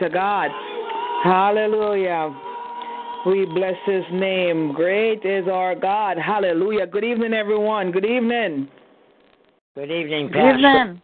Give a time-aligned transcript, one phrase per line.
[0.00, 0.50] To God.
[1.24, 2.34] Hallelujah.
[3.26, 4.72] We bless his name.
[4.72, 6.16] Great is our God.
[6.18, 6.86] Hallelujah.
[6.86, 7.90] Good evening, everyone.
[7.90, 8.68] Good evening.
[9.74, 11.02] Good evening, Good evening.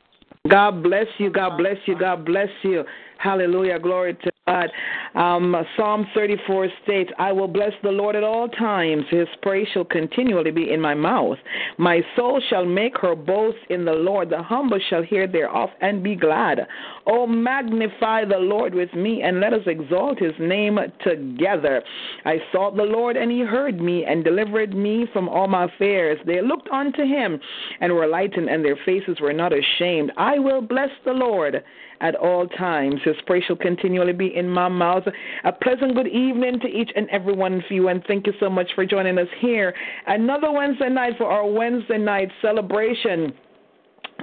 [0.48, 1.31] God bless you.
[1.31, 1.98] God bless you.
[1.98, 2.85] God bless you.
[3.18, 3.78] Hallelujah.
[3.78, 4.70] Glory to God.
[5.14, 9.05] Um, Psalm 34 states, I will bless the Lord at all times.
[9.11, 11.38] His praise shall continually be in my mouth.
[11.78, 14.31] My soul shall make her boast in the Lord.
[14.31, 16.66] The humble shall hear thereof and be glad.
[17.14, 21.83] Oh, magnify the Lord with me and let us exalt his name together.
[22.25, 26.18] I sought the Lord and he heard me and delivered me from all my fears.
[26.25, 27.38] They looked unto him
[27.83, 30.11] and were lightened, and their faces were not ashamed.
[30.16, 31.62] I will bless the Lord
[32.01, 33.03] at all times.
[33.05, 35.05] His praise shall continually be in my mouth.
[35.44, 38.48] A pleasant good evening to each and every one of you, and thank you so
[38.48, 39.75] much for joining us here.
[40.07, 43.35] Another Wednesday night for our Wednesday night celebration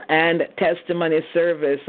[0.09, 1.79] and testimony service.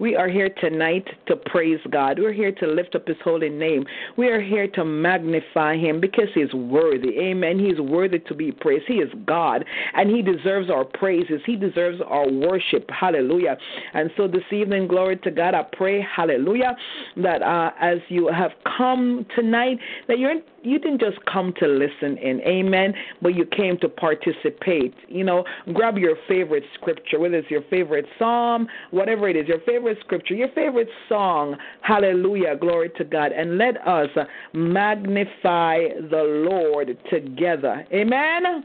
[0.00, 2.18] We are here tonight to praise God.
[2.18, 3.84] We're here to lift up His holy name.
[4.16, 7.18] We are here to magnify Him because He's worthy.
[7.18, 7.58] Amen.
[7.58, 8.86] He's worthy to be praised.
[8.88, 11.40] He is God, and He deserves our praises.
[11.44, 12.88] He deserves our worship.
[12.90, 13.56] Hallelujah.
[13.94, 16.76] And so this evening, glory to God, I pray, hallelujah,
[17.18, 22.18] that uh, as you have come tonight, that you're you didn't just come to listen
[22.18, 24.94] in, amen, but you came to participate.
[25.08, 29.60] You know, grab your favorite scripture, whether it's your favorite psalm, whatever it is, your
[29.60, 34.08] favorite scripture, your favorite song, hallelujah, glory to God, and let us
[34.52, 35.78] magnify
[36.10, 37.86] the Lord together.
[37.92, 38.64] Amen.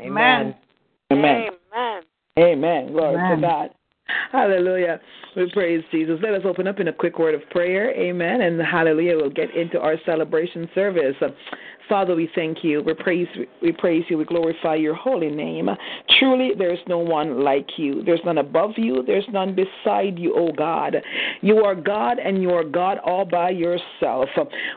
[0.00, 0.54] Amen.
[1.12, 1.48] Amen.
[1.72, 2.02] Amen.
[2.38, 2.92] Amen.
[2.92, 3.36] Glory Amen.
[3.36, 3.70] to God.
[4.32, 5.00] Hallelujah.
[5.36, 6.18] We praise Jesus.
[6.22, 7.90] Let us open up in a quick word of prayer.
[7.92, 8.42] Amen.
[8.42, 9.16] And hallelujah.
[9.16, 11.16] We'll get into our celebration service.
[11.88, 12.82] Father, we thank you.
[12.82, 13.28] We praise,
[13.62, 14.18] we praise you.
[14.18, 15.68] We glorify your holy name.
[16.18, 18.02] Truly, there is no one like you.
[18.04, 19.02] There's none above you.
[19.06, 20.96] There's none beside you, O God.
[21.40, 24.28] You are God, and you are God all by yourself.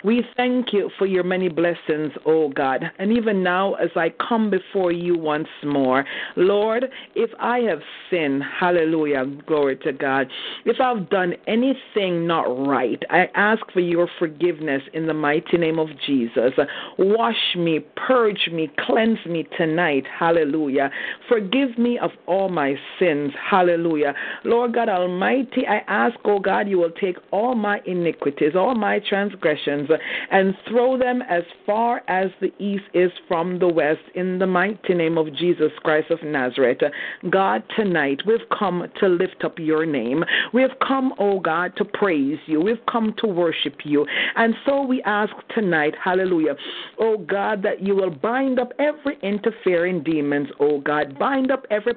[0.04, 2.84] We thank you for your many blessings, O God.
[3.00, 8.44] And even now, as I come before you once more, Lord, if I have sinned,
[8.44, 10.28] hallelujah, glory to God.
[10.66, 15.80] If I've done anything not right, I ask for your forgiveness in the mighty name
[15.80, 16.52] of Jesus.
[17.00, 20.04] Wash me, purge me, cleanse me tonight.
[20.20, 20.90] Hallelujah.
[21.30, 23.32] Forgive me of all my sins.
[23.50, 24.14] Hallelujah.
[24.44, 29.00] Lord God Almighty, I ask, oh God, you will take all my iniquities, all my
[29.08, 29.90] transgressions,
[30.32, 34.94] and throw them as far as the east is from the west in the mighty
[34.94, 36.80] name of Jesus Christ of Nazareth.
[37.30, 40.24] God, tonight we've come to lift up your name.
[40.54, 42.60] We've come, oh God, to praise you.
[42.60, 44.06] We've come to worship you.
[44.36, 46.56] And so we ask tonight, hallelujah,
[47.00, 51.18] oh God, that you will bind up every interfering demons, oh God.
[51.18, 51.94] Bind up every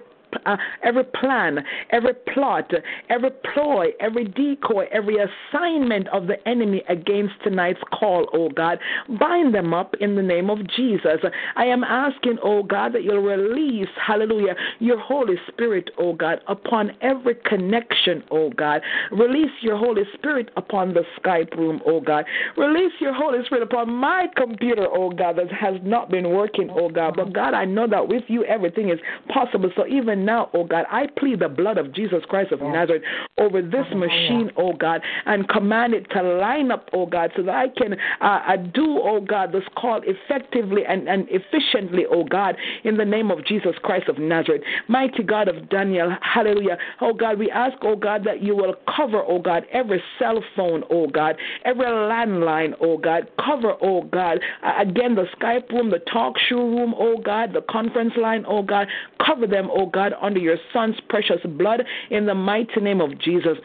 [0.46, 2.70] uh, every plan, every plot,
[3.08, 8.78] every ploy, every decoy, every assignment of the enemy against tonight's call, oh God.
[9.18, 11.20] Bind them up in the name of Jesus.
[11.56, 16.92] I am asking, oh God, that you'll release, hallelujah, your Holy Spirit, oh God, upon
[17.00, 18.82] every connection, oh God.
[19.10, 22.24] Release your Holy Spirit upon the Skype room, oh God.
[22.56, 26.88] Release your Holy Spirit upon my computer, oh God, that has not been working, oh
[26.88, 27.14] God.
[27.16, 29.70] But God, I know that with you everything is possible.
[29.76, 33.02] So even now, oh God, I plead the blood of Jesus Christ of Nazareth
[33.38, 37.54] over this machine, oh God, and command it to line up, oh God, so that
[37.54, 42.56] I can uh, uh, do, oh God, this call effectively and, and efficiently, oh God,
[42.84, 44.62] in the name of Jesus Christ of Nazareth.
[44.88, 46.78] Mighty God of Daniel, hallelujah.
[47.00, 50.84] Oh God, we ask, oh God, that you will cover, oh God, every cell phone,
[50.90, 56.00] oh God, every landline, oh God, cover, oh God, uh, again, the Skype room, the
[56.12, 58.88] talk show room, oh God, the conference line, oh God,
[59.24, 63.58] cover them, oh God, under your Son's precious blood in the mighty name of Jesus.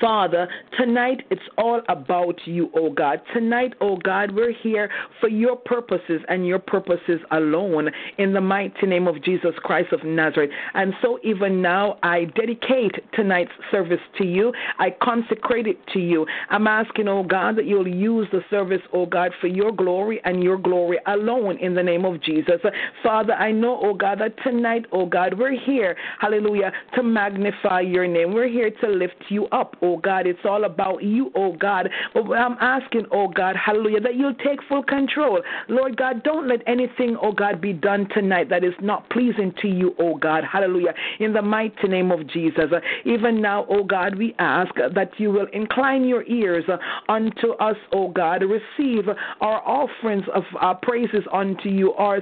[0.00, 3.20] Father, tonight it's all about you, oh God.
[3.34, 8.86] Tonight, oh God, we're here for your purposes and your purposes alone in the mighty
[8.86, 10.50] name of Jesus Christ of Nazareth.
[10.74, 14.52] And so even now, I dedicate tonight's service to you.
[14.78, 16.26] I consecrate it to you.
[16.50, 20.42] I'm asking, oh God, that you'll use the service, oh God, for your glory and
[20.42, 22.60] your glory alone in the name of Jesus.
[23.02, 28.06] Father, I know, oh God, that tonight, oh God, we're here, hallelujah, to magnify your
[28.06, 28.32] name.
[28.32, 30.26] We're here to lift you up, oh God.
[30.26, 31.88] It's all about you, oh God.
[32.14, 35.40] But I'm asking, oh God, hallelujah, that you'll take full control.
[35.68, 39.68] Lord God, don't let anything, oh God, be done tonight that is not pleasing to
[39.68, 40.44] you, oh God.
[40.44, 40.94] Hallelujah.
[41.20, 42.64] In the mighty name of Jesus.
[42.72, 46.76] Uh, Even now, oh God, we ask that you will incline your ears uh,
[47.10, 48.42] unto us, oh God.
[48.42, 49.08] Receive
[49.40, 52.20] our offerings of uh, praises unto you, our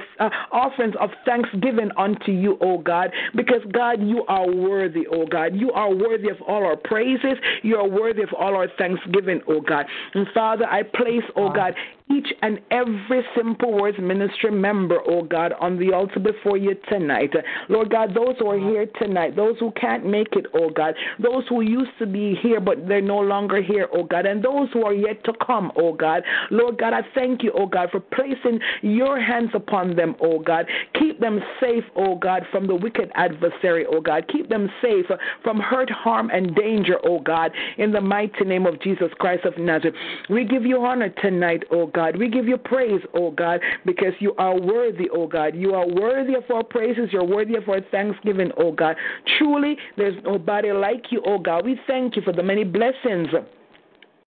[0.53, 3.11] offerings of thanksgiving unto you, oh God.
[3.35, 5.55] Because God, you are worthy, oh God.
[5.55, 7.34] You are worthy of all our praises.
[7.63, 9.87] You are worthy of all our thanksgiving, oh God.
[10.15, 11.75] And Father, I place, oh God,
[12.11, 17.31] each and every Simple Words ministry member, oh God, on the altar before you tonight.
[17.69, 21.45] Lord God, those who are here tonight, those who can't make it, oh God, those
[21.49, 24.85] who used to be here but they're no longer here, oh God, and those who
[24.85, 26.23] are yet to come, oh God.
[26.51, 30.67] Lord God, I thank you, oh God, for placing your hands upon them, oh God.
[30.99, 34.29] Keep them safe, oh God, from the wicked adversary, oh God.
[34.31, 35.07] Keep them safe
[35.43, 39.57] from hurt, harm, and danger, oh God, in the mighty name of Jesus Christ of
[39.57, 39.95] Nazareth.
[40.29, 42.17] We give you honor tonight, oh God.
[42.17, 45.55] We give you praise, oh God, because you are worthy, oh God.
[45.55, 47.09] You are worthy of our praises.
[47.13, 48.97] You're worthy of our thanksgiving, oh God.
[49.39, 51.65] Truly, there's nobody like you, oh God.
[51.65, 53.29] We thank you for the many blessings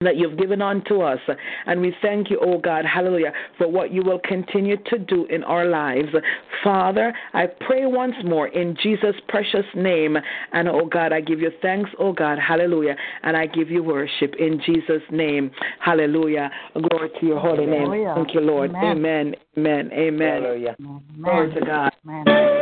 [0.01, 1.19] that you've given unto us.
[1.65, 5.43] And we thank you, oh God, hallelujah, for what you will continue to do in
[5.43, 6.09] our lives.
[6.63, 10.17] Father, I pray once more in Jesus' precious name.
[10.53, 12.95] And oh God, I give you thanks, oh God, hallelujah.
[13.23, 15.49] And I give you worship in Jesus' name.
[15.79, 16.51] Hallelujah.
[16.73, 17.89] Glory to your holy name.
[17.89, 18.13] Hallelujah.
[18.15, 18.69] Thank you, Lord.
[18.69, 18.97] Amen.
[18.97, 19.35] Amen.
[19.57, 19.91] Amen.
[19.93, 20.43] Amen.
[20.43, 20.75] Hallelujah.
[21.23, 21.91] Glory to God.
[22.07, 22.56] Amen.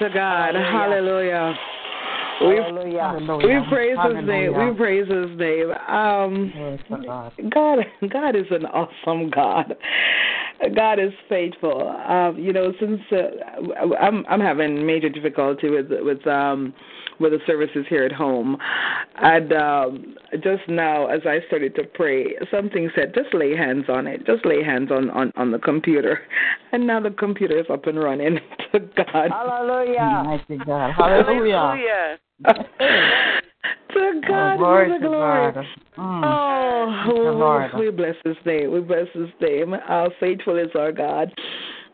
[0.00, 0.54] To God.
[0.54, 1.54] Hallelujah.
[2.40, 3.38] We, Hallelujah.
[3.38, 4.56] we praise His name.
[4.56, 5.70] We praise His name.
[5.88, 6.52] Um,
[7.04, 7.32] God.
[7.50, 7.78] God,
[8.10, 9.74] God is an awesome God.
[10.74, 11.88] God is faithful.
[11.88, 16.74] Um, you know, since uh, I'm I'm having major difficulty with with um
[17.20, 18.56] with the services here at home,
[19.22, 24.06] and um, just now as I started to pray, something said, "Just lay hands on
[24.06, 24.26] it.
[24.26, 26.20] Just lay hands on on on the computer,"
[26.72, 28.38] and now the computer is up and running.
[28.72, 29.30] to God.
[29.30, 30.22] Hallelujah.
[30.24, 30.92] Mighty God.
[30.96, 32.18] Hallelujah.
[32.46, 35.52] to God oh, glory the to glory.
[35.52, 35.64] God.
[35.98, 36.22] Mm.
[36.24, 36.68] Oh,
[37.68, 38.72] Thank you, we bless His name.
[38.72, 39.74] We bless His name.
[39.86, 41.32] How faithful is our God.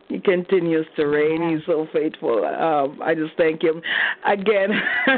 [0.08, 1.56] He continues to reign.
[1.56, 2.44] He's so faithful.
[2.44, 3.80] Um, I just thank Him
[4.26, 4.70] again.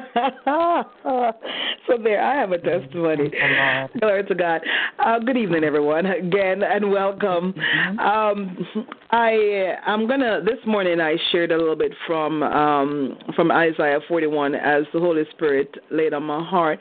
[1.87, 3.31] so there, I have a testimony.
[3.33, 3.91] You, Lord.
[4.01, 4.61] Glory to God.
[4.99, 7.55] Uh, good evening, everyone, again, and welcome.
[7.99, 8.67] Um,
[9.11, 11.01] I I'm gonna this morning.
[11.01, 16.15] I shared a little bit from um, from Isaiah 41 as the Holy Spirit laid
[16.15, 16.79] on my heart,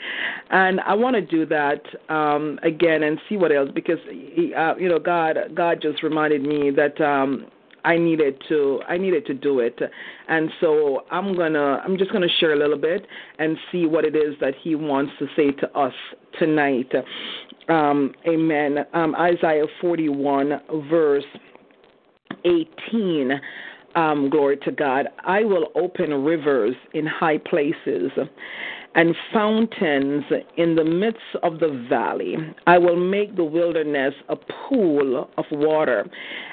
[0.51, 4.75] and I want to do that um, again and see what else because he, uh,
[4.75, 7.01] you know God God just reminded me that.
[7.85, 9.79] I needed to I needed to do it,
[10.27, 13.05] and so I'm gonna I'm just gonna share a little bit
[13.37, 15.93] and see what it is that He wants to say to us
[16.39, 16.91] tonight.
[17.69, 18.79] Um, amen.
[18.93, 21.23] Um, Isaiah 41 verse
[22.43, 23.39] 18.
[23.95, 25.07] Um, glory to God.
[25.23, 28.11] I will open rivers in high places
[28.95, 30.23] and fountains
[30.57, 32.35] in the midst of the valley.
[32.65, 36.09] I will make the wilderness a pool of water,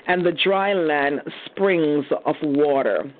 [0.08, 3.12] and the dry land springs of water.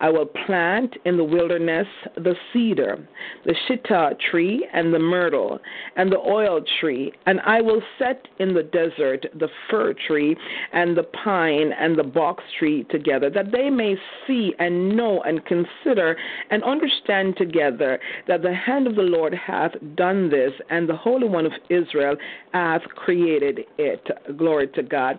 [0.00, 2.98] I will plant in the wilderness the cedar,
[3.44, 5.58] the shittah tree, and the myrtle,
[5.96, 10.36] and the oil tree, and I will set in the desert the fir tree,
[10.72, 15.44] and the pine, and the box tree together, that they may see and know and
[15.44, 16.16] consider
[16.50, 21.28] and understand together that the hand of the Lord hath done this, and the Holy
[21.28, 22.16] One of Israel
[22.52, 24.06] hath created it.
[24.36, 25.18] Glory to God.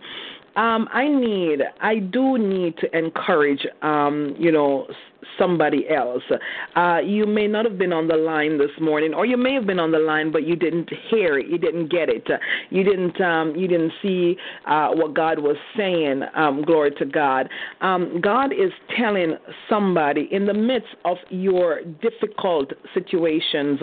[0.56, 4.88] Um, I need, I do need to encourage, um, you know,
[5.38, 6.24] somebody else.
[6.76, 9.66] Uh, you may not have been on the line this morning, or you may have
[9.66, 12.28] been on the line, but you didn't hear it, you didn't get it,
[12.70, 16.22] you didn't, um, you didn't see uh, what God was saying.
[16.36, 17.50] Um, glory to God.
[17.82, 19.38] Um, God is telling
[19.70, 23.80] somebody in the midst of your difficult situations,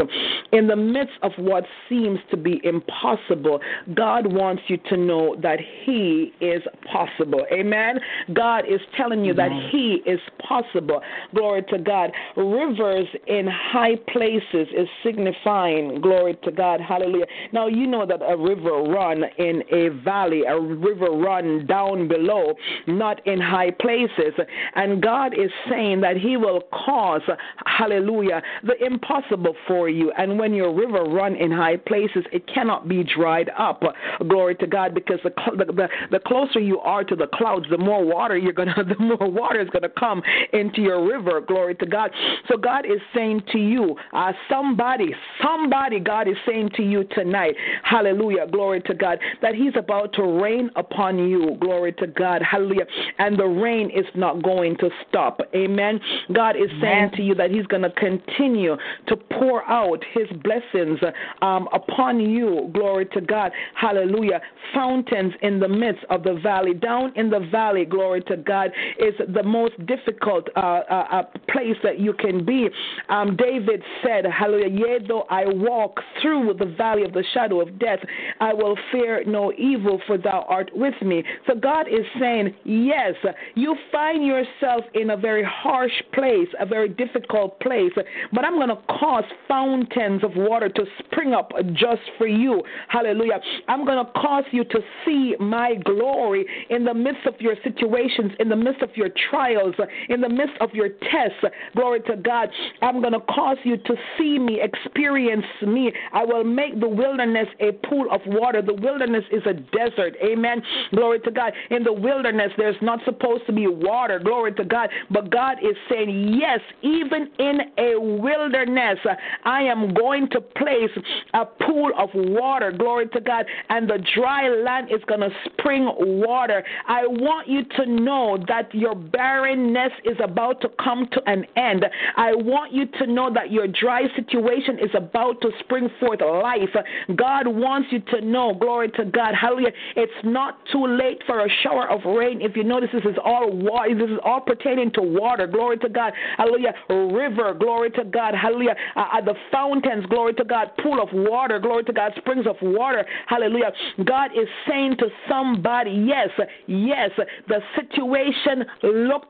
[0.53, 3.61] in the midst of what seems to be impossible,
[3.95, 7.47] God wants you to know that He is possible.
[7.53, 7.99] Amen.
[8.33, 11.01] God is telling you that He is possible.
[11.35, 12.11] Glory to God.
[12.37, 16.81] Rivers in high places is signifying glory to God.
[16.81, 17.27] Hallelujah.
[17.53, 22.55] Now you know that a river run in a valley, a river run down below,
[22.87, 24.35] not in high places.
[24.75, 27.23] And God is saying that He will cause,
[27.67, 30.11] hallelujah, the impossible for you.
[30.17, 33.83] And when your river run in high places, it cannot be dried up.
[34.29, 37.79] Glory to God, because the the, the, the closer you are to the clouds, the
[37.79, 40.23] more water you're gonna, the more water is gonna come
[40.53, 41.18] into your river.
[41.47, 42.11] Glory to God.
[42.49, 47.55] So God is saying to you, uh, somebody, somebody, God is saying to you tonight,
[47.83, 51.57] Hallelujah, glory to God, that He's about to rain upon you.
[51.61, 52.87] Glory to God, Hallelujah.
[53.19, 55.41] And the rain is not going to stop.
[55.55, 56.01] Amen.
[56.33, 60.99] God is saying to you that He's going to continue to pour out His blessings
[61.43, 62.71] um, upon you.
[62.73, 63.53] Glory to God.
[63.75, 64.41] Hallelujah.
[64.75, 66.75] Fountains in the midst of the valley.
[66.75, 71.77] Down in the valley, glory to God, is the most difficult uh, uh, uh, place
[71.83, 72.69] that you can be.
[73.09, 74.69] Um, David said, Hallelujah.
[74.69, 78.01] Yea, though I walk through the valley of the shadow of death,
[78.41, 81.25] I will fear no evil, for thou art with me.
[81.47, 83.15] So God is saying, Yes,
[83.55, 87.93] you find yourself in a very harsh place, a very difficult place,
[88.33, 92.63] but I'm going to cause fountains of water to spring up just for you.
[92.89, 93.41] Hallelujah.
[93.69, 98.33] I'm going to cause you to see my glory in the midst of your situations,
[98.39, 99.75] in the midst of your trials,
[100.09, 101.45] in the midst of your tests.
[101.75, 102.49] Glory to God.
[102.83, 105.93] I'm going to cause you to see me, experience me.
[106.13, 108.63] I will make the wilderness a pool of water.
[108.63, 110.17] The wilderness is a desert.
[110.25, 110.63] Amen.
[110.93, 111.53] Glory to God.
[111.71, 114.19] In the wilderness, there's not supposed to be water.
[114.19, 114.89] Glory to God.
[115.11, 118.99] But God is saying, yes, even in a wilderness,
[119.45, 120.91] I am going to place
[121.35, 122.73] a pool of water.
[122.73, 123.47] Glory to God.
[123.69, 126.65] And the dry land is going to spring water.
[126.87, 131.85] I want you to know that your barrenness is about to come to an end.
[132.17, 136.75] I want you to know that your dry situation is about to spring forth life.
[137.15, 139.73] God wants you to know, glory to God, hallelujah.
[139.97, 142.41] It's not too late for a shower of rain.
[142.41, 143.95] If you notice, this is all water.
[143.95, 145.47] This is all pertaining to water.
[145.47, 146.73] Glory to God, hallelujah.
[146.89, 148.77] River, glory to God, hallelujah.
[148.97, 150.71] Uh, uh, the fountains, glory to God.
[150.83, 152.13] Pool of water, glory to God.
[152.17, 153.73] Springs of water, hallelujah.
[154.05, 156.31] God is saying to somebody, yes,
[156.67, 157.11] yes,
[157.49, 159.25] the situation look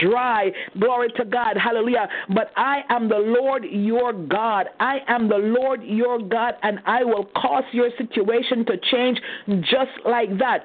[0.00, 2.08] dry, glory to God, hallelujah.
[2.34, 4.68] But I am the Lord your God.
[4.80, 9.20] I am the Lord your God, and I will cause your situation to change
[9.62, 10.64] just like that.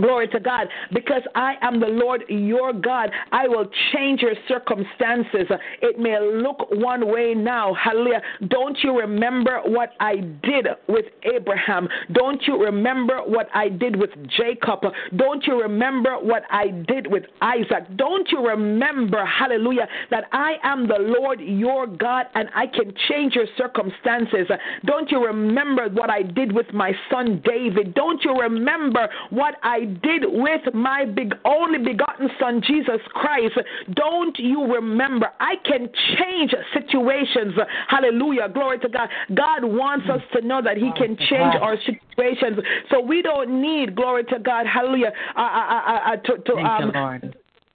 [0.00, 0.68] Glory to God.
[0.92, 5.46] Because I am the Lord your God, I will change your circumstances.
[5.82, 7.74] It may look one way now.
[7.74, 8.22] Hallelujah.
[8.48, 11.88] Don't you remember what I did with Abraham?
[12.12, 14.80] Don't you remember what I did with Jacob?
[15.16, 17.96] Don't you remember what I did with Isaac?
[17.96, 23.34] Don't you remember, hallelujah, that I am the Lord your God and I can change
[23.34, 24.48] your circumstances?
[24.84, 27.94] Don't you remember what I did with my son David?
[27.94, 33.58] Don't you remember what I did with my big only begotten son Jesus Christ.
[33.94, 35.28] Don't you remember?
[35.40, 37.54] I can change situations.
[37.88, 38.48] Hallelujah.
[38.48, 39.08] Glory to God.
[39.34, 42.58] God wants us to know that He can change our situations.
[42.90, 46.92] So we don't need, glory to God, hallelujah, uh, uh, uh, uh to, to um,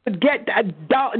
[0.10, 0.64] get uh,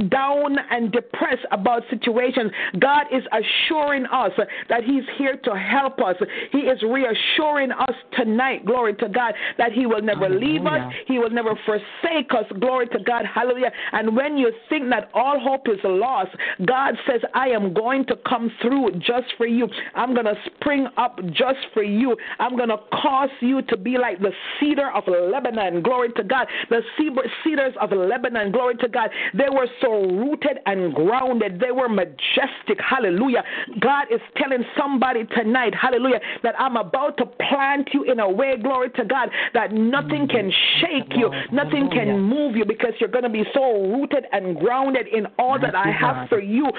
[0.08, 2.50] down and depressed about situations.
[2.80, 4.32] God is assuring us
[4.68, 6.16] that He's here to help us.
[6.50, 10.52] He is reassuring us tonight, glory to God, that He will never Hallelujah.
[10.52, 13.70] leave us, He will never forsake us, glory to God, hallelujah.
[13.92, 16.30] And when you think that all hope is lost,
[16.66, 19.68] God says, I am going to come through just for you.
[19.94, 22.16] I'm going to spring up just for you.
[22.40, 26.48] I'm going to cause you to be like the cedar of Lebanon, glory to God.
[26.68, 26.80] The
[27.44, 29.10] cedars of Lebanon, glory Glory to God.
[29.34, 31.60] They were so rooted and grounded.
[31.60, 32.78] They were majestic.
[32.78, 33.44] Hallelujah.
[33.80, 38.56] God is telling somebody tonight, hallelujah, that I'm about to plant you in a way,
[38.62, 40.50] glory to God, that nothing can
[40.80, 45.06] shake you, nothing can move you because you're going to be so rooted and grounded
[45.08, 46.70] in all that I have for you.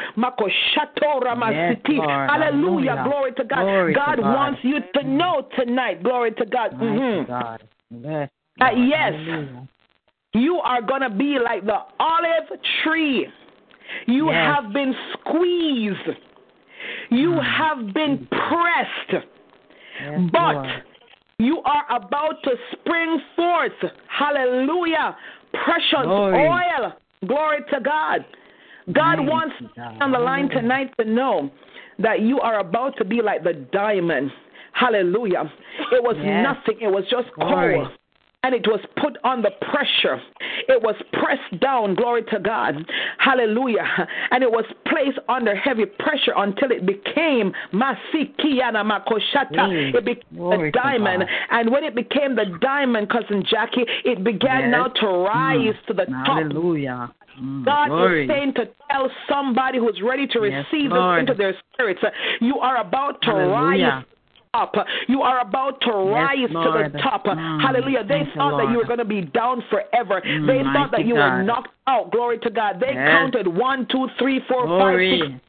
[2.29, 2.95] Hallelujah.
[3.03, 3.65] Glory to God.
[3.93, 6.03] God wants you to know tonight.
[6.03, 6.71] Glory to God.
[6.73, 7.31] Mm-hmm.
[8.87, 9.13] Yes.
[10.33, 13.27] You are going to be like the olive tree.
[14.07, 14.55] You yes.
[14.55, 16.19] have been squeezed.
[17.09, 17.57] You mm.
[17.57, 19.25] have been pressed.
[20.01, 20.83] Yes, but Lord.
[21.37, 23.71] you are about to spring forth.
[24.07, 25.15] Hallelujah.
[25.63, 26.47] Precious Glory.
[26.47, 26.93] oil.
[27.27, 28.25] Glory to God.
[28.91, 30.01] God Glory wants God.
[30.01, 31.51] on the line tonight to know
[31.99, 34.31] that you are about to be like the diamond.
[34.73, 35.43] Hallelujah.
[35.91, 36.43] It was yes.
[36.43, 37.87] nothing, it was just coal
[38.43, 40.21] and it was put under pressure.
[40.67, 42.75] It was pressed down, glory to God.
[43.17, 43.87] Hallelujah.
[44.31, 49.55] And it was placed under heavy pressure until it became Masikiyana Makoshata.
[49.55, 49.95] Mm.
[49.95, 51.23] It became glory a diamond.
[51.51, 54.71] And when it became the diamond, cousin Jackie, it began yes.
[54.71, 55.87] now to rise mm.
[55.87, 56.37] to the top.
[56.37, 57.13] Hallelujah.
[57.41, 58.25] Mm, God glory.
[58.25, 61.17] is saying to tell somebody who's ready to yes, receive Lord.
[61.17, 62.01] this into their spirits,
[62.41, 63.85] you are about to Hallelujah.
[63.85, 64.05] rise
[64.53, 64.73] up.
[65.07, 67.25] You are about to rise yes, to the top.
[67.25, 68.03] Mm, Hallelujah.
[68.03, 70.21] They thought that you were going to be down forever.
[70.21, 71.37] Mm, they thought that you God.
[71.37, 72.11] were knocked out.
[72.11, 72.79] Glory to God.
[72.79, 73.07] They yes.
[73.07, 75.19] counted one, two, three, four, Glory.
[75.19, 75.43] five, six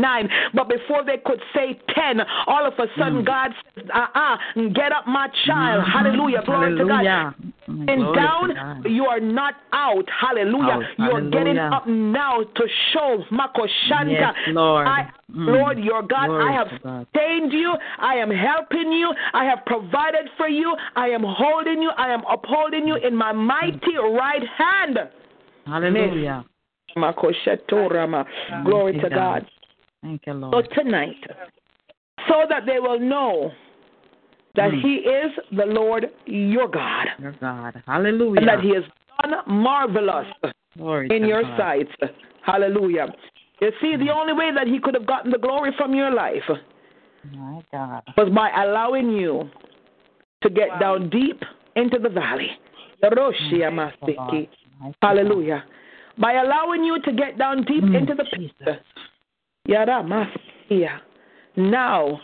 [0.00, 0.28] nine.
[0.54, 3.26] But before they could say ten, all of a sudden mm.
[3.26, 4.36] God says, uh uh
[4.74, 5.84] get up, my child.
[5.84, 5.92] Mm.
[5.92, 6.42] Hallelujah.
[6.44, 7.34] Glory Hallelujah.
[7.34, 7.52] to God.
[7.66, 10.04] And Glory down, you are not out.
[10.20, 10.72] Hallelujah.
[10.72, 10.82] Out.
[10.98, 11.30] You're Hallelujah.
[11.30, 14.10] getting up now to show Makoshanta.
[14.10, 14.88] Yes, Lord.
[14.88, 15.46] I, mm.
[15.46, 17.74] Lord, your God, Glory I have sustained you.
[17.98, 19.14] I am helping you.
[19.32, 20.74] I have provided for you.
[20.96, 21.90] I am holding you.
[21.96, 24.98] I am upholding you in my mighty right hand.
[25.66, 26.44] Hallelujah.
[28.64, 29.46] Glory to God.
[30.02, 30.66] Thank you, Lord.
[30.68, 31.16] So tonight,
[32.28, 33.52] so that they will know
[34.56, 34.80] that mm.
[34.80, 37.06] He is the Lord your God.
[37.18, 37.82] Your God.
[37.86, 38.40] Hallelujah.
[38.40, 38.84] And that He has
[39.22, 40.26] done marvelous
[40.76, 41.58] Glory in your God.
[41.58, 42.10] sight.
[42.44, 43.06] Hallelujah.
[43.60, 46.42] You see, the only way that He could have gotten the glory from your life
[47.32, 48.02] My God.
[48.16, 49.50] was by allowing you
[50.42, 50.78] to get wow.
[50.78, 51.42] down deep
[51.76, 52.48] into the valley.
[55.02, 55.64] Hallelujah.
[56.18, 58.82] By allowing you to get down deep mm, into the pit.
[61.56, 62.20] Now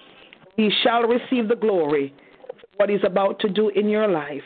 [0.57, 2.15] he shall receive the glory
[2.61, 4.43] for what he's about to do in your life.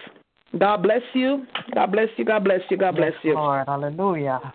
[0.58, 1.46] God bless you.
[1.74, 2.24] God bless you.
[2.24, 2.76] God bless you.
[2.76, 3.34] God bless you.
[3.34, 4.52] Lord, hallelujah.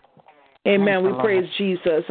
[0.68, 1.04] Amen.
[1.04, 2.04] we praise Jesus.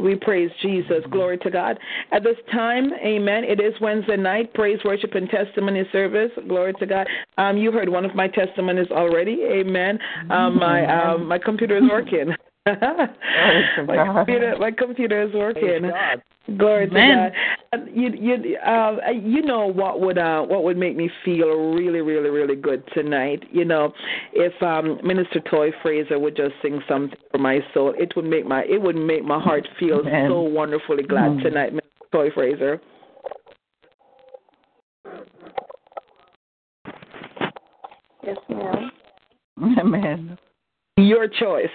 [0.00, 1.04] We praise Jesus.
[1.10, 1.78] Glory to God.
[2.10, 3.44] At this time, amen.
[3.44, 6.30] It is Wednesday night, praise, worship, and testimony service.
[6.48, 7.06] Glory to God.
[7.38, 9.42] Um, you heard one of my testimonies already.
[9.44, 9.98] Amen.
[10.30, 12.34] Um, my um, my computer is working.
[12.66, 15.62] My computer, my computer is working.
[15.62, 16.22] Praise God.
[16.58, 17.32] Glory to God.
[17.72, 22.00] Uh, You you uh, you know what would uh what would make me feel really
[22.02, 23.42] really really good tonight.
[23.50, 23.92] You know,
[24.32, 28.46] if um Minister Toy Fraser would just sing something for my soul, it would make
[28.46, 30.28] my it would make my heart feel Amen.
[30.28, 31.42] so wonderfully glad Mm.
[31.42, 32.80] tonight, Minister Toy Fraser.
[38.24, 38.90] Yes, ma'am.
[39.78, 40.38] Amen.
[40.96, 41.66] Your choice.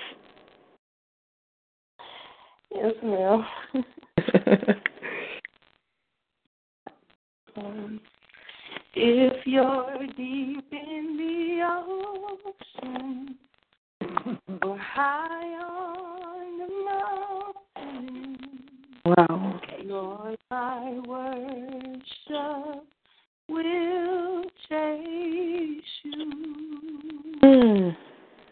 [2.74, 3.46] Yes, ma'am.
[7.58, 8.00] Um,
[8.94, 11.62] if you're deep in the
[12.62, 13.36] ocean
[14.62, 16.68] or high on the
[17.76, 18.38] mountain,
[19.06, 19.60] wow.
[19.86, 22.84] Lord, my worship
[23.50, 26.32] will chase you.
[27.44, 27.98] Mm.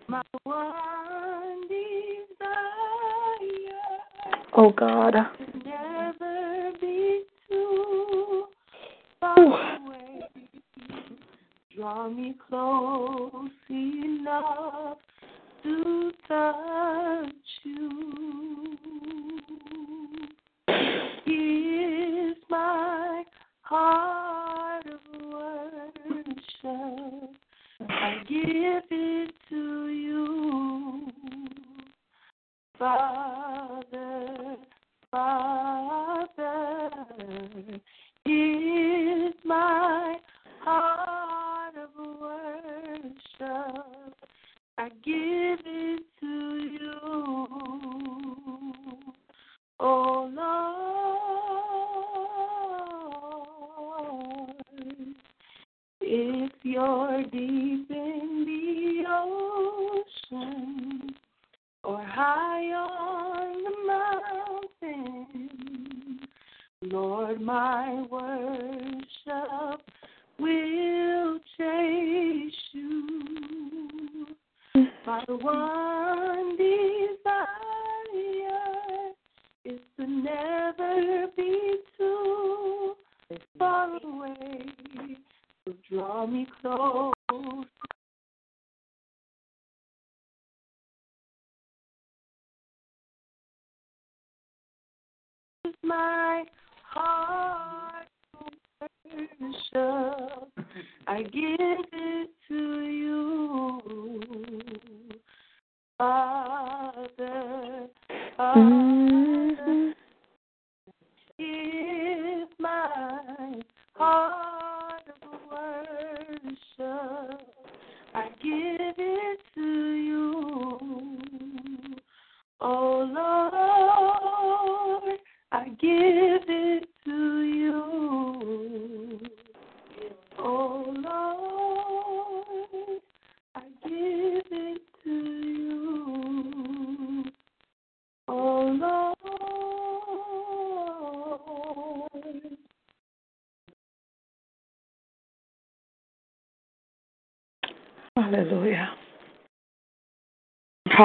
[0.08, 1.68] My one
[4.58, 5.14] Oh God.
[5.14, 5.28] to
[5.66, 8.46] never be too
[9.20, 10.22] far away.
[11.76, 13.95] Draw me close enough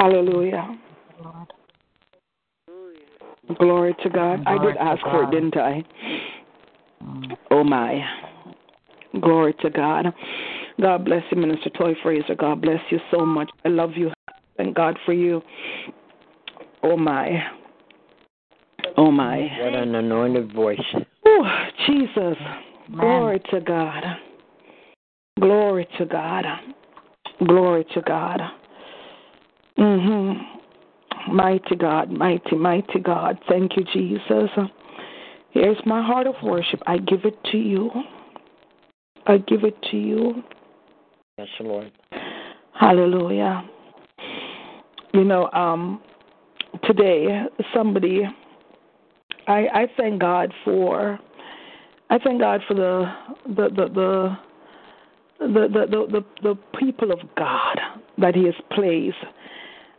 [0.01, 0.79] Hallelujah.
[3.59, 4.41] Glory to God.
[4.47, 5.83] I did ask for it, didn't I?
[7.03, 7.37] Mm.
[7.51, 8.01] Oh my.
[9.21, 10.07] Glory to God.
[10.81, 12.33] God bless you, Minister Toy Fraser.
[12.33, 13.51] God bless you so much.
[13.63, 14.11] I love you.
[14.57, 15.43] Thank God for you.
[16.81, 17.43] Oh my.
[18.97, 19.37] Oh my.
[19.59, 20.79] What an anointed voice.
[21.27, 22.37] Oh, Jesus.
[22.99, 24.03] Glory to God.
[25.39, 26.45] Glory to God.
[27.45, 28.41] Glory to God.
[29.81, 30.45] Mhm.
[31.29, 33.39] Mighty God, mighty, mighty God.
[33.49, 34.49] Thank you, Jesus.
[35.49, 36.81] Here's my heart of worship.
[36.85, 37.89] I give it to you.
[39.25, 40.43] I give it to you.
[41.39, 41.91] Yes, Lord.
[42.79, 43.63] Hallelujah.
[45.13, 45.99] You know, um,
[46.83, 48.21] today somebody
[49.47, 51.19] I I thank God for
[52.11, 53.11] I thank God for the
[53.47, 54.37] the the the
[55.39, 57.79] the the, the, the, the people of God
[58.19, 59.17] that He has placed.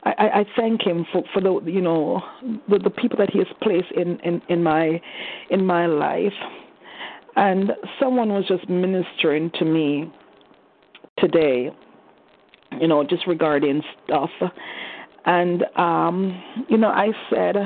[0.04, 2.20] I, I, thank Him for, for the you know
[2.68, 5.00] the, the people that He has placed in, in, in my
[5.50, 6.32] in my life.
[7.36, 10.12] And someone was just ministering to me
[11.18, 11.70] today,
[12.78, 14.30] you know, just regarding stuff.
[15.24, 17.56] And um, you know, I said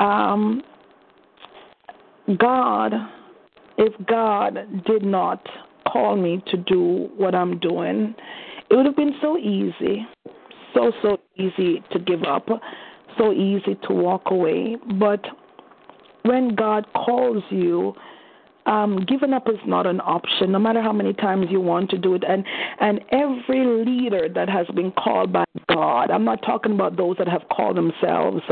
[0.00, 0.62] um,
[2.38, 2.92] God,
[3.78, 5.46] if God did not
[5.90, 8.14] call me to do what I'm doing,
[8.70, 10.06] it would have been so easy,
[10.74, 12.48] so, so easy to give up,
[13.18, 14.76] so easy to walk away.
[14.98, 15.24] But
[16.22, 17.94] when God calls you,
[18.66, 21.98] um, giving up is not an option, no matter how many times you want to
[21.98, 22.22] do it.
[22.26, 22.44] And
[22.80, 27.28] and every leader that has been called by God, I'm not talking about those that
[27.28, 28.42] have called themselves,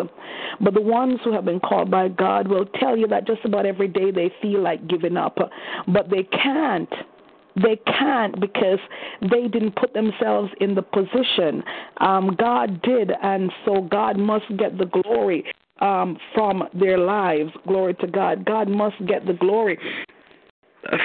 [0.61, 3.67] but the ones who have been called by God will tell you that just about
[3.67, 5.39] every day they feel like giving up,
[5.87, 6.93] but they can't.
[7.57, 8.79] They can't because
[9.23, 11.63] they didn't put themselves in the position.
[11.99, 15.45] Um, God did, and so God must get the glory
[15.81, 17.51] um, from their lives.
[17.67, 18.45] Glory to God.
[18.45, 19.79] God must get the glory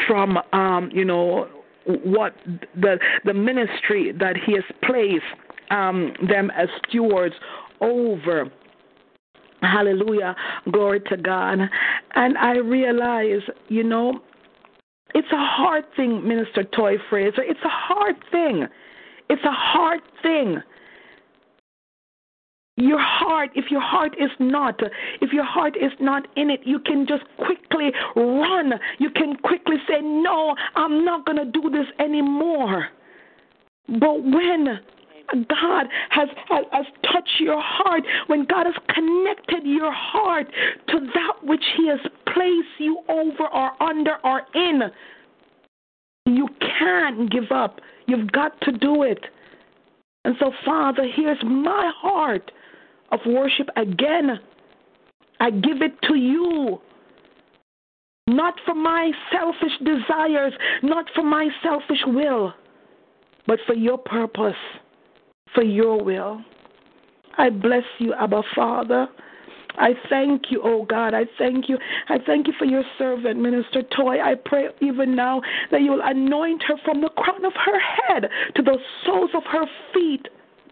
[0.07, 1.47] from um, you know
[1.85, 2.35] what
[2.75, 5.23] the the ministry that He has placed
[5.71, 7.35] um, them as stewards
[7.81, 8.51] over.
[9.61, 10.35] Hallelujah.
[10.71, 11.59] Glory to God.
[12.13, 14.19] And I realize, you know,
[15.15, 17.41] it's a hard thing, Minister Toy Fraser.
[17.41, 18.67] It's a hard thing.
[19.29, 20.61] It's a hard thing
[22.77, 24.81] your heart if your heart is not
[25.21, 29.77] if your heart is not in it you can just quickly run you can quickly
[29.87, 32.89] say no i'm not going to do this anymore
[33.87, 34.79] but when
[35.31, 40.47] God has, has, has touched your heart, when God has connected your heart
[40.89, 41.99] to that which He has
[42.33, 44.81] placed you over or under or in,
[46.27, 47.79] you can't give up.
[48.07, 49.25] You've got to do it.
[50.25, 52.51] And so, Father, here's my heart
[53.11, 54.39] of worship again.
[55.39, 56.81] I give it to you.
[58.27, 62.53] Not for my selfish desires, not for my selfish will,
[63.45, 64.55] but for your purpose,
[65.55, 66.41] for your will.
[67.37, 69.07] I bless you, Abba Father.
[69.77, 71.13] I thank you, oh God.
[71.13, 71.77] I thank you.
[72.07, 74.21] I thank you for your servant, Minister Toy.
[74.21, 75.41] I pray even now
[75.71, 79.43] that you will anoint her from the crown of her head to the soles of
[79.51, 80.27] her feet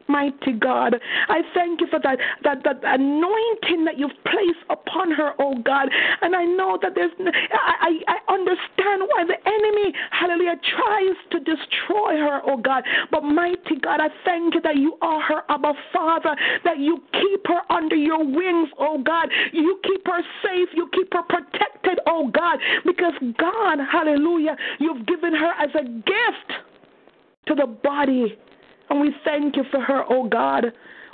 [0.08, 0.96] mighty God.
[1.28, 5.90] I thank you for that, that, that anointing that you've placed upon her, oh God.
[6.22, 12.18] And I know that there's, I, I understand why the enemy, hallelujah, tries to destroy
[12.18, 12.84] her, oh God.
[13.12, 17.48] But mighty God, I thank you that you are her Abba Father, that you keep
[17.48, 19.30] her under your wings, oh God.
[19.52, 25.34] You keep her safe, you keep her protected, oh God, because God, hallelujah, you've given
[25.34, 26.64] her as a gift
[27.48, 28.38] to the body
[28.90, 30.66] and we thank you for her, oh God.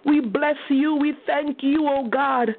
[0.06, 0.96] We bless you.
[0.96, 2.56] We thank you, oh God.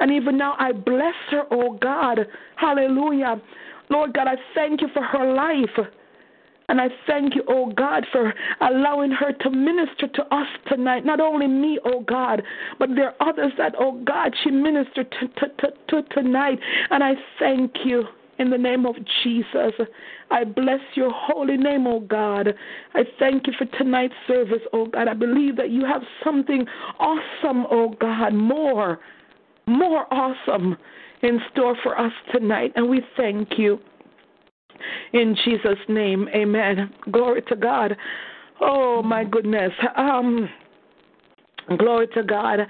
[0.00, 2.26] And even now, I bless her, oh God.
[2.56, 3.40] Hallelujah.
[3.90, 5.88] Lord God, I thank you for her life.
[6.68, 11.04] And I thank you, oh God, for allowing her to minister to us tonight.
[11.04, 12.42] Not only me, oh God,
[12.78, 16.58] but there are others that, oh God, she ministered to, to, to, to tonight.
[16.90, 18.04] And I thank you
[18.38, 19.72] in the name of Jesus.
[20.30, 22.54] I bless your holy name, oh God.
[22.94, 25.08] I thank you for tonight's service, oh God.
[25.08, 26.66] I believe that you have something
[26.98, 29.00] awesome, oh God, more,
[29.66, 30.76] more awesome
[31.22, 32.72] in store for us tonight.
[32.76, 33.78] And we thank you.
[35.12, 36.92] In Jesus' name, amen.
[37.10, 37.96] Glory to God.
[38.60, 39.72] Oh, my goodness.
[39.96, 40.48] Um,
[41.78, 42.60] Glory to God.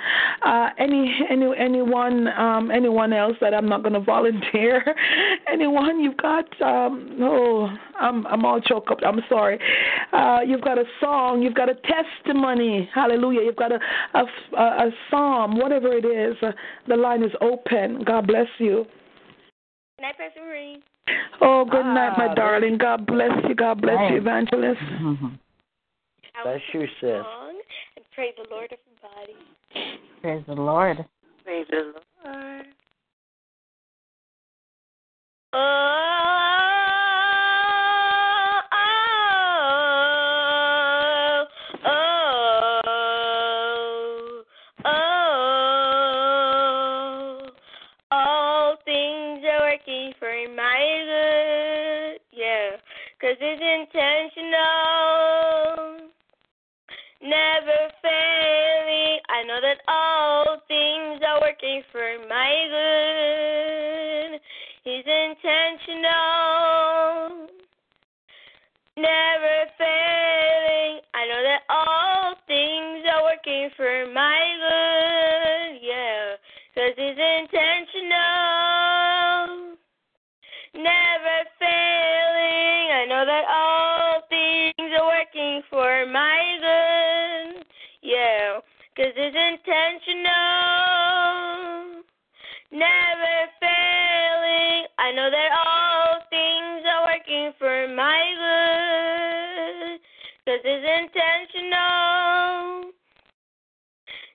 [0.45, 4.84] Uh, any any anyone um, anyone else that I'm not going to volunteer?
[5.53, 6.45] anyone you've got?
[6.62, 7.68] Um, oh,
[7.99, 8.99] I'm I'm all choked up.
[9.05, 9.59] I'm sorry.
[10.12, 11.42] Uh, you've got a song.
[11.42, 12.88] You've got a testimony.
[12.95, 13.42] Hallelujah.
[13.42, 13.80] You've got a
[14.14, 15.59] a, a psalm.
[15.59, 16.53] Whatever it is, uh,
[16.86, 18.05] the line is open.
[18.05, 18.86] God bless you.
[19.99, 20.82] Good night, Pastor Marie.
[21.40, 22.78] Oh, good night, my darling.
[22.78, 23.55] God bless you.
[23.55, 24.80] God bless you, evangelist.
[24.80, 25.26] Mm-hmm.
[26.42, 27.22] Bless you, sis.
[28.15, 29.35] Praise the Lord, everybody.
[30.23, 31.05] Praise the Lord.
[31.45, 31.95] Praise the
[32.25, 32.67] Lord.
[35.53, 35.59] Oh,
[38.73, 39.05] oh,
[41.87, 42.81] oh,
[44.85, 44.91] oh.
[48.12, 52.21] All things are working for my good.
[52.33, 52.77] Yeah,
[53.19, 53.61] because it's
[53.93, 54.95] intentional
[57.25, 57.85] never
[69.78, 71.00] failing.
[71.14, 75.80] I know that all things are working for my good.
[76.96, 78.12] He's intentional,
[80.74, 82.92] never failing.
[82.92, 86.64] I know that all things are working for my good
[89.25, 90.29] is intentional,
[92.72, 94.85] never failing.
[94.99, 100.01] I know that all things are working for my good.
[100.45, 101.72] Cause it's intentional,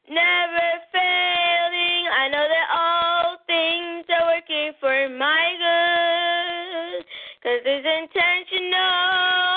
[0.10, 2.10] never failing.
[2.10, 7.06] I know that all things are working for my good.
[7.44, 9.49] Cause it's intentional.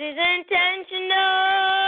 [0.00, 1.85] is intentional.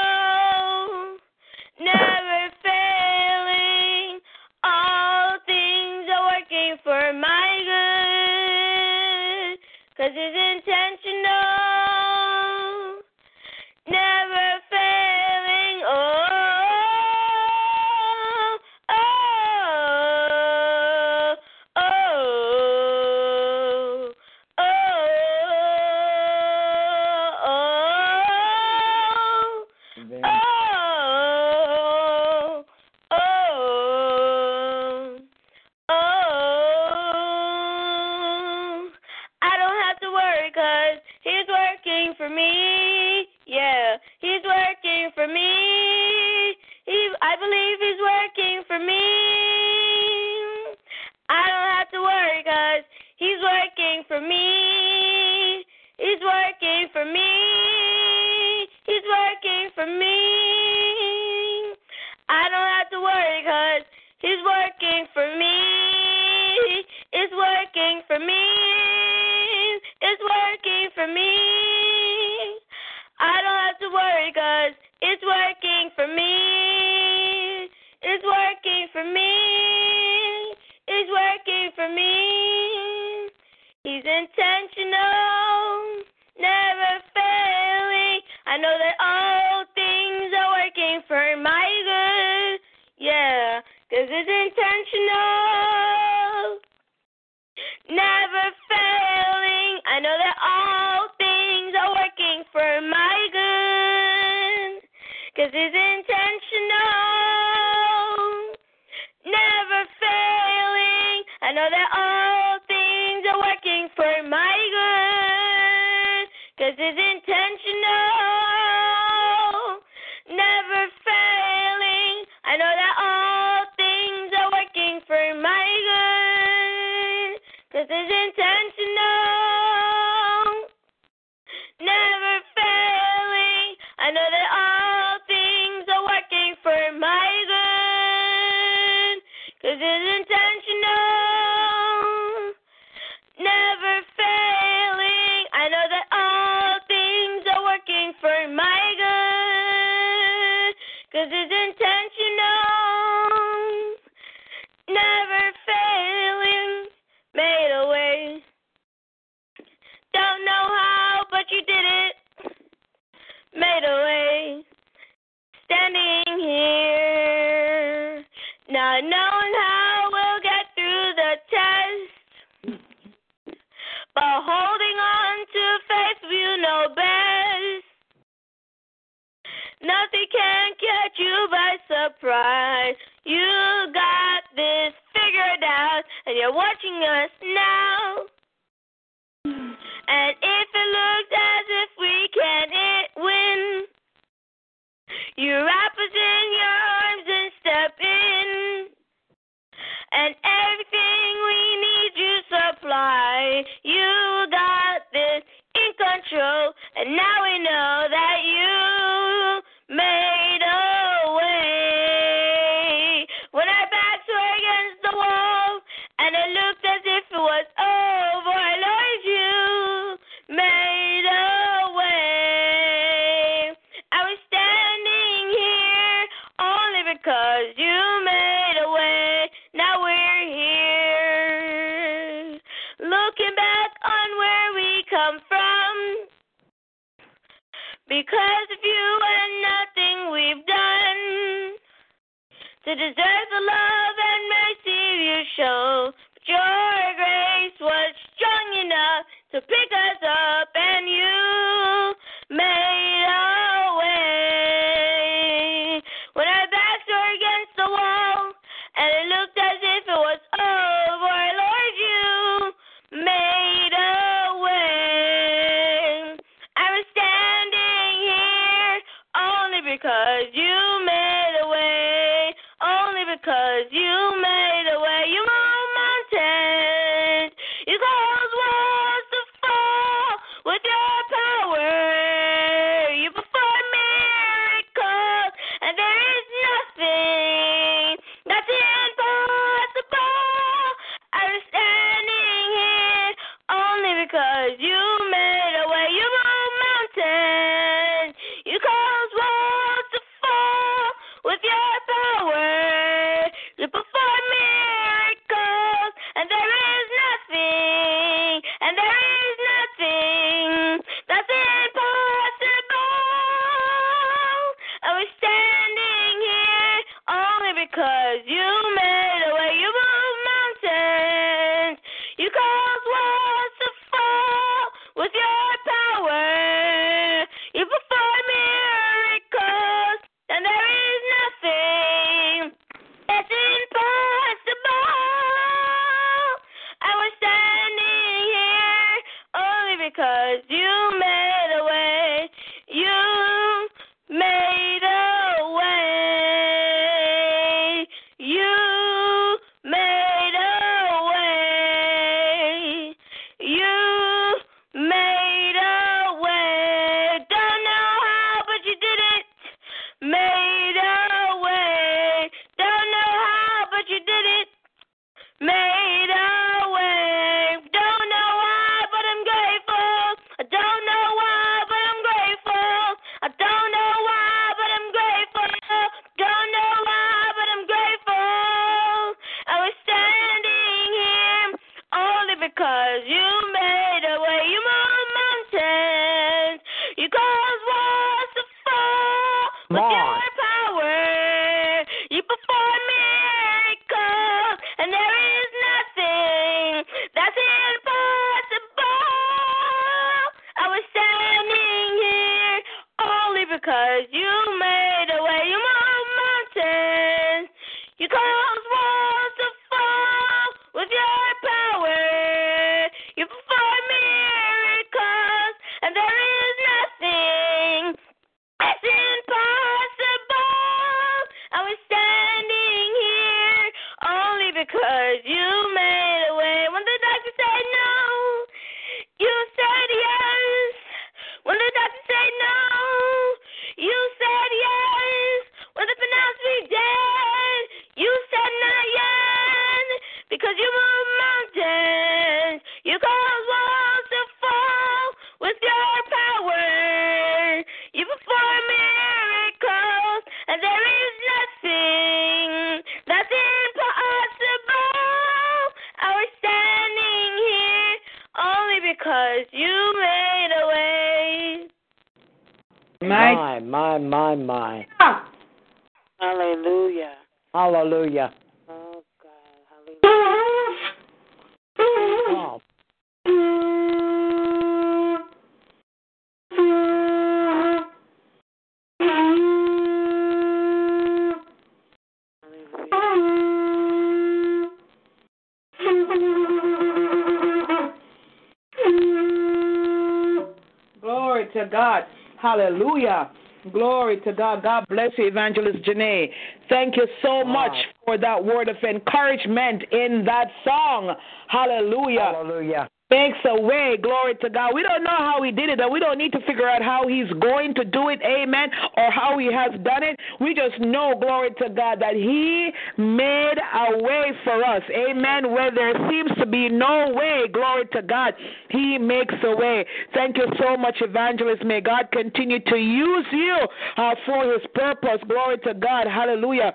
[492.99, 493.51] Hallelujah.
[493.92, 494.82] Glory to God.
[494.82, 496.51] God bless you, Evangelist Janae.
[496.88, 497.92] Thank you so much
[498.24, 501.34] for that word of encouragement in that song.
[501.68, 502.40] Hallelujah.
[502.40, 503.09] hallelujah.
[503.30, 504.18] makes a way.
[504.20, 504.90] Glory to God.
[504.94, 507.28] We don't know how he did it, and we don't need to figure out how
[507.28, 510.36] he's going to do it, amen, or how he has done it.
[510.61, 515.70] We just know, glory to God, that he made a way for us, amen.
[515.70, 518.54] Where there seems to be no way, glory to God,
[518.90, 520.04] he makes a way.
[520.34, 521.84] Thank you so much, evangelist.
[521.84, 523.76] May God continue to use you
[524.16, 525.40] uh, for his purpose.
[525.46, 526.26] Glory to God.
[526.26, 526.92] Hallelujah.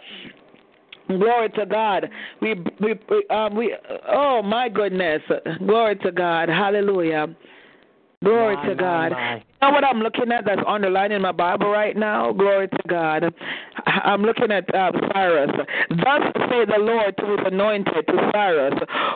[1.08, 2.10] Glory to God.
[2.42, 2.94] We we
[3.30, 3.76] um, we
[4.08, 5.22] oh my goodness.
[5.66, 6.48] Glory to God.
[6.50, 7.28] Hallelujah.
[8.24, 9.12] Glory My, to God.
[9.12, 9.36] my.
[9.36, 12.34] You know what I'm looking at that's underlined in my Bible right now?
[12.34, 13.34] Glory to God.
[13.86, 15.52] I'm looking at uh, Cyrus.
[15.90, 18.74] Thus say the Lord to his anointed, to Cyrus,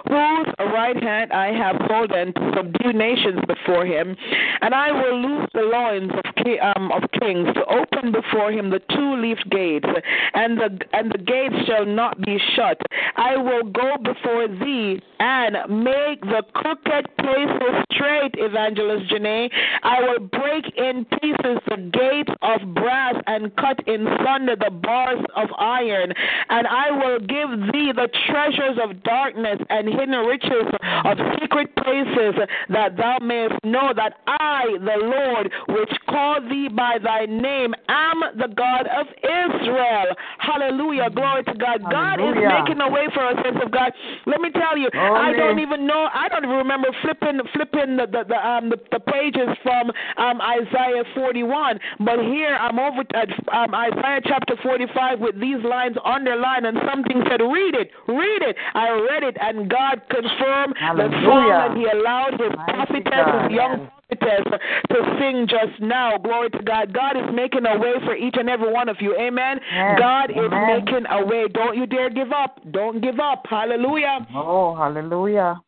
[0.08, 4.16] whose right hand I have holden to subdue nations before him,
[4.62, 8.70] and I will loose the loins of, ki- um, of kings to open before him
[8.70, 9.88] the two-leafed gates,
[10.34, 12.80] and the and the gates shall not be shut.
[13.16, 19.50] I will go before thee and make the crooked places straight, Evangelist Janae.
[19.84, 25.24] I will break in pieces the gates of brass and cut in sunder the bars
[25.36, 26.14] of iron.
[26.50, 30.68] And I will give thee the treasures of darkness and hidden riches
[31.06, 32.36] of secret places,
[32.70, 38.22] that thou mayest know that I, the Lord, which called thee by thy name, am
[38.38, 40.16] the God of Israel.
[40.40, 41.10] Hallelujah.
[41.10, 41.82] Glory to God.
[41.92, 43.92] God is making a way for us, saints of God.
[44.26, 46.08] Let me tell you, I don't even know.
[46.14, 50.27] I don't even remember flipping flipping the the, the um the, the pages from um
[50.42, 51.80] Isaiah 41.
[52.00, 57.24] But here I'm over at um, Isaiah chapter 45 with these lines underlined, and something
[57.30, 61.58] said, "Read it, read it." I read it, and God confirmed the song Hallelujah.
[61.58, 64.46] that He allowed His prophetess, His young prophetess,
[64.92, 66.18] to sing just now.
[66.18, 66.94] Glory to God.
[66.94, 69.16] God is making a way for each and every one of you.
[69.16, 69.60] Amen.
[69.74, 70.00] Yes.
[70.00, 71.48] God is making a way.
[71.48, 72.60] Don't you dare give up.
[72.72, 73.46] Don't give up.
[73.50, 74.28] Hallelujah.
[74.36, 75.62] Oh, hallelujah.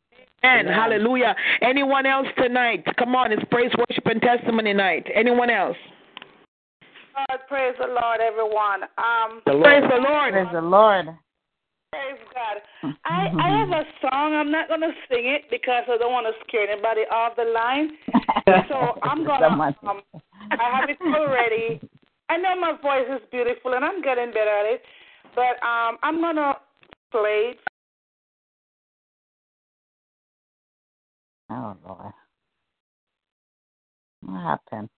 [0.43, 0.79] And Amen.
[0.79, 1.35] hallelujah.
[1.61, 2.85] Anyone else tonight?
[2.97, 5.07] Come on, it's praise, worship, and testimony night.
[5.13, 5.77] Anyone else?
[7.15, 8.83] God, praise the Lord, everyone.
[8.97, 10.33] Um, Praise the Lord.
[10.33, 11.05] Praise the Lord.
[11.91, 12.61] praise God.
[13.05, 14.35] I I have a song.
[14.35, 17.97] I'm not gonna sing it because I don't want to scare anybody off the line.
[18.67, 19.47] So I'm gonna.
[19.87, 20.01] Um,
[20.51, 21.79] I have it already.
[22.29, 24.81] I know my voice is beautiful and I'm getting better at it,
[25.35, 26.53] but um, I'm gonna
[27.11, 27.57] play it.
[31.49, 32.13] Oh, Lord.
[34.21, 34.89] What happened?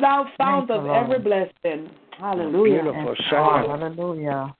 [0.00, 1.04] Come thou fount Thank of Lord.
[1.04, 1.90] every blessing.
[2.18, 2.82] Hallelujah.
[2.82, 3.68] Beautiful song.
[3.68, 4.54] Hallelujah.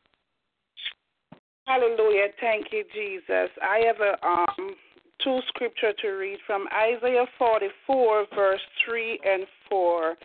[1.67, 2.29] Hallelujah.
[2.41, 3.51] Thank you, Jesus.
[3.63, 4.75] I have a um
[5.23, 10.17] two scripture to read from Isaiah 44, verse 3 and 4.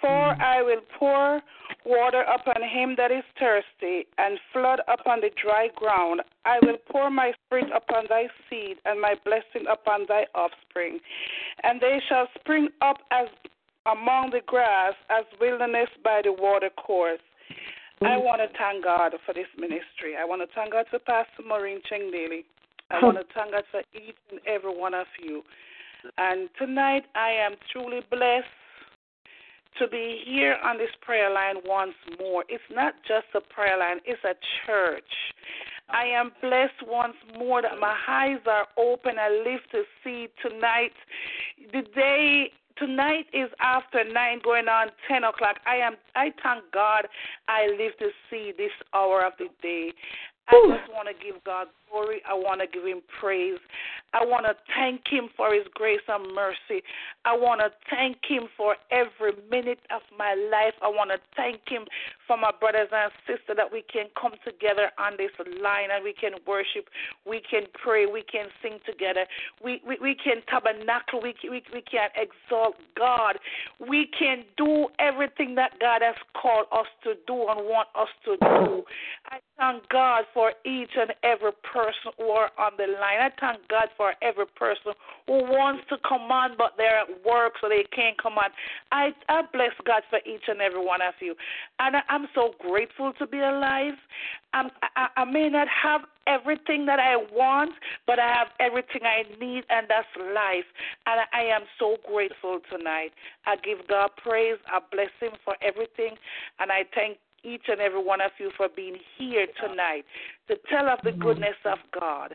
[0.00, 1.40] For I will pour
[1.86, 6.20] water upon him that is thirsty, and flood upon the dry ground.
[6.44, 10.98] I will pour my spirit upon thy seed, and my blessing upon thy offspring.
[11.62, 13.28] And they shall spring up as
[13.90, 17.20] among the grass, as wilderness by the water course.
[18.02, 18.24] I mm.
[18.24, 20.16] want to thank God for this ministry.
[20.18, 22.44] I want to thank God for Pastor Maureen Cheng Daly.
[22.90, 25.42] I want to thank God for each and every one of you.
[26.18, 28.46] And tonight I am truly blessed
[29.78, 32.44] to be here on this prayer line once more.
[32.48, 34.34] It's not just a prayer line, it's a
[34.66, 35.04] church.
[35.88, 39.16] I am blessed once more that my eyes are open.
[39.18, 40.92] I live to see tonight.
[41.72, 45.56] The day tonight is after nine going on ten o'clock.
[45.66, 47.06] I am I thank God
[47.46, 49.92] I live to see this hour of the day.
[50.48, 52.22] I just want to give God glory.
[52.28, 53.58] I want to give Him praise.
[54.12, 56.82] I want to thank Him for His grace and mercy.
[57.24, 60.74] I want to thank Him for every minute of my life.
[60.82, 61.84] I want to thank Him
[62.26, 65.30] for my brothers and sisters that we can come together on this
[65.60, 66.88] line and we can worship,
[67.26, 69.26] we can pray, we can sing together,
[69.62, 73.38] we, we, we can tabernacle, we, we, we can exalt God.
[73.80, 78.36] We can do everything that God has called us to do and want us to
[78.36, 78.82] do.
[79.26, 81.79] I thank God for each and every person
[82.18, 83.20] who are on the line.
[83.20, 84.92] I thank God for every person
[85.26, 88.50] who wants to come on, but they're at work so they can't come on.
[88.92, 91.34] I, I bless God for each and every one of you.
[91.78, 93.94] And I, I'm so grateful to be alive.
[94.52, 97.72] I'm, I, I may not have everything that I want,
[98.06, 100.66] but I have everything I need, and that's life.
[101.06, 103.10] And I am so grateful tonight.
[103.46, 104.58] I give God praise.
[104.66, 106.16] I bless Him for everything,
[106.58, 110.04] and I thank each and every one of you for being here tonight
[110.48, 112.34] to tell of the goodness of God.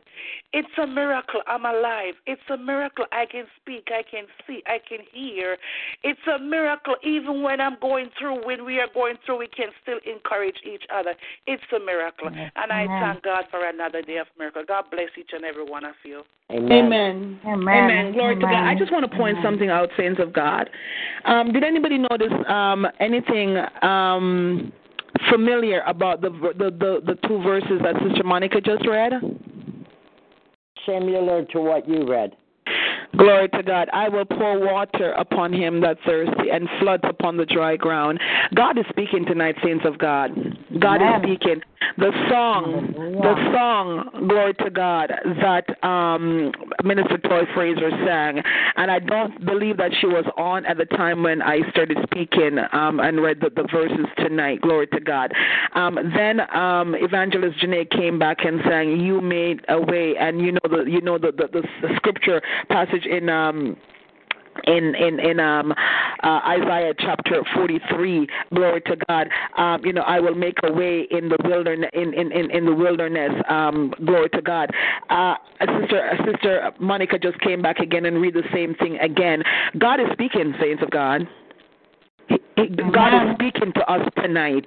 [0.54, 2.14] It's a miracle I'm alive.
[2.26, 5.58] It's a miracle I can speak, I can see, I can hear.
[6.04, 9.70] It's a miracle even when I'm going through, when we are going through, we can
[9.82, 11.16] still encourage each other.
[11.46, 12.30] It's a miracle.
[12.56, 13.02] And I Amen.
[13.02, 14.64] thank God for another day of miracle.
[14.68, 16.24] God bless each and every one of you.
[16.52, 17.40] Amen.
[17.46, 17.74] Amen.
[17.74, 18.14] Amen.
[18.14, 18.54] Glory to God.
[18.54, 19.44] I just want to point Amen.
[19.44, 20.70] something out, saints of God.
[21.26, 24.72] Um, did anybody notice um, anything um,
[25.32, 29.14] familiar about the, the the the two verses that Sister Monica just read?
[30.86, 32.36] Similar to what you read.
[33.18, 33.90] Glory to God.
[33.94, 38.20] I will pour water upon him that thirsty and floods upon the dry ground.
[38.54, 40.32] God is speaking tonight, saints of God.
[40.80, 41.62] God is speaking.
[41.98, 43.22] The song, Hallelujah.
[43.22, 45.12] the song, glory to God,
[45.42, 46.52] that um,
[46.84, 48.42] Minister Toy Fraser sang,
[48.76, 52.58] and I don't believe that she was on at the time when I started speaking
[52.74, 54.62] um, and read the, the verses tonight.
[54.62, 55.32] Glory to God.
[55.74, 60.52] Um, then um, Evangelist Janae came back and sang, "You made a way," and you
[60.52, 63.78] know the you know the the, the scripture passage in um
[64.66, 65.72] in in in um
[66.24, 69.28] uh, Isaiah chapter 43 glory to God.
[69.58, 72.66] Um you know I will make a way in the wilderness in in in, in
[72.66, 74.72] the wilderness um glory to God.
[75.10, 79.44] Uh sister sister Monica just came back again and read the same thing again.
[79.78, 81.28] God is speaking saints of God.
[82.94, 84.66] God is speaking to us tonight.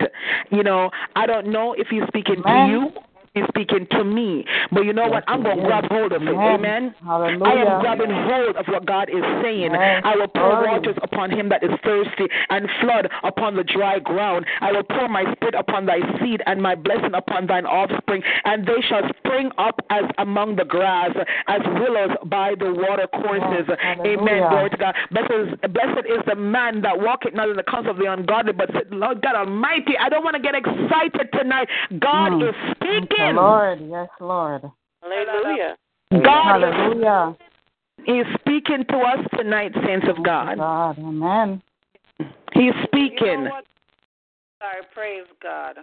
[0.50, 2.90] You know, I don't know if He's speaking to you.
[3.38, 4.44] He's speaking to me.
[4.72, 5.24] But you know what?
[5.28, 6.28] I'm going to grab hold of it.
[6.28, 6.94] Amen.
[7.04, 7.44] Hallelujah.
[7.44, 9.72] I am grabbing hold of what God is saying.
[9.72, 10.02] Yes.
[10.04, 14.46] I will pour waters upon him that is thirsty and flood upon the dry ground.
[14.60, 18.66] I will pour my spirit upon thy seed and my blessing upon thine offspring, and
[18.66, 21.10] they shall spring up as among the grass,
[21.46, 23.66] as willows by the water courses.
[23.68, 23.98] Yes.
[24.04, 24.48] Amen.
[24.50, 24.94] Glory to God.
[25.10, 28.52] Blessed is, blessed is the man that walketh not in the counsel of the ungodly,
[28.52, 31.68] but said, Lord God Almighty, I don't want to get excited tonight.
[32.00, 32.48] God Mm.
[32.48, 33.42] is Thank you, speaking.
[33.42, 33.90] Lord.
[33.90, 34.62] Yes, Lord.
[35.02, 35.76] Hallelujah.
[36.10, 37.36] God Hallelujah.
[38.04, 40.56] He's speaking to us tonight, saints of God.
[40.56, 40.98] God.
[40.98, 41.62] Amen.
[42.52, 43.44] He's You speaking.
[43.44, 43.60] know?
[44.60, 45.76] Sorry, praise God.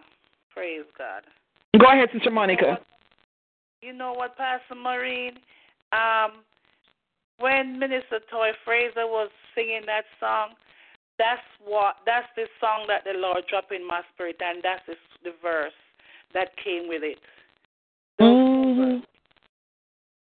[0.54, 1.24] Praise God.
[1.80, 2.80] Go ahead, Sister Monica.
[3.82, 5.34] You know what, Pastor Maureen?
[5.92, 6.42] Um,
[7.40, 10.56] when Minister Toy Fraser was singing that song,
[11.18, 14.96] that's what that's the song that the Lord dropped in my spirit, and that's the,
[15.24, 15.76] the verse
[16.34, 17.20] that came with it.
[18.76, 19.04] Mhm.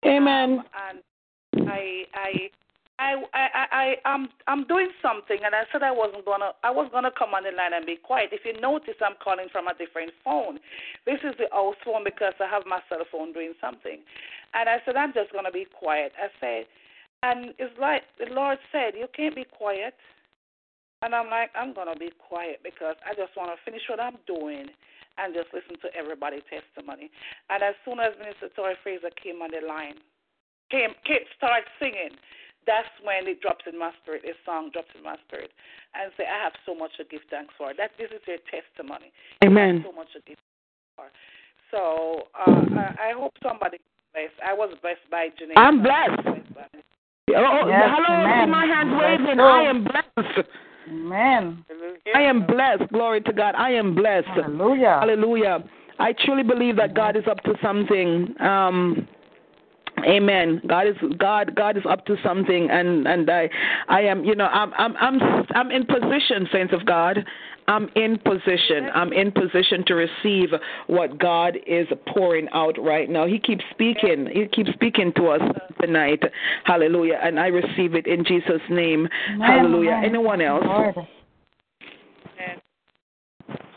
[0.04, 0.64] Amen.
[0.90, 2.50] And I, I,
[2.98, 6.88] I, I, I, I'm, I'm doing something, and I said I wasn't gonna, I was
[6.92, 8.30] gonna come on the line and be quiet.
[8.32, 10.58] If you notice, I'm calling from a different phone.
[11.06, 13.98] This is the house phone because I have my cell phone doing something,
[14.54, 16.12] and I said I'm just gonna be quiet.
[16.18, 16.66] I said,
[17.22, 19.94] And it's like the Lord said, you can't be quiet.
[21.02, 24.00] And I'm like, I'm going to be quiet because I just want to finish what
[24.00, 24.68] I'm doing
[25.18, 27.10] and just listen to everybody's testimony.
[27.50, 30.00] And as soon as Minister Tori Fraser came on the line,
[30.70, 32.16] came, came started singing,
[32.66, 34.22] that's when it drops in my spirit.
[34.22, 35.50] This song drops in my spirit,
[35.94, 37.74] and say, I have so much to give thanks for.
[37.74, 39.10] That this is your testimony.
[39.44, 39.82] Amen.
[39.84, 40.38] so much to give
[40.96, 41.10] for.
[41.74, 43.78] So uh, I, I hope somebody
[44.14, 44.38] blessed.
[44.44, 45.58] I was blessed by Janine.
[45.58, 46.22] I'm blessed.
[47.34, 48.50] Oh, Yes, hello, see amen.
[48.50, 49.38] my hand Bless waving.
[49.38, 49.46] God.
[49.46, 50.48] I am blessed.
[50.88, 51.64] Amen.
[52.14, 52.90] I am blessed.
[52.92, 53.54] Glory to God.
[53.56, 54.26] I am blessed.
[54.28, 54.98] Hallelujah.
[55.00, 55.64] Hallelujah.
[55.98, 58.34] I truly believe that God is up to something.
[58.40, 59.08] Um,
[60.04, 60.60] Amen.
[60.66, 61.54] God is God.
[61.54, 63.48] God is up to something, and and I,
[63.88, 64.24] I am.
[64.24, 67.24] You know, I'm I'm I'm I'm in position, saints of God.
[67.68, 68.88] I'm in position.
[68.94, 70.48] I'm in position to receive
[70.86, 73.26] what God is pouring out right now.
[73.26, 74.28] He keeps speaking.
[74.32, 75.40] He keeps speaking to us
[75.80, 76.22] tonight.
[76.64, 77.20] Hallelujah.
[77.22, 79.08] And I receive it in Jesus' name.
[79.40, 80.00] Hallelujah.
[80.04, 80.64] Anyone else?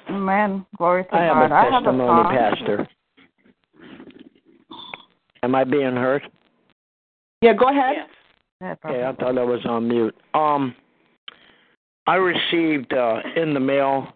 [0.10, 0.66] Amen.
[0.78, 1.52] Glory to I have God.
[1.52, 2.38] a I have a testimony.
[2.38, 2.88] Pastor.
[5.44, 6.24] Am I being heard?
[7.41, 8.07] Yeah, go ahead.
[8.62, 10.16] Yeah, Okay, I thought I was on mute.
[10.34, 10.74] Um,
[12.07, 14.14] I received uh, in the mail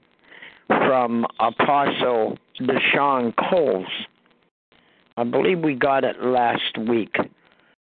[0.68, 3.88] from Apostle Deshaun Coles.
[5.18, 7.16] I believe we got it last week.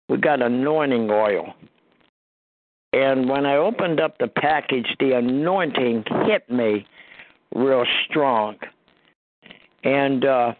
[0.08, 1.54] We got anointing oil.
[2.92, 6.86] And when I opened up the package, the anointing hit me
[7.54, 8.56] real strong.
[9.84, 10.52] And uh,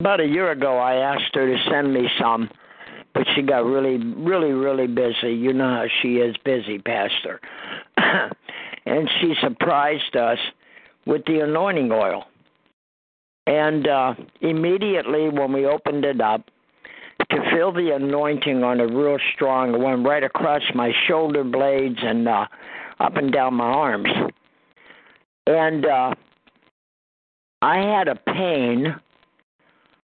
[0.00, 2.50] about a year ago, I asked her to send me some,
[3.16, 5.32] but she got really, really, really busy.
[5.32, 7.40] You know how she is busy, Pastor.
[7.96, 10.36] and she surprised us
[11.06, 12.24] with the anointing oil.
[13.46, 16.50] And uh, immediately when we opened it up,
[17.30, 21.98] to feel the anointing on it real strong, it went right across my shoulder blades
[22.02, 22.44] and uh,
[23.00, 24.08] up and down my arms.
[25.46, 26.14] And uh,
[27.62, 28.94] I had a pain.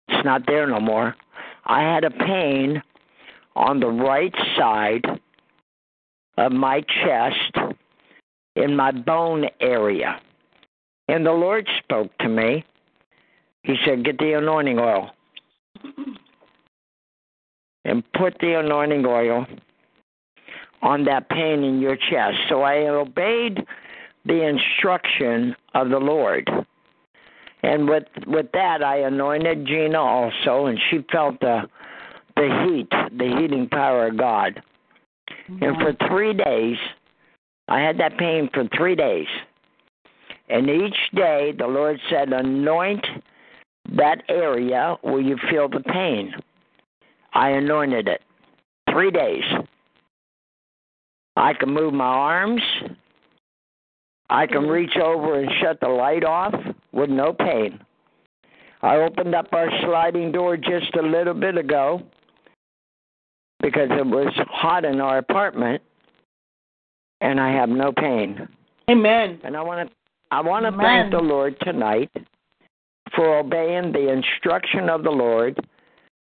[0.08, 1.18] It's not there no more.
[1.66, 2.82] I had a pain
[3.56, 5.06] on the right side
[6.38, 7.76] of my chest
[8.56, 10.20] in my bone area.
[11.08, 12.64] And the Lord spoke to me.
[13.64, 15.12] He said, Get the anointing oil
[17.86, 19.46] and put the anointing oil
[20.82, 22.38] on that pain in your chest.
[22.50, 23.66] So I obeyed
[24.26, 26.50] the instruction of the Lord.
[27.64, 31.64] And with with that I anointed Gina also and she felt the
[32.36, 34.62] the heat, the heating power of God.
[35.48, 36.78] And for three days
[37.68, 39.28] I had that pain for three days.
[40.50, 43.06] And each day the Lord said, Anoint
[43.96, 46.34] that area where you feel the pain.
[47.34, 48.22] I anointed it.
[48.92, 49.44] Three days.
[51.36, 52.62] I can move my arms.
[54.30, 56.54] I can reach over and shut the light off
[56.92, 57.80] with no pain.
[58.82, 62.04] I opened up our sliding door just a little bit ago
[63.64, 65.82] because it was hot in our apartment
[67.22, 68.48] and I have no pain.
[68.90, 69.40] Amen.
[69.44, 69.96] And I want to
[70.30, 72.12] I want to thank the Lord tonight
[73.16, 75.58] for obeying the instruction of the Lord.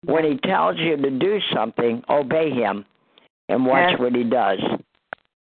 [0.04, 2.84] When he tells you to do something, obey him
[3.48, 4.00] and watch Yes.
[4.00, 4.60] what he does.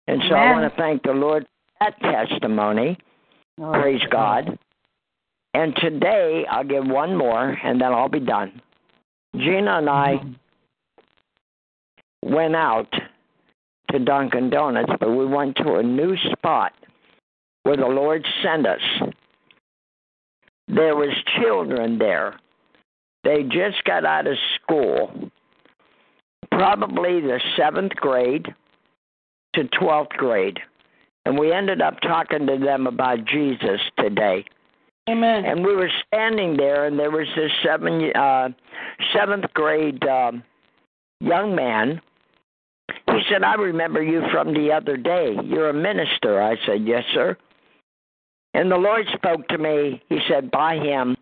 [0.08, 1.46] And so I want to thank the Lord
[1.78, 2.00] for that
[2.30, 2.98] testimony.
[3.58, 4.60] Glory Praise to God.
[5.54, 8.62] And today I'll give one more and then I'll be done.
[9.36, 10.20] Gina and I
[12.26, 12.92] went out
[13.92, 16.74] to Dunkin' Donuts, but we went to a new spot
[17.64, 18.82] where the Lord sent us.
[20.68, 22.40] There was children there.
[23.24, 25.32] They just got out of school,
[26.52, 28.48] probably the seventh grade
[29.54, 30.60] to twelfth grade,
[31.26, 34.46] and we ended up talking to them about Jesus today.
[35.08, 35.46] Amen.
[35.46, 38.50] And we were standing there, and there was this seven, uh,
[39.16, 40.44] seventh grade um,
[41.20, 42.02] young man.
[43.16, 45.38] He said, "I remember you from the other day.
[45.44, 47.38] You're a minister." I said, "Yes, sir."
[48.54, 50.02] And the Lord spoke to me.
[50.10, 51.16] He said, "Buy him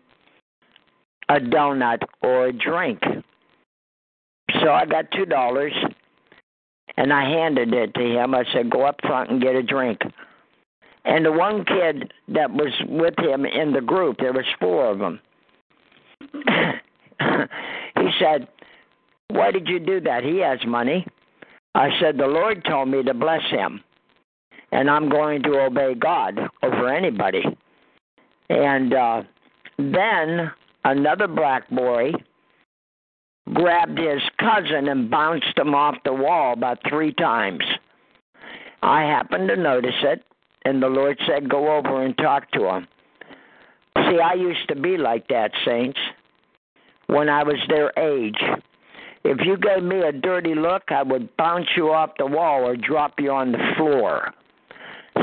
[1.28, 3.00] a donut or a drink."
[4.60, 5.72] So I got two dollars,
[6.96, 8.34] and I handed it to him.
[8.34, 10.02] I said, "Go up front and get a drink."
[11.04, 14.98] And the one kid that was with him in the group, there was four of
[14.98, 15.20] them.
[18.00, 18.48] he said,
[19.28, 20.24] "Why did you do that?
[20.24, 21.06] He has money."
[21.74, 23.82] I said, "The Lord told me to bless him,
[24.72, 27.44] and I'm going to obey God over anybody."
[28.48, 29.22] And uh,
[29.78, 30.50] then
[30.84, 32.12] another black boy
[33.52, 37.62] grabbed his cousin and bounced him off the wall about three times.
[38.82, 40.22] I happened to notice it,
[40.64, 42.86] and the Lord said, Go over and talk to him.
[43.96, 45.98] See, I used to be like that, saints,
[47.06, 48.38] when I was their age.
[49.24, 52.76] If you gave me a dirty look, I would bounce you off the wall or
[52.76, 54.32] drop you on the floor.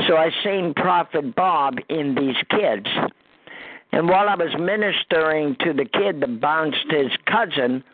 [0.08, 2.86] So I seen Prophet Bob in these kids.
[3.92, 7.84] And while I was ministering to the kid that bounced his cousin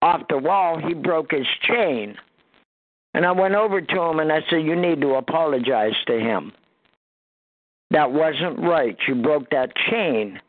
[0.00, 2.16] off the wall, he broke his chain.
[3.12, 6.52] And I went over to him and I said, You need to apologize to him.
[7.90, 8.96] That wasn't right.
[9.08, 10.40] You broke that chain.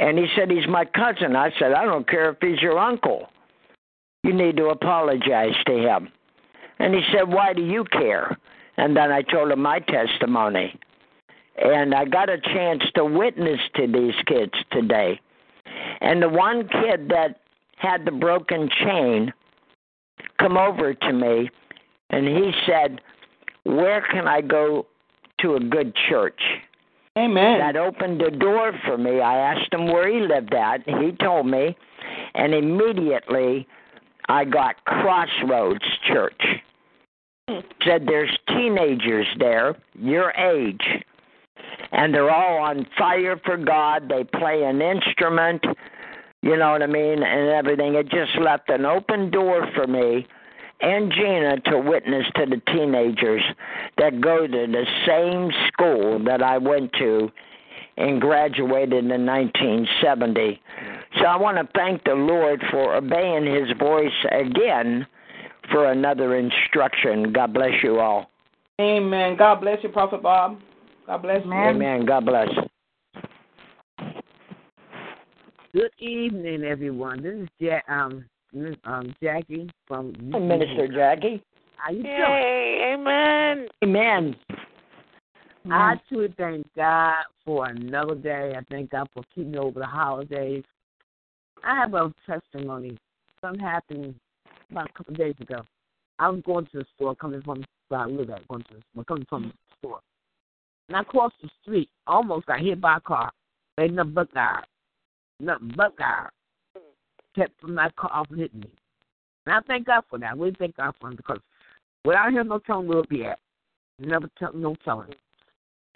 [0.00, 1.36] And he said, He's my cousin.
[1.36, 3.28] I said, I don't care if he's your uncle.
[4.28, 6.10] You need to apologize to him.
[6.78, 8.36] And he said, Why do you care?
[8.76, 10.78] And then I told him my testimony.
[11.56, 15.18] And I got a chance to witness to these kids today.
[16.02, 17.40] And the one kid that
[17.78, 19.32] had the broken chain
[20.38, 21.48] come over to me
[22.10, 23.00] and he said,
[23.64, 24.88] Where can I go
[25.40, 26.42] to a good church?
[27.16, 27.60] Amen.
[27.60, 29.22] That opened the door for me.
[29.22, 30.82] I asked him where he lived at.
[30.86, 31.74] He told me,
[32.34, 33.66] and immediately
[34.28, 36.42] I got Crossroads Church.
[37.48, 37.60] Hmm.
[37.84, 40.84] Said there's teenagers there, your age,
[41.92, 44.08] and they're all on fire for God.
[44.08, 45.64] They play an instrument,
[46.42, 47.94] you know what I mean, and everything.
[47.94, 50.26] It just left an open door for me
[50.80, 53.42] and Gina to witness to the teenagers
[53.96, 57.30] that go to the same school that I went to
[57.98, 60.60] and graduated in 1970.
[61.18, 65.06] So I want to thank the Lord for obeying his voice again
[65.72, 67.32] for another instruction.
[67.32, 68.30] God bless you all.
[68.80, 69.36] Amen.
[69.36, 70.60] God bless you, Prophet Bob.
[71.06, 71.52] God bless you.
[71.52, 72.06] Amen.
[72.06, 72.48] God bless.
[75.72, 77.22] Good evening, everyone.
[77.22, 81.42] This is ja- um, Miss, um, Jackie from Hey, Minister Jackie.
[81.76, 82.14] How you doing?
[82.16, 83.68] Yay, amen.
[83.84, 84.36] Amen.
[85.70, 88.54] I too thank God for another day.
[88.56, 90.64] I thank God for keeping me over the holidays.
[91.64, 92.96] I have a testimony.
[93.40, 94.14] Something happened
[94.70, 95.62] about a couple of days ago.
[96.18, 98.82] I was going to the store, coming from where I live at, going to the
[98.92, 100.00] store, coming from the store.
[100.88, 103.30] And I crossed the street, almost got hit by a car.
[103.78, 104.64] Ain't nothing but God.
[105.40, 106.28] Nothing but God.
[107.36, 108.70] Kept from that car from hitting me.
[109.46, 110.36] And I thank God for that.
[110.36, 111.38] Really thank God for him because
[112.04, 113.38] without him, no telling where we'll be at.
[114.00, 115.14] Never tell, no telling.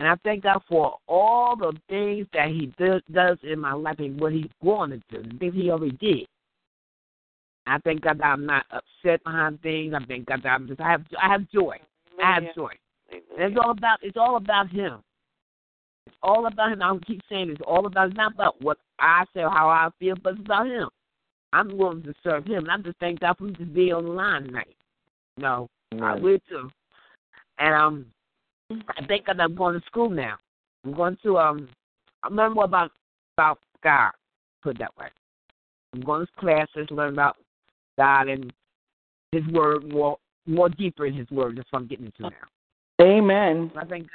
[0.03, 4.01] And I thank God for all the things that He do, does in my life
[4.01, 6.27] and what He's going to do, the things He already did.
[7.69, 9.95] I thank God that I'm not upset behind things.
[9.95, 11.77] I thank God that I'm just I have I have joy.
[12.21, 12.73] I have joy.
[13.13, 15.05] And it's all about it's all about Him.
[16.09, 16.83] It's all about Him.
[16.83, 19.89] I keep saying it's all about it's not about what I say or how I
[20.01, 20.89] feel, but it's about Him.
[21.53, 24.05] I'm willing to serve Him, and I just thank God for me to be on
[24.07, 24.75] the line tonight.
[25.39, 25.69] No,
[26.01, 26.73] I will too.
[27.61, 28.07] And um,
[28.97, 30.37] I think that I'm going to school now.
[30.85, 31.69] I'm going to um,
[32.23, 32.91] I'm learning more about
[33.37, 34.13] about God.
[34.63, 35.07] Put it that way.
[35.95, 37.37] I'm going to classes, learn about
[37.99, 38.53] God and
[39.33, 41.57] His Word more more deeper in His Word.
[41.57, 43.05] That's what I'm getting into now.
[43.05, 43.71] Amen.
[43.77, 44.07] I think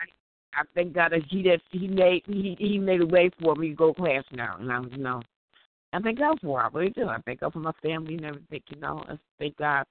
[0.53, 3.69] I thank God that He that He made He He made a way for me
[3.69, 5.21] to go to class now, and I'm you know.
[5.93, 6.65] I thank God for it.
[6.65, 7.07] I really do.
[7.07, 8.61] I thank God for my family and everything.
[8.69, 9.85] You know, I thank God.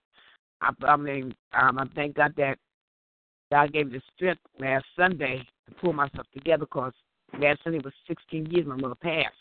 [0.60, 2.58] I, I mean, um, I thank God that
[3.50, 6.92] God gave me the strength last Sunday to pull myself together because
[7.40, 9.34] last Sunday was 16 years my mother passed.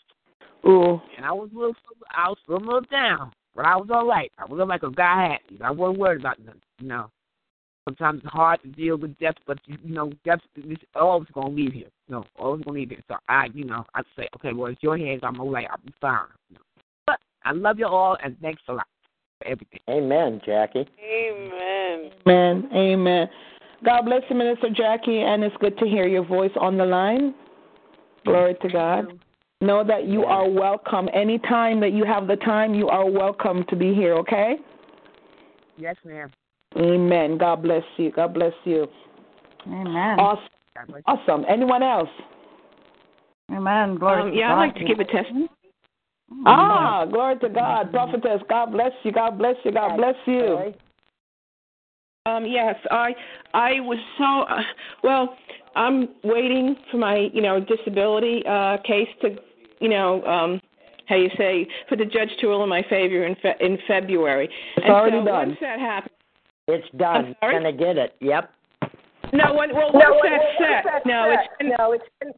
[0.66, 1.00] Ooh.
[1.16, 1.74] And I was a little,
[2.10, 4.32] I was a little down, but I was all right.
[4.38, 5.60] I was like a guy had me.
[5.62, 6.60] I wasn't worried about nothing.
[6.80, 7.10] You know,
[7.88, 11.72] sometimes it's hard to deal with death, but you know, death is always gonna leave
[11.72, 11.88] here.
[12.08, 13.02] No, always gonna leave here.
[13.08, 15.20] So I, you know, I say, okay, well, it's your hands.
[15.22, 15.66] I'm all right.
[15.70, 16.26] I'll be fine.
[16.50, 16.62] You know.
[17.06, 18.86] But I love you all, and thanks a lot
[19.40, 19.80] for everything.
[19.88, 20.86] Amen, Jackie.
[21.02, 22.10] Amen.
[22.26, 22.68] Amen.
[22.74, 23.28] Amen.
[23.84, 27.34] God bless you, Minister Jackie, and it's good to hear your voice on the line.
[28.24, 29.20] Glory to God.
[29.60, 31.08] Know that you are welcome.
[31.14, 34.56] Anytime that you have the time, you are welcome to be here, okay?
[35.78, 36.30] Yes, ma'am.
[36.76, 37.38] Amen.
[37.38, 38.10] God bless you.
[38.10, 38.86] God bless you.
[39.66, 40.18] Amen.
[40.18, 40.48] Awesome.
[41.06, 41.44] Awesome.
[41.48, 42.08] Anyone else?
[43.50, 43.96] Amen.
[43.96, 44.58] Glory Um, to yeah, God.
[44.58, 45.48] I'd like to give a testimony.
[46.44, 47.92] Ah, glory to God.
[47.92, 49.12] Prophetess, God bless you.
[49.12, 49.72] God bless you.
[49.72, 50.74] God bless you.
[52.26, 53.14] Um, yes, I
[53.54, 54.62] I was so uh,
[55.02, 55.36] well.
[55.76, 59.36] I'm waiting for my you know disability uh, case to
[59.80, 60.60] you know um,
[61.06, 64.46] how you say for the judge to rule in my favor in fe- in February.
[64.76, 65.48] It's and already so done.
[65.48, 66.14] Once that happens,
[66.68, 67.26] It's done.
[67.26, 67.54] I'm sorry?
[67.54, 68.16] Gonna get it.
[68.20, 68.50] Yep.
[69.34, 71.92] no, when, well, No, once when- that's once set, that's no, set, it's been, no,
[71.92, 72.32] it's been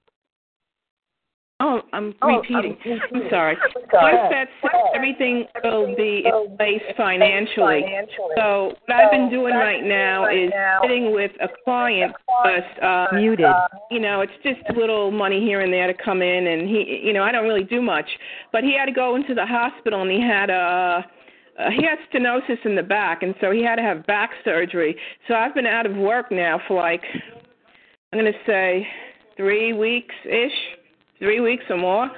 [1.60, 2.76] Oh, I'm Oh, repeating.
[2.84, 3.56] I'm I'm sorry.
[3.90, 4.12] sorry.
[4.12, 7.84] Once that's set, everything will be in place financially.
[8.36, 10.52] So what I've been doing right now is
[10.82, 12.14] sitting with a client,
[12.44, 13.46] but uh, Muted.
[13.90, 17.00] You know, it's just a little money here and there to come in, and he,
[17.02, 18.06] you know, I don't really do much.
[18.52, 21.04] But he had to go into the hospital, and he had a.
[21.58, 24.94] Uh, he had stenosis in the back, and so he had to have back surgery.
[25.26, 27.02] So I've been out of work now for like,
[28.12, 28.86] I'm going to say,
[29.36, 30.52] three weeks ish
[31.18, 32.10] three weeks or more.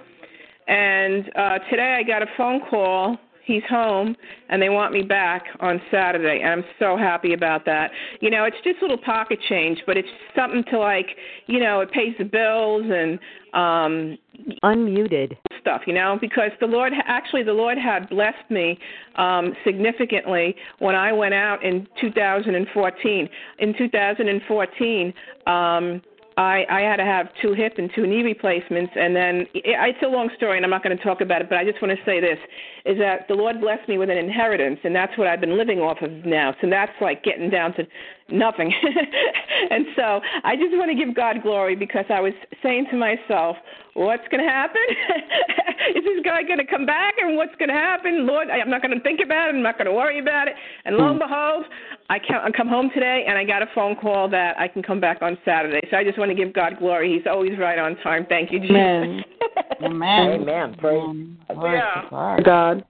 [0.67, 3.17] And uh, today I got a phone call.
[3.45, 4.15] He's home,
[4.49, 7.91] and they want me back on Saturday, and I'm so happy about that.
[8.21, 10.07] You know, it's just a little pocket change, but it's
[10.37, 11.09] something to like,
[11.47, 13.19] you know, it pays the bills and
[13.53, 14.19] um
[14.63, 15.37] Unmuted.
[15.61, 18.79] stuff, you know, because the Lord actually the Lord had blessed me
[19.17, 23.29] um significantly when I went out in 2014.
[23.59, 25.15] In 2014,
[25.47, 26.03] um
[26.41, 30.03] I, I had to have two hip and two knee replacements, and then it, it's
[30.03, 31.51] a long story, and I'm not going to talk about it.
[31.51, 32.39] But I just want to say this:
[32.87, 35.81] is that the Lord blessed me with an inheritance, and that's what I've been living
[35.81, 36.57] off of now.
[36.63, 37.87] So that's like getting down to
[38.33, 38.73] nothing.
[39.71, 42.33] and so I just want to give God glory because I was
[42.63, 43.57] saying to myself,
[43.95, 44.83] what's going to happen?
[45.97, 47.15] Is this guy going to come back?
[47.21, 48.27] And what's going to happen?
[48.27, 49.55] Lord, I'm not going to think about it.
[49.55, 50.55] I'm not going to worry about it.
[50.85, 51.65] And lo and behold,
[52.09, 52.19] I
[52.57, 55.39] come home today and I got a phone call that I can come back on
[55.45, 55.81] Saturday.
[55.91, 57.13] So I just want to give God glory.
[57.17, 58.27] He's always right on time.
[58.29, 58.77] Thank you, Jesus.
[58.77, 59.25] Amen.
[59.83, 60.43] Amen.
[60.43, 60.77] Amen.
[60.79, 61.27] Praise.
[61.57, 62.41] Yeah.
[62.45, 62.85] God.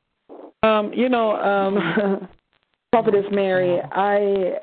[0.63, 2.29] Um, you know, um,
[2.93, 4.59] Prophetess Mary, I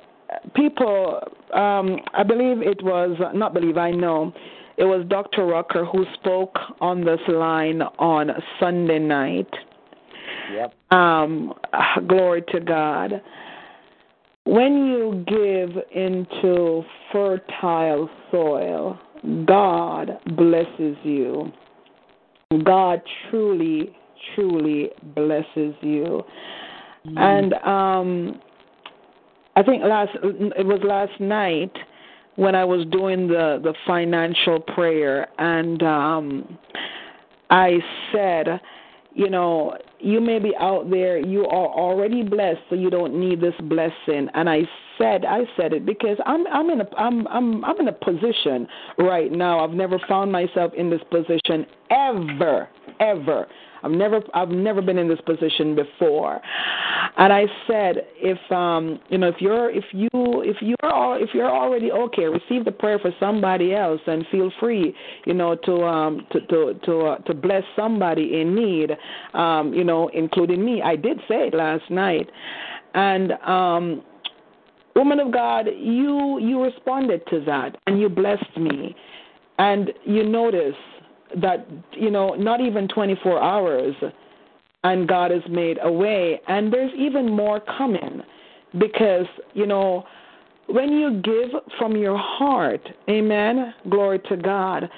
[0.56, 1.20] people,
[1.54, 4.34] um, I believe it was not believe I know,
[4.78, 5.46] it was Dr.
[5.46, 8.30] Rucker who spoke on this line on
[8.60, 9.50] Sunday night.
[10.54, 10.74] Yep.
[10.92, 11.54] Um,
[12.08, 13.22] glory to God.
[14.46, 19.00] When you give into fertile soil,
[19.46, 21.52] God blesses you.
[22.64, 23.96] God truly,
[24.36, 26.24] truly blesses you.
[27.16, 28.42] And um
[29.58, 31.76] I think last it was last night
[32.36, 36.60] when I was doing the the financial prayer and um
[37.50, 37.80] I
[38.14, 38.62] said,
[39.14, 43.42] you know, you may be out there, you are already blessed, so you don't need
[43.42, 44.28] this blessing.
[44.36, 44.60] And I
[45.00, 48.68] said, I said it because I'm I'm in a I'm I'm I'm in a position
[49.00, 49.64] right now.
[49.64, 52.70] I've never found myself in this position ever,
[53.00, 53.48] ever.
[53.84, 56.40] I've never I've never been in this position before.
[57.18, 61.30] And I said, if um you know if you're if you if you're all if
[61.34, 64.94] you're already okay, receive the prayer for somebody else and feel free,
[65.26, 68.92] you know, to um to to to uh, to bless somebody in need,
[69.34, 70.82] um you know, including me.
[70.82, 72.30] I did say it last night.
[72.94, 74.04] And um
[74.96, 78.96] woman of God, you you responded to that and you blessed me.
[79.60, 80.76] And you notice
[81.36, 83.96] that you know not even 24 hours
[84.84, 86.40] and God has made a way.
[86.48, 88.22] And there's even more coming
[88.80, 90.06] because you know
[90.68, 94.90] when you give from your heart amen glory to God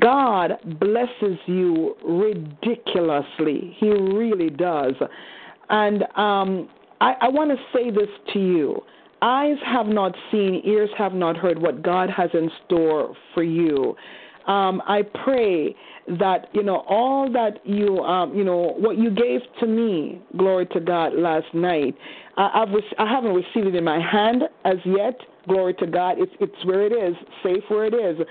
[0.00, 3.76] God blesses you ridiculously.
[3.78, 4.94] He really does.
[5.70, 6.68] And um
[7.00, 8.82] I, I want to say this to you.
[9.22, 13.96] Eyes have not seen ears have not heard what God has in store for you
[14.46, 15.74] um, I pray
[16.18, 20.66] that you know all that you um, you know what you gave to me, glory
[20.66, 21.94] to God, last night.
[22.36, 25.18] I, I've re- I haven't received it in my hand as yet.
[25.48, 26.16] Glory to God.
[26.18, 28.26] It's it's where it is, safe where it is.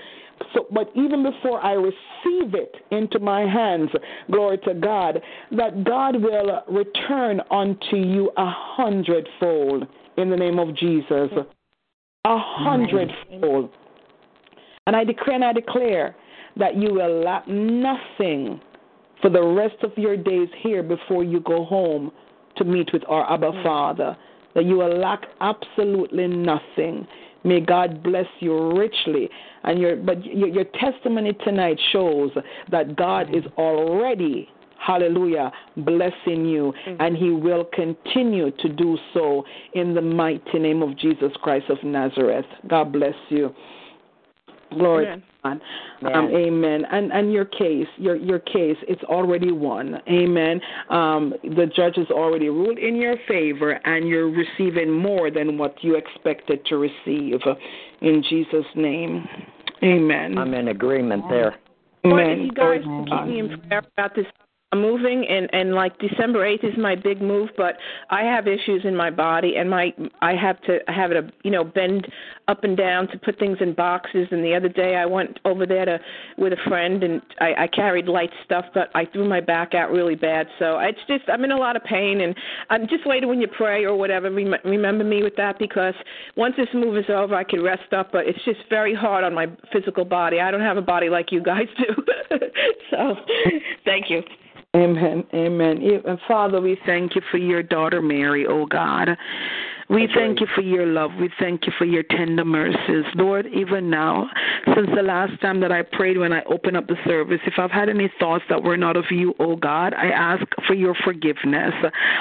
[0.54, 3.90] So, but even before I receive it into my hands,
[4.30, 5.20] glory to God,
[5.52, 9.86] that God will return unto you a hundredfold
[10.16, 11.30] in the name of Jesus.
[12.24, 13.70] A hundredfold.
[14.86, 16.16] And I decree and I declare
[16.56, 18.60] that you will lack nothing
[19.20, 22.10] for the rest of your days here before you go home
[22.56, 23.62] to meet with our Abba mm.
[23.62, 24.16] Father.
[24.54, 27.06] That you will lack absolutely nothing.
[27.44, 29.30] May God bless you richly.
[29.62, 32.32] And your but your, your testimony tonight shows
[32.70, 33.38] that God mm.
[33.38, 34.48] is already
[34.84, 36.96] hallelujah, blessing you, mm.
[36.98, 39.44] and he will continue to do so
[39.74, 42.46] in the mighty name of Jesus Christ of Nazareth.
[42.66, 43.54] God bless you.
[44.78, 45.20] Glory Amen.
[45.20, 45.60] to God.
[46.14, 46.84] Um, amen.
[46.90, 49.98] And and your case, your your case, it's already won.
[50.08, 50.60] Amen.
[50.88, 55.76] Um, the judge has already ruled in your favor, and you're receiving more than what
[55.82, 57.40] you expected to receive.
[58.00, 59.26] In Jesus' name,
[59.82, 60.38] Amen.
[60.38, 61.56] I'm in agreement there.
[62.04, 62.38] Lord, Amen.
[62.40, 64.41] if you guys can keep me in prayer about this I'm
[64.76, 67.76] moving and and like December 8th is my big move, but
[68.10, 71.50] I have issues in my body and my I have to have it uh, you
[71.50, 72.06] know bend
[72.48, 75.66] up and down to put things in boxes and the other day I went over
[75.66, 76.00] there to
[76.38, 79.90] with a friend and I I carried light stuff but I threw my back out
[79.90, 80.46] really bad.
[80.58, 82.34] So it's just I'm in a lot of pain and
[82.70, 85.94] I'm just later when you pray or whatever rem- remember me with that because
[86.36, 89.34] once this move is over I can rest up but it's just very hard on
[89.34, 90.40] my physical body.
[90.40, 92.38] I don't have a body like you guys do.
[92.90, 93.16] so
[93.84, 94.22] thank you.
[94.74, 95.24] Amen.
[95.34, 95.82] Amen.
[95.82, 99.10] And uh, Father, we thank you for your daughter Mary, oh God.
[99.92, 101.10] We thank you for your love.
[101.20, 103.04] We thank you for your tender mercies.
[103.14, 104.30] Lord, even now,
[104.74, 107.70] since the last time that I prayed when I opened up the service, if I've
[107.70, 111.74] had any thoughts that were not of you, oh God, I ask for your forgiveness.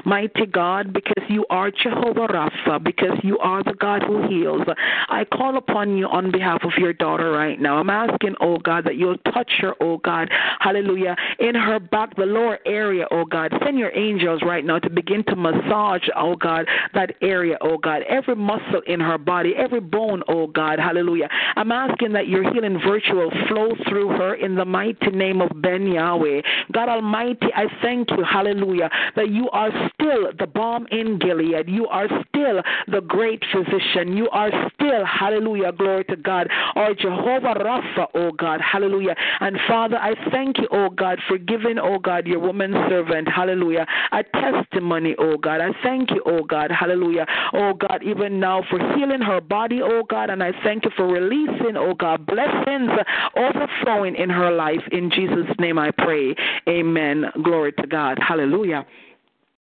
[0.04, 4.64] Mighty God, because you are Jehovah Rapha, because you are the God who heals,
[5.08, 7.78] I call upon you on behalf of your daughter right now.
[7.78, 10.30] I'm asking, oh God, that you'll touch her, oh God,
[10.60, 13.54] hallelujah, in her back, the lower area, oh God.
[13.64, 18.04] Send your angels right now to begin to massage, oh God, that area, oh God,
[18.08, 21.30] every muscle in her body, every bone, oh God, hallelujah.
[21.56, 25.88] I'm asking that your healing virtue flow through her in the mighty name of Ben
[25.88, 26.42] Yahweh.
[26.72, 31.68] God Almighty, I thank you, hallelujah, that you are still the balm in Gilead.
[31.68, 34.16] You are still the great physician.
[34.16, 39.16] You are still, hallelujah, glory to God, our Jehovah Rapha, oh God, hallelujah.
[39.40, 43.86] And Father, I thank you, oh God, for giving, oh God, your woman servant, hallelujah,
[44.12, 45.62] a testimony, oh God.
[45.62, 50.04] I thank you, oh God, hallelujah, oh God, even now for healing her body, oh
[50.10, 52.90] God, and I thank you for releasing, oh God, blessings
[53.36, 54.82] overflowing in her life.
[54.92, 56.36] In Jesus' name I pray.
[56.68, 57.26] Amen.
[57.44, 58.20] Glory to God.
[58.26, 58.86] Hallelujah.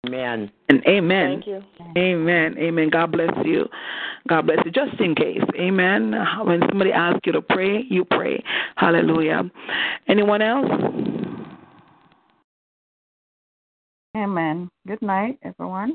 [0.06, 0.50] Amen.
[0.68, 1.42] And amen.
[1.42, 1.62] Thank you.
[1.96, 2.56] Amen.
[2.58, 2.90] Amen.
[2.90, 3.66] God bless you.
[4.28, 4.70] God bless you.
[4.70, 5.40] Just in case.
[5.58, 6.14] Amen.
[6.44, 8.42] When somebody asks you to pray, you pray.
[8.76, 9.50] Hallelujah.
[10.08, 10.70] Anyone else?
[14.16, 14.68] Amen.
[14.86, 15.94] Good night, everyone.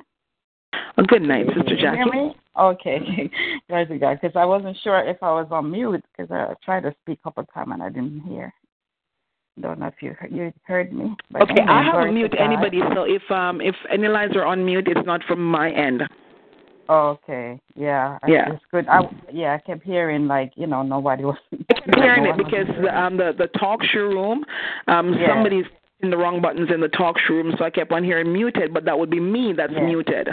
[1.00, 2.10] Well, good night, Sister Can you hear Jackie.
[2.18, 2.36] me?
[2.60, 3.32] Okay.
[3.70, 4.20] Glory to God.
[4.22, 7.24] Because I wasn't sure if I was on mute because I tried to speak a
[7.24, 8.54] couple of times and I didn't hear.
[9.62, 11.16] Don't know if you heard, you heard me.
[11.32, 11.86] But Okay, I amen.
[11.86, 15.06] have Glory to mute anybody, so if um if any lines are on mute, it's
[15.06, 16.04] not from my end.
[16.90, 17.60] Okay.
[17.76, 18.20] Yeah.
[18.24, 18.52] I- Yeah.
[18.54, 18.88] It's good.
[18.88, 19.02] I
[19.32, 19.54] yeah.
[19.56, 21.38] I kept hearing like you know nobody was.
[21.52, 24.46] I kept hearing it because the, um the the TalkShoe room,
[24.88, 25.28] um Yeah.
[25.34, 25.66] somebody's
[26.02, 28.86] in the wrong buttons in the TalkShoe room, so I kept on hearing muted, but
[28.86, 29.86] that would be me that's Yeah.
[29.86, 30.30] muted.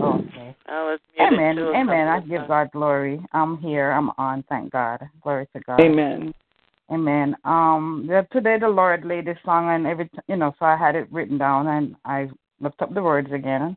[0.00, 0.56] Okay.
[0.66, 1.56] I was muted Amen.
[1.56, 2.08] too Amen.
[2.08, 2.48] I give.
[2.48, 3.20] God glory.
[3.32, 3.90] I'm here.
[3.90, 4.44] I'm on.
[4.48, 5.00] Thank God.
[5.22, 5.80] Glory to God.
[5.80, 6.32] Amen.
[6.90, 7.36] Amen.
[7.44, 10.76] Um, the, today the Lord laid this song, and every t- you know, so I
[10.76, 12.28] had it written down, and I
[12.60, 13.76] looked up the words again.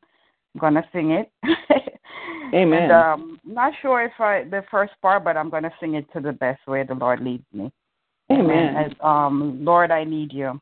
[0.53, 1.31] I'm gonna sing it.
[2.53, 2.83] Amen.
[2.83, 6.21] And um, not sure if I the first part, but I'm gonna sing it to
[6.21, 7.71] the best way the Lord leads me.
[8.31, 8.75] Amen.
[8.75, 10.59] As, um, Lord, I need you.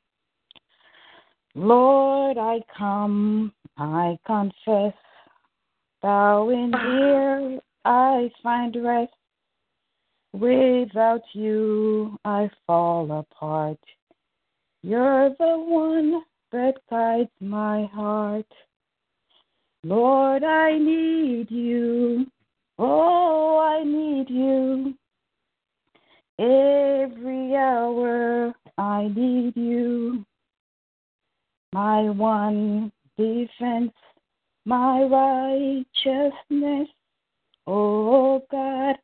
[1.56, 4.94] Lord, I come, I confess,
[6.02, 6.92] bowing ah.
[6.92, 9.14] here, I find rest.
[10.34, 13.80] Without you, I fall apart.
[14.84, 16.22] You're the one
[16.52, 18.46] that guides my heart.
[19.84, 22.26] Lord, I need you.
[22.78, 24.94] Oh, I need you.
[26.38, 30.26] Every hour I need you.
[31.74, 33.92] My one defense,
[34.66, 36.88] my righteousness.
[37.68, 38.96] Oh God,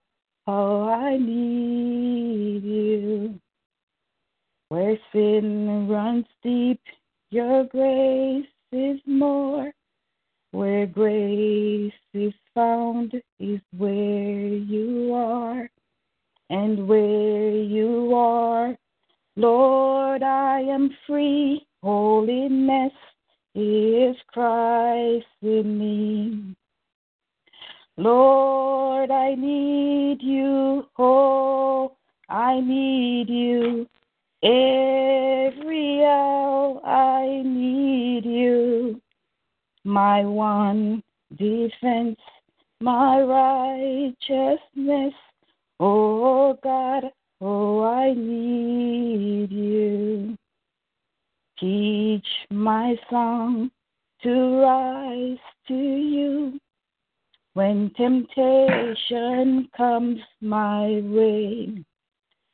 [0.46, 3.40] how I need you.
[4.70, 6.82] Where sin runs deep,
[7.30, 9.72] your grace is more.
[10.52, 15.70] Where grace is found is where you are.
[16.50, 18.76] And where you are,
[19.36, 21.66] Lord, I am free.
[21.84, 22.94] Holiness
[23.56, 26.56] is Christ in me.
[27.98, 30.86] Lord, I need you.
[30.98, 31.96] Oh,
[32.30, 33.88] I need you.
[34.44, 39.02] Every hour I need you.
[39.86, 41.02] My one
[41.38, 42.20] defense,
[42.82, 45.14] my righteousness.
[45.80, 47.04] Oh God,
[47.40, 50.38] oh I need you.
[51.60, 53.72] Teach my song
[54.24, 55.38] to rise
[55.68, 56.60] to you.
[57.54, 61.86] When temptation comes my way,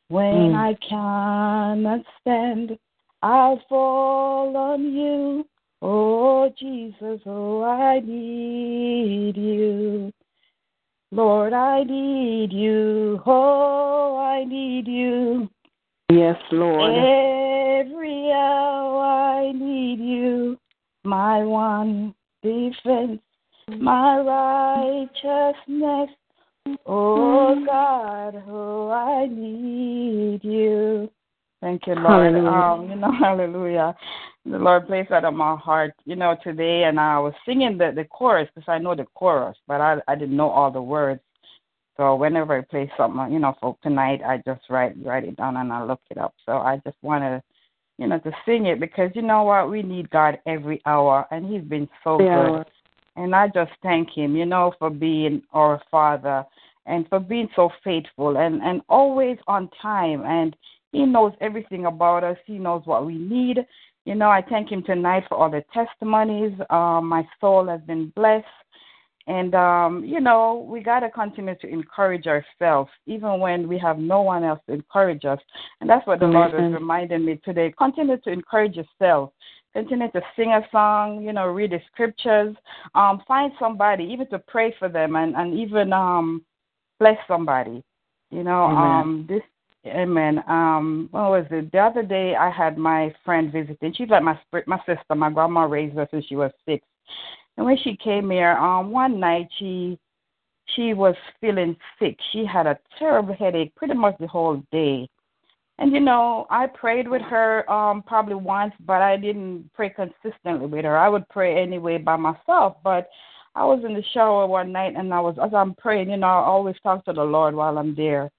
[0.10, 0.56] when Mm.
[0.56, 2.78] I cannot stand,
[3.23, 5.48] I'll fall on you.
[5.82, 10.14] Oh Jesus, oh I need you.
[11.11, 13.22] Lord, I need you.
[13.26, 15.49] Oh, I need you.
[16.11, 16.91] Yes, Lord.
[16.91, 20.59] Every hour I need you,
[21.05, 22.13] my one
[22.43, 23.21] defense,
[23.69, 26.09] my righteousness.
[26.85, 31.09] Oh God, oh I need you.
[31.61, 32.33] Thank you, Lord.
[32.33, 32.49] Hallelujah.
[32.49, 33.95] Um, you know, hallelujah.
[34.45, 37.93] The Lord placed that on my heart, you know, today, and I was singing the
[37.95, 41.21] the chorus because I know the chorus, but I I didn't know all the words.
[41.97, 45.57] So whenever I play something, you know, for tonight, I just write write it down
[45.57, 46.34] and I look it up.
[46.45, 47.43] So I just want to,
[47.97, 51.45] you know, to sing it because you know what, we need God every hour, and
[51.45, 52.49] He's been so Yeah.
[52.51, 52.65] good.
[53.18, 56.45] And I just thank Him, you know, for being our Father
[56.85, 60.23] and for being so faithful and and always on time.
[60.26, 60.55] And
[60.93, 62.38] He knows everything about us.
[62.45, 63.65] He knows what we need.
[64.05, 66.53] You know, I thank Him tonight for all the testimonies.
[66.69, 68.45] Um, my soul has been blessed.
[69.27, 74.22] And um, you know, we gotta continue to encourage ourselves, even when we have no
[74.22, 75.39] one else to encourage us.
[75.80, 76.73] And that's what the Lord was Amen.
[76.73, 77.73] reminding me today.
[77.77, 79.31] Continue to encourage yourself.
[79.73, 82.56] Continue to sing a song, you know, read the scriptures.
[82.95, 86.43] Um, find somebody, even to pray for them and, and even um
[86.99, 87.84] bless somebody.
[88.31, 88.76] You know, Amen.
[88.77, 89.41] um this
[89.88, 90.43] Amen.
[90.48, 91.72] Um, what was it?
[91.72, 93.93] The other day I had my friend visiting.
[93.95, 95.15] She's like my my sister.
[95.15, 96.85] My grandma raised her since she was six.
[97.61, 99.99] And when she came here, um, one night she
[100.75, 102.17] she was feeling sick.
[102.31, 105.07] She had a terrible headache pretty much the whole day.
[105.77, 110.65] And you know, I prayed with her um probably once, but I didn't pray consistently
[110.65, 110.97] with her.
[110.97, 113.09] I would pray anyway by myself, but
[113.53, 116.25] I was in the shower one night and I was as I'm praying, you know,
[116.25, 118.31] I always talk to the Lord while I'm there.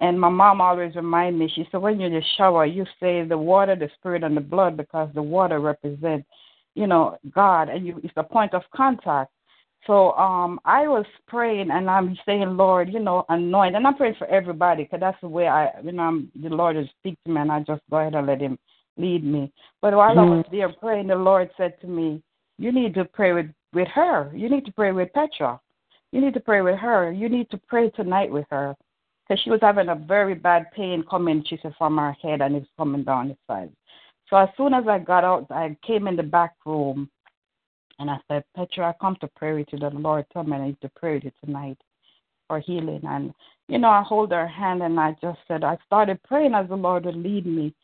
[0.00, 3.22] And my mom always remind me, she said, when you're in the shower, you say
[3.22, 6.26] the water, the spirit, and the blood because the water represents,
[6.76, 9.32] you know, God, and you, it's the point of contact.
[9.86, 14.16] So um, I was praying, and I'm saying, Lord, you know, anoint, and I'm praying
[14.18, 17.32] for everybody because that's the way I, you know, I'm, the Lord will speak to
[17.32, 18.58] me, and I just go ahead and let Him
[18.96, 19.52] lead me.
[19.80, 22.22] But while I was there praying, the Lord said to me,
[22.58, 24.32] you need to pray with with her.
[24.34, 25.60] You need to pray with Petra.
[26.12, 27.12] You need to pray with her.
[27.12, 28.74] You need to pray tonight with her
[29.28, 32.56] because she was having a very bad pain coming, she said, from her head and
[32.56, 33.70] it's coming down the side.
[34.28, 37.08] So as soon as I got out, I came in the back room
[37.98, 39.78] and I said, Petra, I come to pray with you.
[39.78, 41.78] The Lord told me I need to pray with you tonight
[42.48, 43.00] for healing.
[43.04, 43.32] And,
[43.68, 46.76] you know, I hold her hand and I just said, I started praying as the
[46.76, 47.74] Lord would lead me.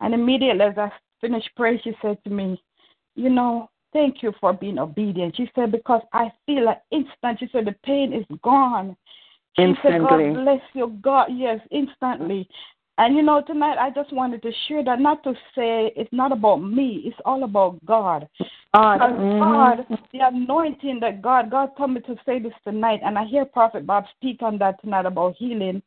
[0.00, 2.60] And immediately as I finished praying, she said to me,
[3.14, 5.36] You know, thank you for being obedient.
[5.36, 7.38] She said, Because I feel an instant.
[7.38, 8.96] She said, The pain is gone.
[9.56, 11.28] She said, God bless you, God.
[11.30, 12.48] Yes, instantly.
[12.98, 16.30] And you know, tonight I just wanted to share that not to say it's not
[16.30, 18.28] about me, it's all about God.
[18.72, 19.40] Because Mhm.
[19.40, 23.44] God, the anointing that God, God told me to say this tonight, and I hear
[23.44, 25.82] Prophet Bob speak on that tonight about healing.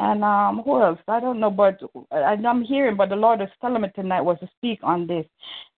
[0.00, 1.00] And um, who else?
[1.08, 1.80] I don't know, but
[2.12, 5.26] I'm hearing, but the Lord is telling me tonight was to speak on this,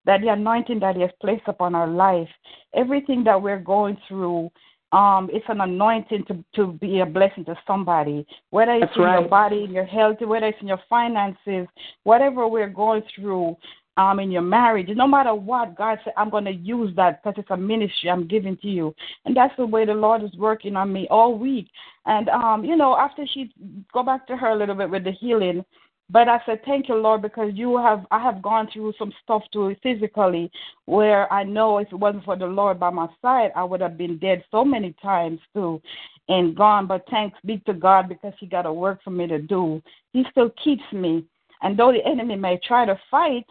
[0.04, 2.28] that the anointing that He has placed upon our life,
[2.74, 4.50] everything that we're going through,
[4.92, 8.26] um, it's an anointing to to be a blessing to somebody.
[8.50, 11.66] Whether it's That's in your body, in your health, whether it's in your finances,
[12.02, 13.56] whatever we're going through,
[13.96, 17.38] um, in your marriage, no matter what, God said, I'm going to use that because
[17.38, 18.94] it's a ministry I'm giving to you.
[19.24, 21.68] And that's the way the Lord is working on me all week.
[22.06, 23.52] And, um, you know, after she,
[23.92, 25.64] go back to her a little bit with the healing.
[26.12, 29.42] But I said, thank you, Lord, because you have, I have gone through some stuff
[29.52, 30.50] too physically
[30.86, 33.96] where I know if it wasn't for the Lord by my side, I would have
[33.96, 35.80] been dead so many times too
[36.28, 36.86] and gone.
[36.86, 39.80] But thanks be to God because He got a work for me to do.
[40.12, 41.24] He still keeps me.
[41.62, 43.46] And though the enemy may try to fight,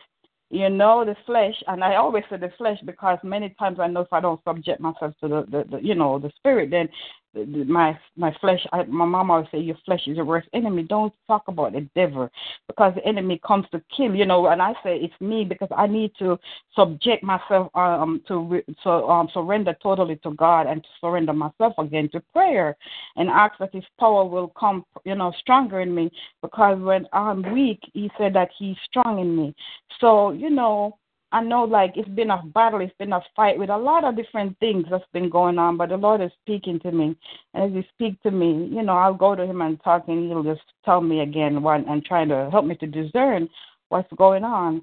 [0.52, 4.02] you know, the flesh, and I always say the flesh because many times I know
[4.02, 6.90] if I don't subject myself to the, the, the you know, the spirit, then the,
[6.90, 8.66] the, my my flesh.
[8.72, 10.84] I, my mom always say your flesh is your worst enemy.
[10.84, 12.30] Don't talk about the devil
[12.68, 14.16] because the enemy comes to kill.
[14.16, 16.40] You know, and I say it's me because I need to
[16.76, 22.10] subject myself um to so um surrender totally to God and to surrender myself again
[22.14, 22.76] to prayer
[23.16, 26.12] and ask that His power will come, you know, stronger in me
[26.42, 29.56] because when I'm weak, He said that He's strong in me.
[30.00, 30.99] So you know.
[31.32, 34.16] I know like it's been a battle, it's been a fight with a lot of
[34.16, 37.16] different things that's been going on, but the Lord is speaking to me.
[37.54, 40.28] And as He speaks to me, you know, I'll go to Him and talk and
[40.28, 43.48] He'll just tell me again what and trying to help me to discern
[43.90, 44.82] what's going on.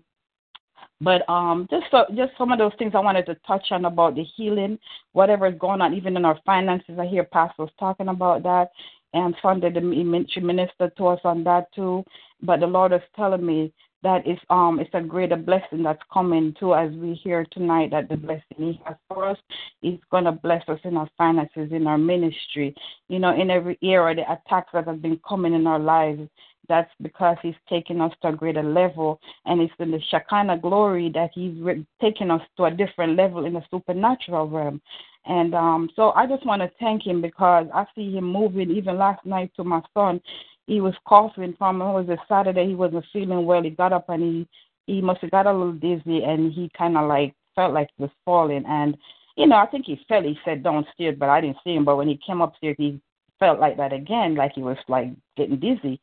[1.01, 4.15] But um, just so, just some of those things I wanted to touch on about
[4.15, 4.79] the healing,
[5.13, 6.99] whatever is going on, even in our finances.
[6.99, 8.71] I hear pastors talking about that,
[9.13, 12.03] and Sunday the ministry ministered to us on that too.
[12.43, 13.73] But the Lord is telling me
[14.07, 18.09] that is um it's a greater blessing that's coming too as we hear tonight that
[18.09, 19.39] the blessing he has for us
[19.83, 22.73] is gonna bless us in our finances, in our ministry,
[23.09, 26.23] you know, in every area, the attacks that have been coming in our lives.
[26.69, 31.11] That's because he's taking us to a greater level, and it's in the Shekinah glory
[31.15, 31.55] that he's
[32.01, 34.81] taking us to a different level in the supernatural realm.
[35.27, 38.71] And um, so I just want to thank him because I see him moving.
[38.71, 40.21] Even last night to my son,
[40.67, 42.67] he was coughing from it was a Saturday.
[42.67, 43.63] He wasn't feeling well.
[43.63, 44.49] He got up and he
[44.87, 48.03] he must have got a little dizzy and he kind of like felt like he
[48.03, 48.65] was falling.
[48.67, 48.97] And
[49.37, 50.23] you know, I think he fell.
[50.23, 51.85] He said downstairs, but I didn't see him.
[51.85, 53.01] But when he came upstairs, he
[53.39, 56.01] felt like that again, like he was like getting dizzy.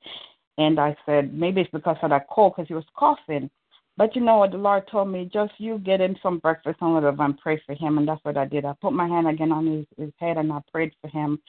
[0.58, 3.50] And I said maybe it's because of that cold because he was coughing.
[3.96, 5.30] But you know what the Lord told me?
[5.32, 8.00] Just you get him some breakfast and whatever and pray for him.
[8.00, 8.66] And that's what I did.
[8.66, 11.40] I put my hand again on his, his head and I prayed for him.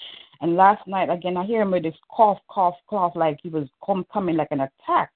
[0.42, 3.66] And last night, again, I hear him with this cough, cough, cough, like he was
[3.84, 5.10] come, coming like an attack.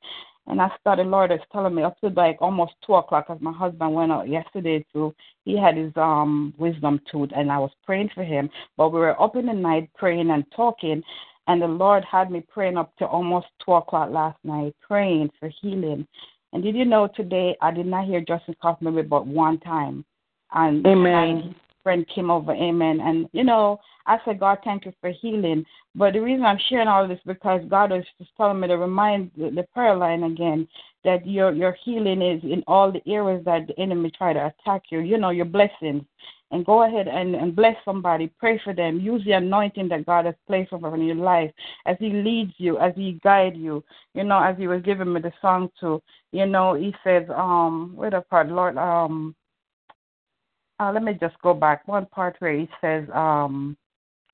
[0.46, 3.52] And I started, Lord is telling me up to like almost 2 o'clock because my
[3.52, 5.14] husband went out yesterday to,
[5.44, 8.48] he had his um wisdom tooth and I was praying for him.
[8.78, 11.02] But we were up in the night praying and talking.
[11.46, 15.50] And the Lord had me praying up to almost 2 o'clock last night, praying for
[15.60, 16.06] healing.
[16.52, 20.04] And did you know today I did not hear Justin cough maybe but one time.
[20.52, 21.42] And Amen.
[21.42, 23.00] his friend came over, amen.
[23.00, 25.64] And you know, I said, God, thank you for healing.
[25.94, 29.30] But the reason I'm sharing all this because God was just telling me to remind
[29.36, 30.66] the, the prayer line again
[31.04, 34.84] that your your healing is in all the areas that the enemy try to attack
[34.90, 35.00] you.
[35.00, 36.04] You know, your blessings.
[36.50, 38.32] And go ahead and, and bless somebody.
[38.38, 39.00] Pray for them.
[39.00, 41.50] Use the anointing that God has placed over in your life
[41.84, 43.84] as He leads you, as He guide you.
[44.14, 46.02] You know, as He was giving me the song to,
[46.32, 49.34] you know, He says, um, where the part, Lord, um,
[50.80, 53.76] uh, let me just go back one part where He says, um,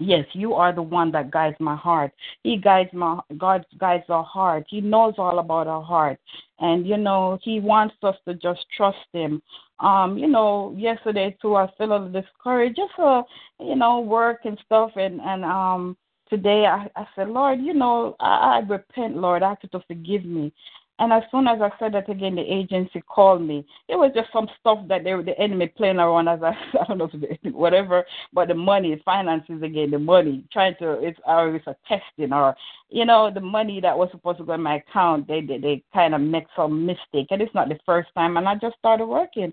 [0.00, 2.12] Yes, you are the one that guides my heart.
[2.42, 4.64] He guides my God guides our heart.
[4.68, 6.18] He knows all about our heart.
[6.58, 9.40] And you know, he wants us to just trust him.
[9.80, 13.24] Um, you know, yesterday too I feel a little discouraged just for,
[13.60, 15.96] you know, work and stuff and, and um
[16.30, 19.84] today I, I said, Lord, you know, I, I repent, Lord, I ask you to
[19.86, 20.52] forgive me.
[21.00, 23.66] And as soon as I said that again, the agency called me.
[23.88, 26.50] It was just some stuff that they the enemy playing around as I,
[26.80, 27.10] I don't know
[27.50, 32.54] whatever, but the money, finances again, the money trying to it's it's a testing or
[32.90, 35.26] you know the money that was supposed to go in my account.
[35.26, 38.36] They they, they kind of make some mistake, and it's not the first time.
[38.36, 39.52] And I just started working,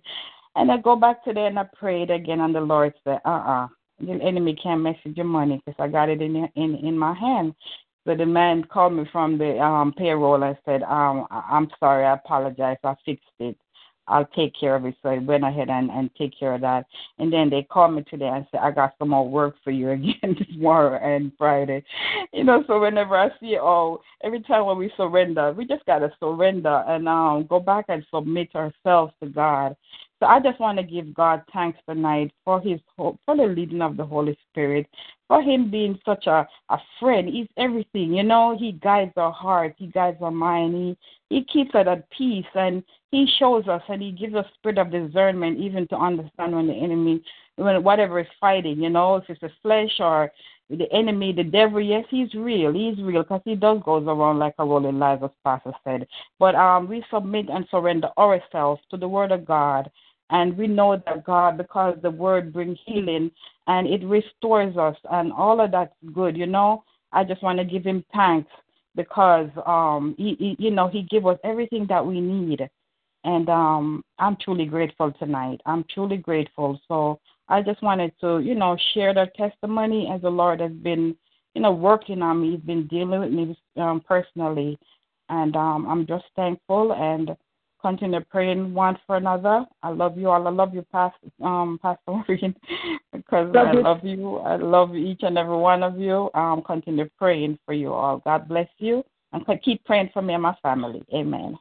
[0.55, 3.67] and I go back today and I prayed again, and the Lord said, uh uh
[3.99, 7.13] the enemy can't mess with your money because I got it in in in my
[7.13, 7.55] hand.
[8.05, 12.13] So the man called me from the um payroll and said, um, I'm sorry, I
[12.13, 13.57] apologize, I fixed it.
[14.07, 14.95] I'll take care of it.
[15.01, 16.85] So I went ahead and, and take care of that.
[17.19, 19.91] And then they called me today and said, I got some more work for you
[19.91, 21.83] again tomorrow and Friday.
[22.33, 26.11] You know, so whenever I see oh, every time when we surrender, we just gotta
[26.19, 29.75] surrender and um go back and submit ourselves to God.
[30.21, 33.97] So I just want to give God thanks tonight for His for the leading of
[33.97, 34.85] the Holy Spirit,
[35.27, 37.27] for Him being such a a friend.
[37.27, 38.55] He's everything, you know.
[38.55, 40.75] He guides our heart, He guides our mind.
[40.75, 40.97] He
[41.35, 44.91] He keeps us at peace, and He shows us, and He gives us spirit of
[44.91, 47.23] discernment, even to understand when the enemy,
[47.55, 50.31] when whatever is fighting, you know, if it's the flesh or
[50.69, 52.71] the enemy, the devil, yes, he's real.
[52.71, 56.07] He's real because he does goes around like a rolling live, as Pastor said.
[56.39, 59.91] But um, we submit and surrender ourselves to the Word of God
[60.31, 63.29] and we know that God, because the word brings healing
[63.67, 66.83] and it restores us and all of that's good, you know.
[67.11, 68.49] I just want to give him thanks
[68.95, 72.67] because um he, he you know he gave us everything that we need.
[73.25, 75.61] And um I'm truly grateful tonight.
[75.65, 76.79] I'm truly grateful.
[76.87, 81.15] So I just wanted to, you know, share that testimony as the Lord has been,
[81.53, 82.51] you know, working on me.
[82.51, 84.79] He's been dealing with me um, personally.
[85.27, 87.35] And um I'm just thankful and
[87.81, 89.65] continue praying one for another.
[89.83, 90.47] I love you all.
[90.47, 92.55] I love you, Pastor, um, Pastor Maureen,
[93.13, 93.81] because Love I you.
[93.81, 94.37] love you.
[94.37, 96.29] I love each and every one of you.
[96.33, 98.19] Um, continue praying for you all.
[98.19, 99.03] God bless you,
[99.33, 101.03] and keep praying for me and my family.
[101.13, 101.57] Amen.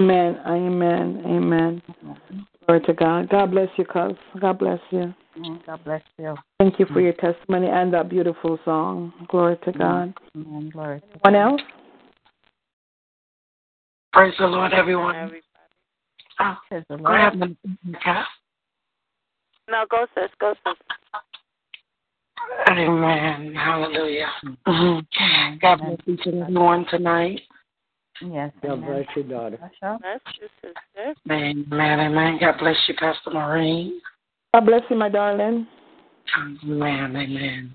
[0.00, 0.40] Amen.
[0.46, 1.22] Amen.
[1.26, 1.82] Amen.
[2.66, 3.28] Glory to God.
[3.28, 4.16] God bless you, cuz.
[4.40, 5.14] God bless you.
[5.38, 6.36] Mm, God bless you.
[6.58, 9.12] Thank you for your testimony and that beautiful song.
[9.28, 10.14] Glory to God.
[10.36, 10.70] Amen.
[10.70, 11.00] Glory.
[11.00, 11.52] to Anyone God.
[11.52, 11.60] else?
[14.12, 15.30] Praise the Lord, everyone.
[16.40, 17.16] Oh, Praise the go Lord.
[17.16, 17.56] ahead,
[19.68, 20.74] No, go sis, go sis.
[22.68, 23.54] Amen.
[23.54, 24.28] Hallelujah.
[24.66, 25.58] Amen.
[25.60, 27.40] God bless each and every one tonight.
[28.22, 28.52] Yes.
[28.62, 29.04] God amen.
[29.04, 29.70] bless your daughter.
[29.82, 30.00] Tasha?
[30.00, 31.14] Bless you, sister.
[31.30, 32.00] Amen.
[32.00, 32.38] Amen.
[32.40, 34.00] God bless you, Pastor Maureen.
[34.54, 35.66] God bless you, my darling.
[36.64, 37.16] Amen.
[37.16, 37.74] Amen.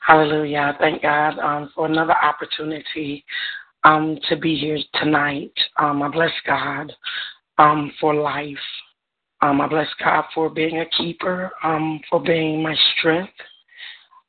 [0.00, 0.76] Hallelujah.
[0.80, 3.24] Thank God um, for another opportunity
[3.84, 5.52] um, to be here tonight.
[5.78, 6.92] Um, I bless God
[7.58, 8.56] um, for life.
[9.40, 13.32] Um, I bless God for being a keeper, um, for being my strength.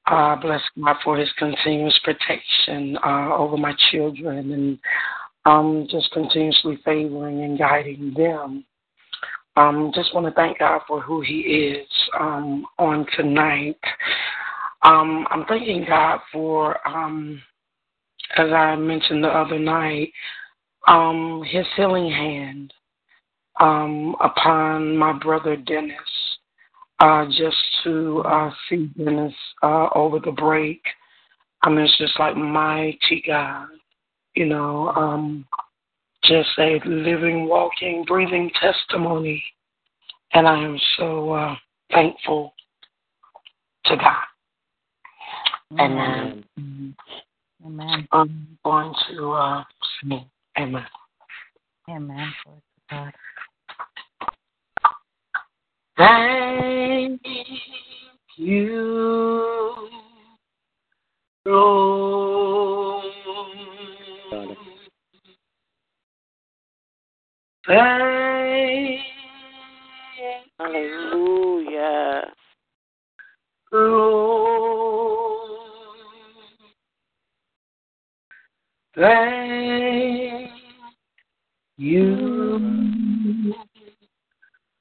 [0.08, 4.80] Uh, bless God for His continuous protection uh, over my children and
[5.46, 8.66] um, just continuously favoring and guiding them.
[9.56, 11.88] Um, just want to thank God for who He is
[12.20, 13.78] um, on tonight.
[14.82, 17.42] Um, I'm thanking God for, um,
[18.36, 20.12] as I mentioned the other night,
[20.88, 22.74] um, His healing hand
[23.60, 25.98] um, upon my brother Dennis.
[27.00, 30.82] Uh, just to uh, see Dennis uh, over the break.
[31.64, 33.68] I mean, it's just like mighty God,
[34.36, 35.46] you know, um,
[36.24, 39.44] just a living, walking, breathing testimony.
[40.34, 41.56] And I am so uh,
[41.92, 42.54] thankful
[43.86, 44.24] to God.
[45.80, 46.46] Amen.
[47.66, 48.08] Amen.
[48.12, 49.64] I'm going to uh,
[50.00, 50.26] sing.
[50.58, 50.86] Amen.
[51.90, 52.34] Amen.
[52.46, 53.14] Glory to God.
[55.96, 57.22] Thank
[58.38, 59.76] you,
[61.46, 62.94] Lord.
[67.68, 69.00] Thank
[70.60, 72.32] Hallelujah.
[73.72, 75.14] Lord.
[78.96, 80.52] Thank
[81.78, 82.43] you,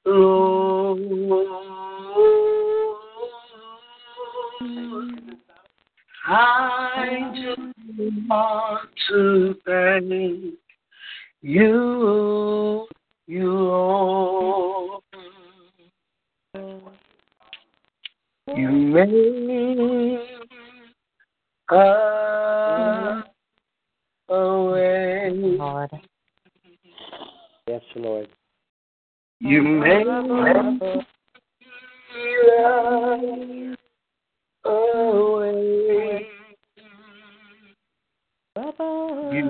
[0.05, 0.99] Lord.
[6.25, 7.59] I just
[8.29, 10.55] want to thank
[11.41, 12.87] you,
[13.27, 15.01] you, Lord.
[18.55, 20.19] You made
[21.71, 23.23] a,
[24.29, 25.31] a way.
[27.67, 28.27] Yes, Lord.
[29.45, 30.55] You made a way.
[39.33, 39.43] You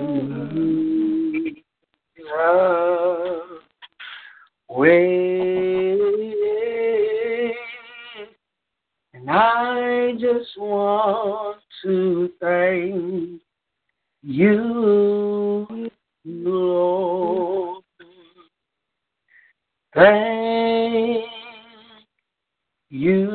[1.44, 1.62] made
[3.16, 3.38] a
[4.68, 5.14] way.
[9.14, 13.40] And I just want to thank
[14.24, 15.90] you,
[16.24, 17.13] Lord.
[19.94, 21.24] Thank
[22.90, 23.33] you,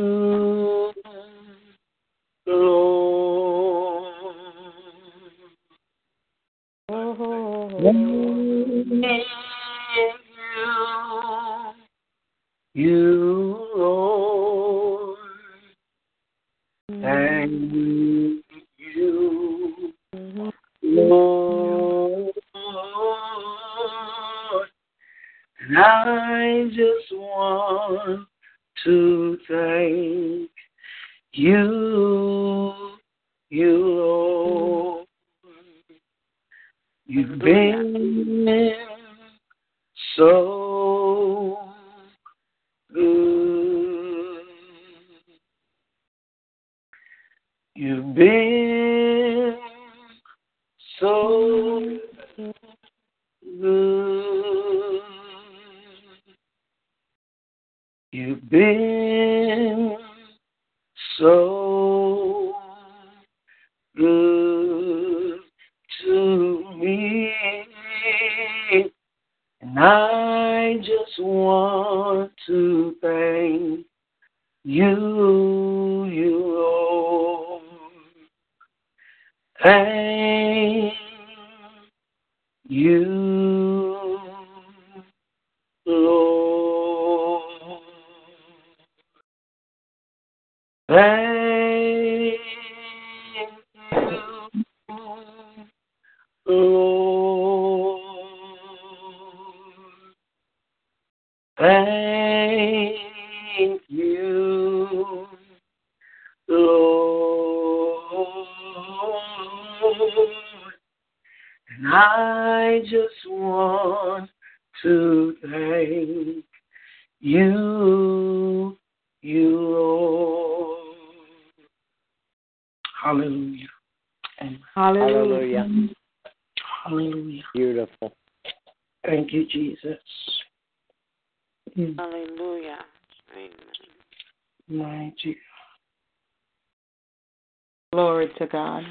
[138.39, 138.83] to God.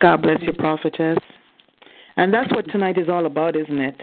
[0.00, 1.18] God bless you, prophetess.
[2.16, 4.00] And that's what tonight is all about, isn't it?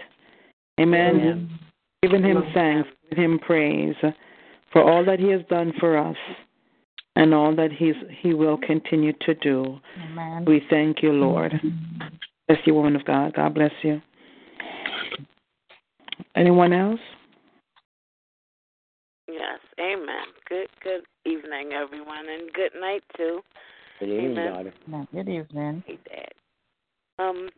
[0.80, 1.16] Amen.
[1.16, 1.58] Amen.
[2.02, 2.52] Giving him Amen.
[2.54, 3.94] thanks, giving him praise
[4.72, 6.16] for all that he has done for us
[7.16, 9.78] and all that he's he will continue to do.
[10.02, 10.44] Amen.
[10.46, 11.52] We thank you, Lord.
[12.48, 13.34] Bless you, woman of God.
[13.34, 14.02] God bless you.
[16.36, 17.00] Anyone else?
[19.28, 20.26] Yes, amen.
[20.48, 23.40] Good good evening, everyone, and good night too.
[24.00, 24.52] Good evening, Amen.
[24.52, 24.72] daughter.
[24.88, 25.08] Amen.
[25.12, 25.84] Good evening.
[25.86, 27.24] Hey, Dad.
[27.24, 27.48] Um,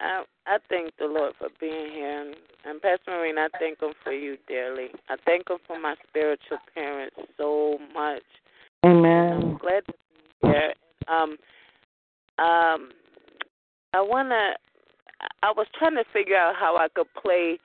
[0.00, 3.92] I I thank the Lord for being here, and, and Pastor Maureen, I thank Him
[4.02, 4.88] for you dearly.
[5.08, 8.22] I thank Him for my spiritual parents so much.
[8.84, 9.32] Amen.
[9.32, 9.58] I'm Amen.
[9.60, 10.74] glad to be here.
[11.08, 11.36] Um,
[12.38, 12.90] um,
[13.92, 14.54] I wanna.
[15.42, 17.58] I was trying to figure out how I could play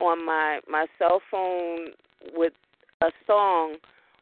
[0.00, 1.88] on my my cell phone
[2.34, 2.52] with
[3.02, 3.76] a song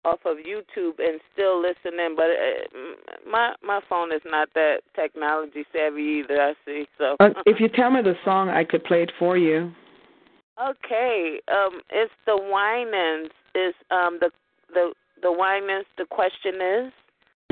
[0.05, 4.79] off of YouTube and still listen in, but uh, my my phone is not that
[4.95, 6.41] technology savvy either.
[6.41, 6.87] I see.
[6.99, 9.73] So Uh, if you tell me the song, I could play it for you.
[10.63, 13.31] okay, um, it's the Winans.
[13.55, 14.31] Is um the
[14.73, 15.87] the the Winans?
[15.99, 16.93] The question is.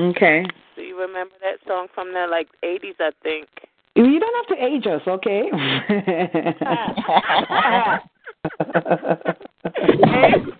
[0.01, 0.45] Okay.
[0.75, 2.95] Do you remember that song from the like eighties?
[2.99, 3.47] I think.
[3.95, 5.51] You don't have to age us, okay?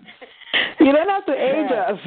[0.80, 1.98] you don't have to age us.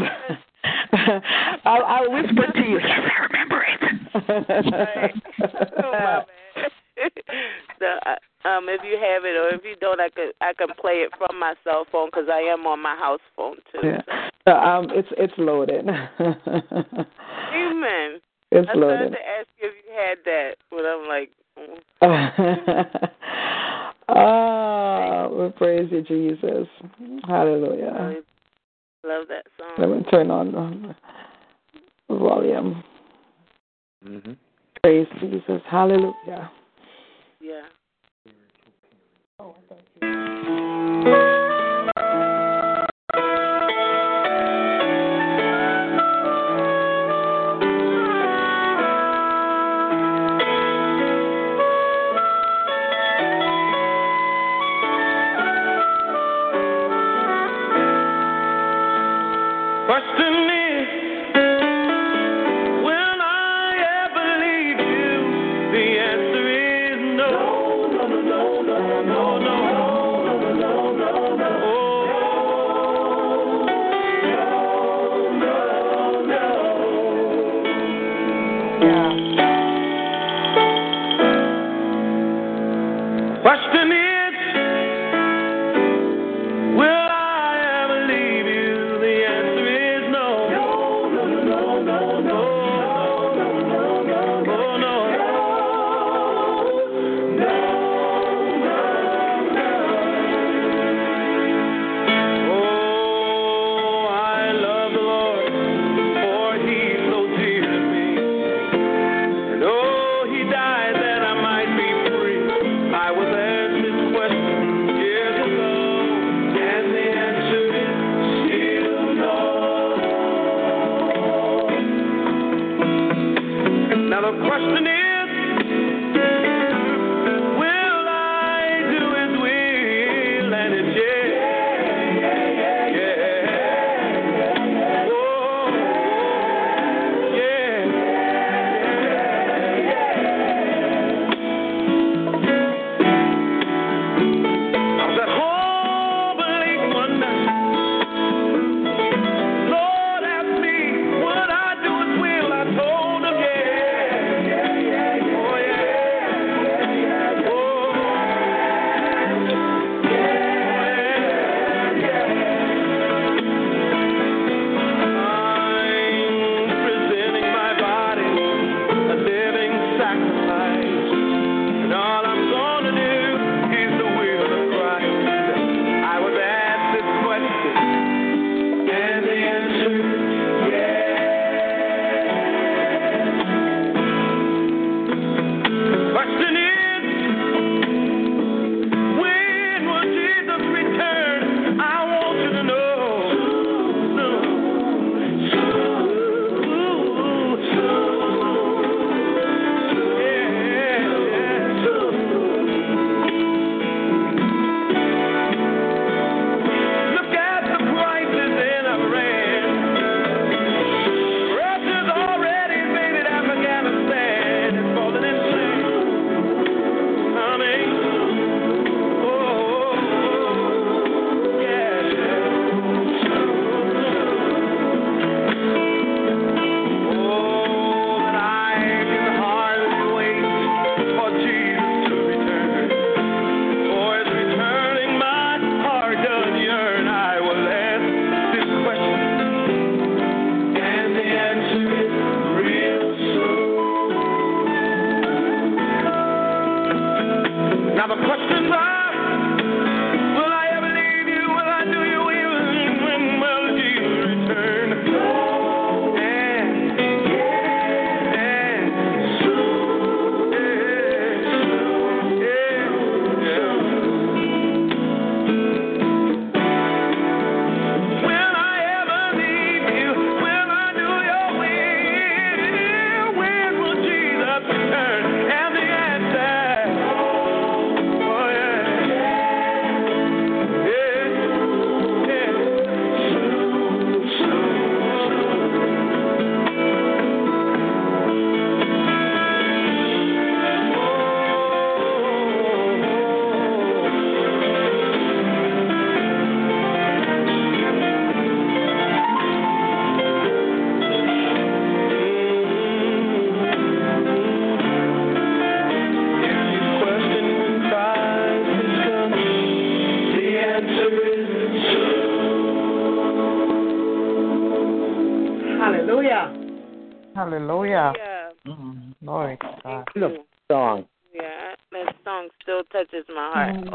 [1.66, 2.80] I'll, I'll whisper to you.
[2.80, 3.80] Yes, I remember it.
[5.84, 6.28] Oh, my bad.
[7.80, 8.16] so, uh,
[8.48, 11.12] um, if you have it, or if you don't, I could I can play it
[11.18, 13.80] from my cell phone because I am on my house phone too.
[13.84, 14.02] Yeah.
[14.48, 15.86] So, um, it's it's loaded.
[15.88, 16.12] Amen.
[18.52, 18.52] It's loaded.
[18.52, 19.12] I started loaded.
[19.12, 21.80] to ask you if you had that, but I'm like, mm.
[24.10, 26.68] Ah, we praise you, Jesus.
[27.26, 28.22] Hallelujah.
[29.04, 29.76] Really love that song.
[29.78, 30.96] Let me turn on
[32.10, 32.84] the volume.
[34.06, 34.34] Mm-hmm.
[34.84, 35.62] Praise Jesus.
[35.70, 36.52] Hallelujah.
[37.42, 37.62] Yeah.
[39.38, 41.33] Question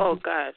[0.08, 0.54] Oh gosh,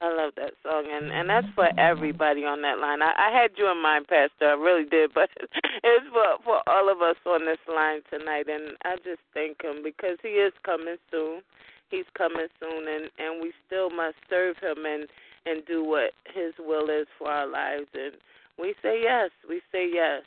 [0.00, 3.02] I love that song, and and that's for everybody on that line.
[3.02, 4.48] I, I had you in mind, Pastor.
[4.48, 8.78] I really did, but it's for for all of us on this line tonight, and
[8.84, 11.42] I just thank him because he is coming soon.
[11.90, 15.06] He's coming soon, and and we still must serve him and
[15.44, 17.88] and do what his will is for our lives.
[17.92, 18.14] And
[18.58, 19.28] we say yes.
[19.46, 20.22] We say yes.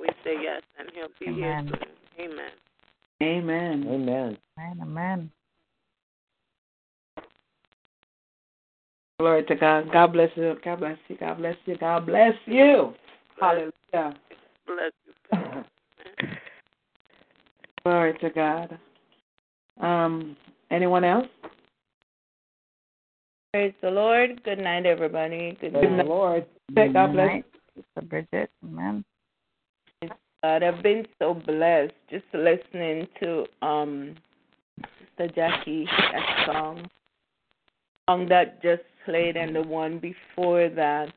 [0.00, 1.68] We say yes, and he'll be Amen.
[1.68, 1.78] here
[2.16, 2.30] soon.
[2.30, 2.56] Amen.
[3.20, 3.84] Amen.
[3.92, 4.38] Amen.
[4.58, 4.80] Amen.
[4.80, 5.30] Amen.
[9.18, 9.90] Glory to God.
[9.92, 10.56] God bless you.
[10.62, 11.16] God bless you.
[11.16, 11.76] God bless you.
[11.78, 12.94] God bless you.
[13.40, 14.14] Hallelujah.
[14.66, 15.64] Bless you.
[17.84, 18.78] Glory to God.
[19.80, 20.36] Um,
[20.70, 21.28] anyone else?
[23.52, 24.42] Praise the Lord.
[24.44, 25.56] Good night, everybody.
[25.60, 26.02] Good Praise night.
[26.02, 26.46] the Lord.
[26.74, 27.14] God bless.
[27.14, 27.44] night,
[27.74, 28.50] Sister Bridget.
[28.64, 29.04] Amen.
[30.42, 34.14] God, I've been so blessed just listening to um
[35.16, 36.86] Sister Jackie that song,
[38.08, 41.12] song that just played, and the one before that.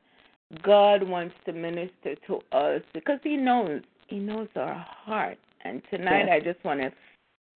[0.64, 5.38] God wants to minister to us because He knows He knows our heart.
[5.64, 6.40] And tonight, Yes.
[6.40, 6.94] I just want to thank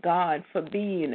[0.04, 1.14] God for being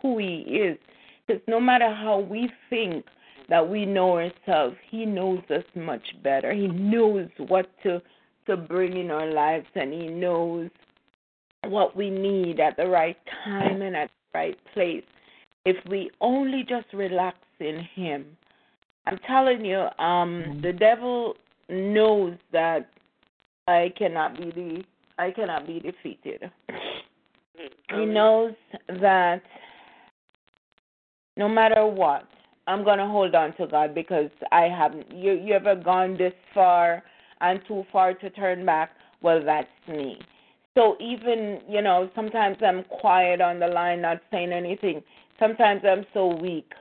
[0.00, 0.78] who He is,
[1.26, 3.04] because no matter how we think
[3.48, 6.54] that we know ourselves, He knows us much better.
[6.54, 8.00] He knows what to
[8.46, 10.70] to bring in our lives, and He knows
[11.66, 15.04] what we need at the right time and at the right place.
[15.66, 18.36] If we only just relax in Him,
[19.06, 21.34] I'm telling you, um, the devil
[21.68, 22.88] knows that
[23.66, 24.84] I cannot be the
[25.18, 26.50] I cannot be defeated.
[27.90, 28.52] He knows
[29.00, 29.42] that
[31.36, 32.28] no matter what,
[32.66, 35.10] I'm gonna hold on to God because I haven't.
[35.12, 37.02] You you ever gone this far
[37.40, 38.90] and too far to turn back?
[39.22, 40.18] Well, that's me.
[40.74, 45.02] So even you know, sometimes I'm quiet on the line, not saying anything.
[45.38, 46.72] Sometimes I'm so weak.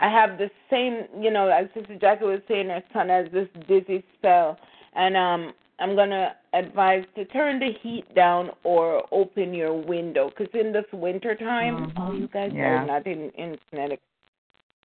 [0.00, 3.48] I have the same, you know, as Sister Jackie was saying, her son has this
[3.66, 4.56] dizzy spell,
[4.94, 10.52] and um, I'm gonna advise to turn the heat down or open your window, because
[10.54, 12.82] in this winter time, oh, you guys Yeah.
[12.82, 14.00] are not in in Connecticut.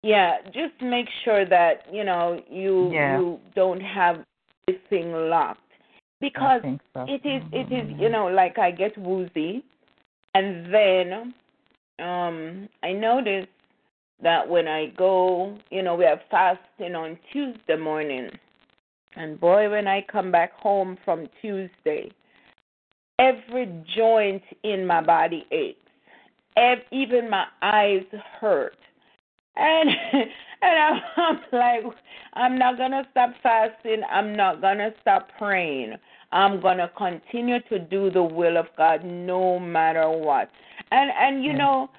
[0.03, 3.19] Yeah, just make sure that you know you Yeah.
[3.19, 4.25] you don't have
[4.67, 5.61] this thing locked
[6.21, 6.63] because
[6.95, 7.05] so.
[7.09, 9.65] it is it is you know like I get woozy,
[10.35, 11.35] and then
[11.99, 13.47] um I notice
[14.23, 18.31] that when I go, you know, we have fasting on Tuesday morning,
[19.17, 22.11] and boy, when I come back home from Tuesday,
[23.19, 25.79] every joint in my body aches,
[26.57, 28.05] Ev- even my eyes
[28.41, 28.77] hurt,
[29.57, 29.91] and
[30.63, 31.95] and I'm, I'm like,
[32.35, 34.03] I'm not gonna stop fasting.
[34.11, 35.95] I'm not gonna stop praying.
[36.33, 40.51] I'm gonna continue to do the will of God no matter what.
[40.93, 41.91] And and you know,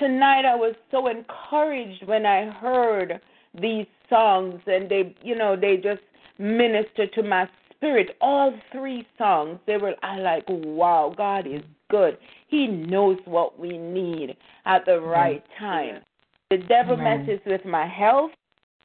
[0.00, 3.20] tonight I was so encouraged when I heard
[3.54, 6.02] these songs and they you know, they just
[6.38, 8.16] ministered to my spirit.
[8.20, 12.18] All three songs, they were I like, wow, God is good.
[12.48, 16.02] He knows what we need at the right time.
[16.50, 17.26] The devil Amen.
[17.26, 18.32] messes with my health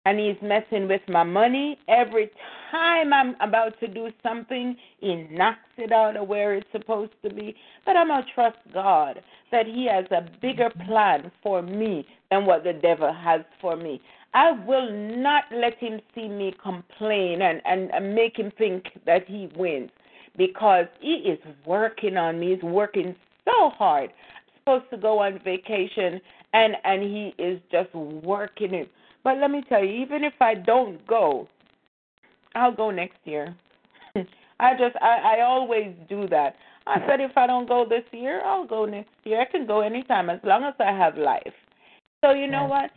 [0.05, 1.77] and he's messing with my money.
[1.87, 2.29] Every
[2.71, 7.33] time I'm about to do something, he knocks it out of where it's supposed to
[7.33, 7.55] be.
[7.85, 9.21] But I'm going to trust God
[9.51, 14.01] that he has a bigger plan for me than what the devil has for me.
[14.33, 19.25] I will not let him see me complain and, and, and make him think that
[19.27, 19.89] he wins
[20.37, 22.53] because he is working on me.
[22.53, 23.15] He's working
[23.45, 24.11] so hard
[24.65, 26.19] supposed to go on vacation
[26.53, 28.89] and and he is just working it.
[29.25, 31.47] But let me tell you, even if I don't go,
[32.53, 33.55] I'll go next year.
[34.15, 36.55] I just I, I always do that.
[36.87, 39.41] I said if I don't go this year, I'll go next year.
[39.41, 41.53] I can go anytime as long as I have life.
[42.23, 42.91] So you know what?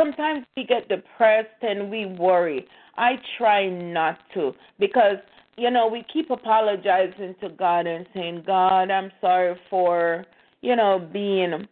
[0.00, 2.66] Sometimes we get depressed and we worry.
[2.96, 5.18] I try not to because
[5.58, 10.24] you know we keep apologizing to God and saying, God, I'm sorry for
[10.62, 11.68] you know being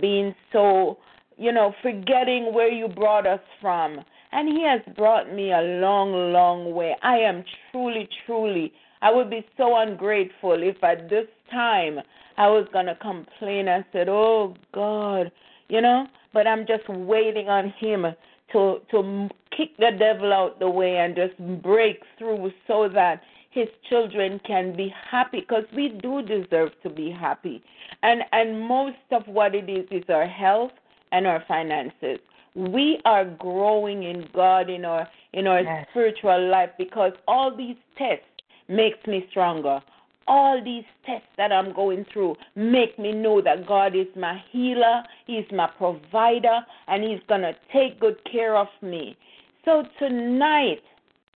[0.00, 0.98] being so
[1.38, 4.00] you know forgetting where you brought us from.
[4.32, 6.94] And He has brought me a long, long way.
[7.02, 8.72] I am truly, truly.
[9.00, 12.00] I would be so ungrateful if at this time
[12.36, 15.32] I was gonna complain and said, "Oh God,"
[15.68, 16.06] you know.
[16.34, 18.14] But I'm just waiting on Him
[18.52, 23.68] to to kick the devil out the way and just break through so that his
[23.88, 27.62] children can be happy because we do deserve to be happy
[28.02, 30.72] and and most of what it is is our health
[31.12, 32.18] and our finances
[32.54, 35.86] we are growing in god in our in our yes.
[35.90, 38.24] spiritual life because all these tests
[38.68, 39.80] makes me stronger
[40.28, 45.02] all these tests that I'm going through make me know that God is my healer,
[45.26, 49.16] He's my provider, and He's going to take good care of me.
[49.64, 50.82] So tonight,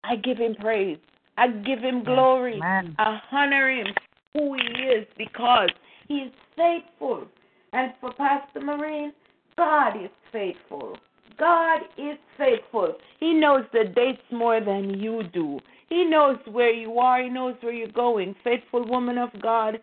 [0.03, 0.98] I give Him praise.
[1.38, 2.56] I give Him glory.
[2.56, 2.95] Amen.
[2.99, 3.88] I honor Him
[4.34, 5.69] who He is because
[6.07, 7.26] He is faithful.
[7.73, 9.14] And for Pastor Maureen,
[9.57, 10.97] God is faithful.
[11.37, 12.93] God is faithful.
[13.19, 15.59] He knows the dates more than you do.
[15.89, 17.21] He knows where you are.
[17.21, 18.35] He knows where you're going.
[18.43, 19.79] Faithful woman of God,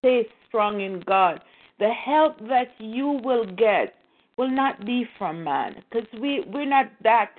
[0.00, 1.40] stay strong in God.
[1.78, 3.94] The help that you will get
[4.36, 7.32] will not be from man because we, we're not that,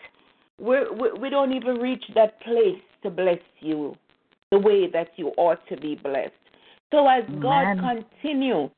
[0.59, 3.95] we're, we, we don't even reach that place to bless you
[4.51, 6.31] the way that you ought to be blessed.
[6.91, 8.69] So as God continue,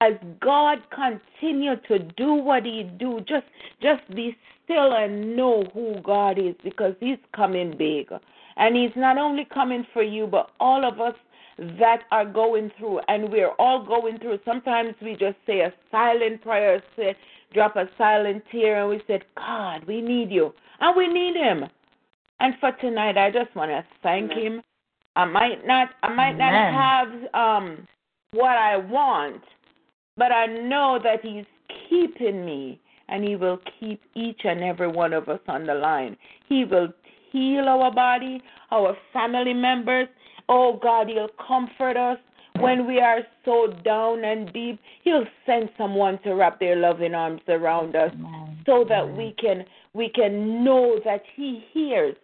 [0.00, 3.46] as God continue to do what He do, just
[3.82, 8.08] just be still and know who God is because He's coming big.
[8.56, 11.14] And He's not only coming for you, but all of us
[11.80, 14.38] that are going through, and we're all going through.
[14.44, 17.16] Sometimes we just say a silent prayer, say,
[17.52, 20.52] drop a silent tear, and we said, God, we need you.
[20.80, 21.64] And we need Him.
[22.40, 24.44] And for tonight, I just want to thank Amen.
[24.44, 24.62] Him.
[25.16, 26.72] I might not, I might Amen.
[26.72, 27.88] not have um,
[28.32, 29.42] what I want,
[30.18, 31.46] but I know that He's
[31.88, 36.16] keeping me, and He will keep each and every one of us on the line.
[36.48, 36.88] He will
[37.32, 40.08] heal our body, our family members.
[40.48, 42.18] Oh God, He'll comfort us
[42.60, 44.80] when we are so down and deep.
[45.04, 48.12] He'll send someone to wrap their loving arms around us
[48.66, 49.64] so that we can
[49.94, 52.16] we can know that He hears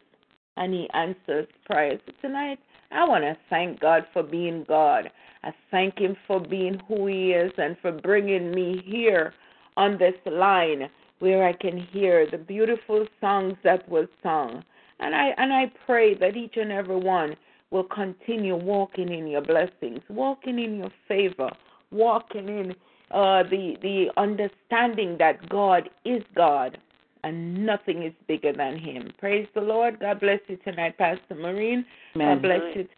[0.57, 2.01] and He answers prayers.
[2.21, 2.59] Tonight,
[2.91, 5.11] I want to thank God for being God.
[5.45, 9.35] I thank Him for being who He is and for bringing me here
[9.77, 10.89] on this line
[11.19, 14.65] where I can hear the beautiful songs that was sung.
[15.01, 17.37] And I and I pray that each and every one
[17.71, 21.51] will continue walking in your blessings, walking in your favor,
[21.91, 22.71] walking in
[23.11, 26.79] uh, the the understanding that God is God
[27.23, 29.11] and nothing is bigger than Him.
[29.19, 30.01] Praise the Lord.
[30.01, 31.85] God bless you tonight, Pastor Maureen.
[32.15, 32.35] Amen.
[32.35, 32.89] God bless you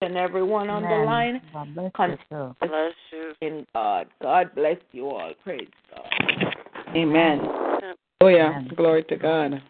[0.00, 1.00] and everyone on Amen.
[1.00, 1.42] the line.
[1.52, 2.56] God bless you.
[2.60, 3.32] Bless you.
[3.40, 4.06] In God.
[4.22, 5.32] God bless you all.
[5.42, 6.94] Praise God.
[6.94, 7.40] Amen.
[8.20, 8.62] Oh yeah.
[8.76, 9.62] Glory to God.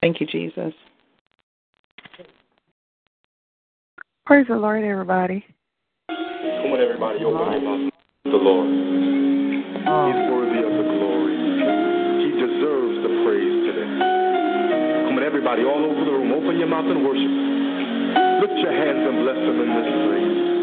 [0.00, 0.72] Thank you, Jesus.
[4.26, 5.44] Praise the Lord, everybody.
[6.08, 7.92] Come on, everybody, open your mouth.
[8.24, 8.66] The Lord.
[9.86, 10.10] Oh.
[10.10, 11.36] He's worthy of the glory.
[12.26, 13.86] He deserves the praise today.
[15.06, 17.55] Come on, everybody, all over the room, open your mouth and worship.
[18.56, 20.55] Lift your hands and bless them in this place.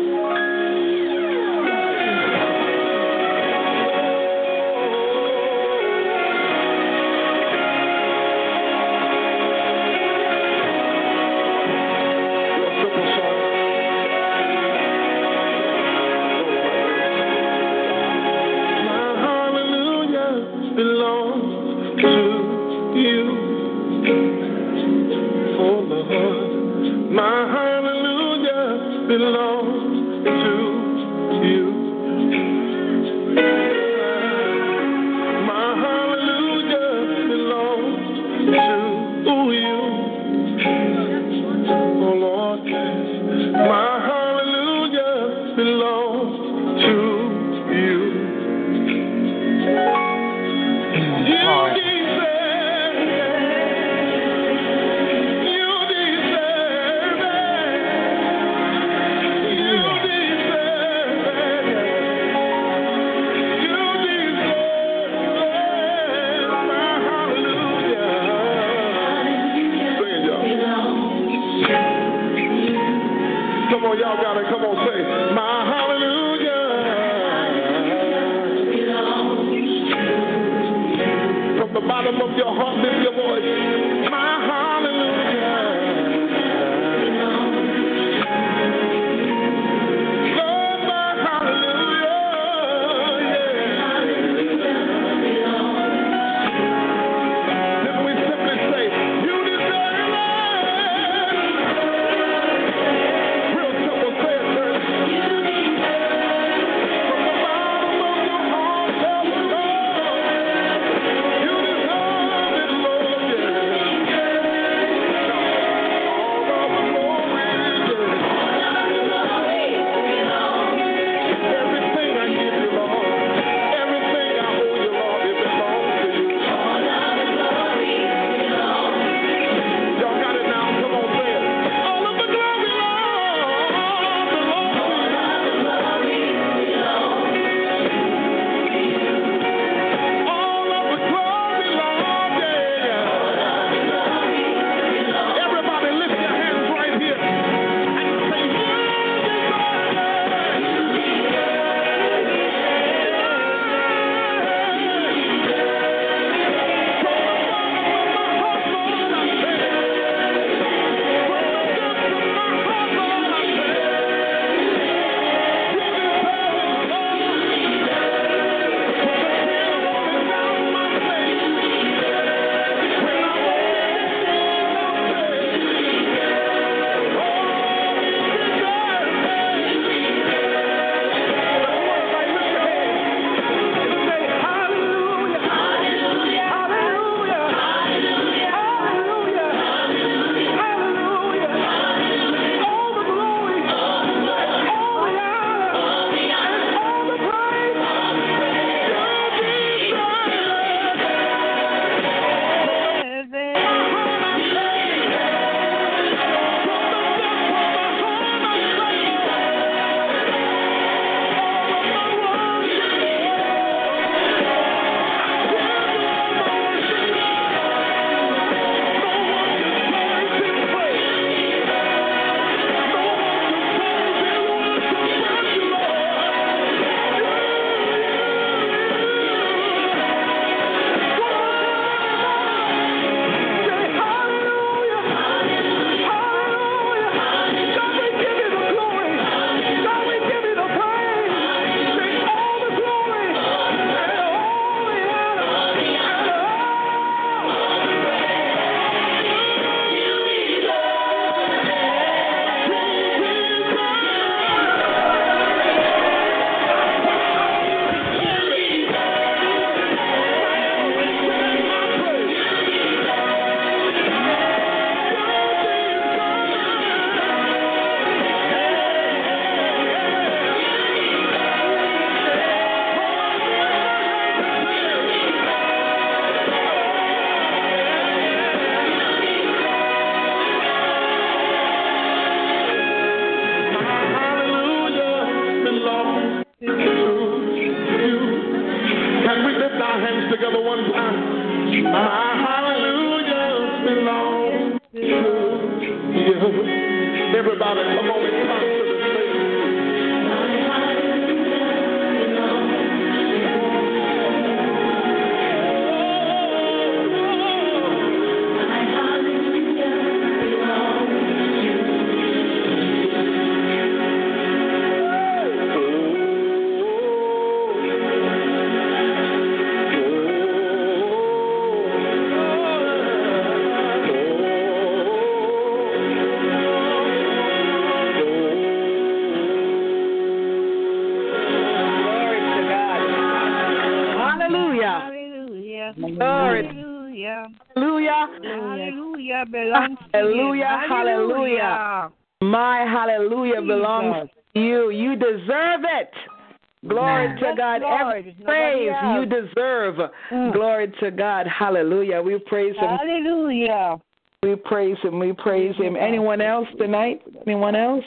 [351.63, 352.21] Hallelujah.
[352.21, 352.89] We praise Him.
[352.89, 353.97] Hallelujah.
[354.43, 355.17] We praise Him.
[355.17, 355.95] We praise Him.
[355.95, 357.21] Anyone else tonight?
[357.47, 358.03] Anyone else?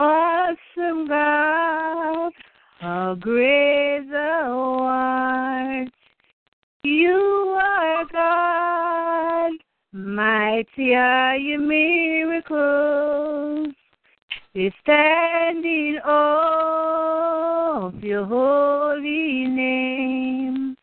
[0.00, 2.32] Awesome God,
[2.78, 5.88] how great thou art.
[6.82, 9.52] You are God,
[9.92, 13.74] mighty are your miracles.
[14.52, 20.76] We stand in awe of your holy name.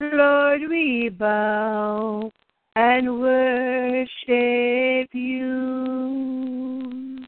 [0.00, 2.30] Lord, we bow
[2.76, 7.26] and worship you.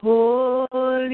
[0.00, 1.08] Holy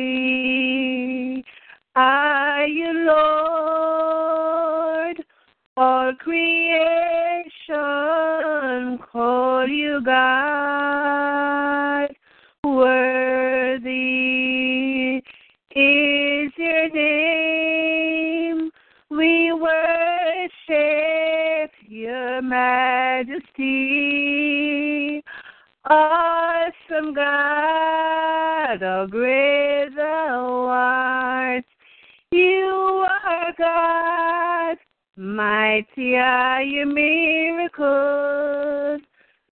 [1.95, 5.23] are you, Lord.
[5.77, 7.53] All creation
[9.13, 12.09] call you God.
[12.65, 13.28] Worship
[23.59, 25.23] majesty.
[25.85, 31.65] Awesome God, how great thou art.
[32.31, 34.77] You are God,
[35.17, 37.81] mighty are your miracles.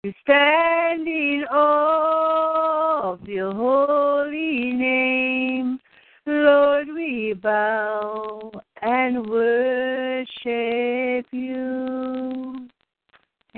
[0.04, 5.80] We stand in awe of your holy name.
[6.26, 8.50] Lord, we bow
[8.82, 12.45] and worship you.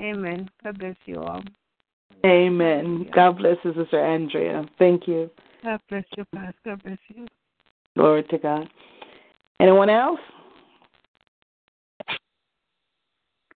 [0.09, 0.49] Amen.
[0.63, 1.43] God bless you all.
[2.25, 3.07] Amen.
[3.13, 4.65] God bless you, Sister Andrea.
[4.77, 5.29] Thank you.
[5.63, 6.53] God bless you, Pastor.
[6.65, 7.27] God bless you.
[7.95, 8.69] Glory to God.
[9.59, 10.19] Anyone else?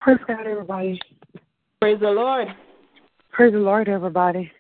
[0.00, 0.98] Praise God, everybody.
[1.80, 2.48] Praise the Lord.
[3.32, 4.50] Praise the Lord, everybody.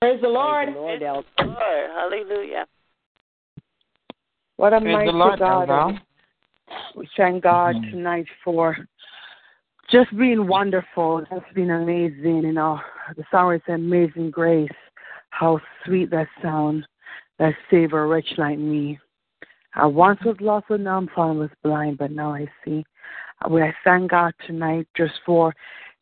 [0.00, 0.68] Praise the Lord.
[0.68, 1.90] Praise the Lord.
[1.94, 2.66] Hallelujah.
[4.56, 6.00] What a Praise the mighty Lord, God.
[6.96, 7.90] We thank God mm-hmm.
[7.90, 8.76] tonight for
[9.90, 11.24] just being wonderful.
[11.30, 12.42] Just being amazing.
[12.44, 12.80] You know,
[13.16, 14.68] the song is Amazing Grace.
[15.30, 16.86] How sweet that sound
[17.38, 18.98] that saved a wretch like me.
[19.74, 22.84] I once was lost, but now I'm found was blind, but now I see.
[23.48, 25.54] We I thank God tonight just for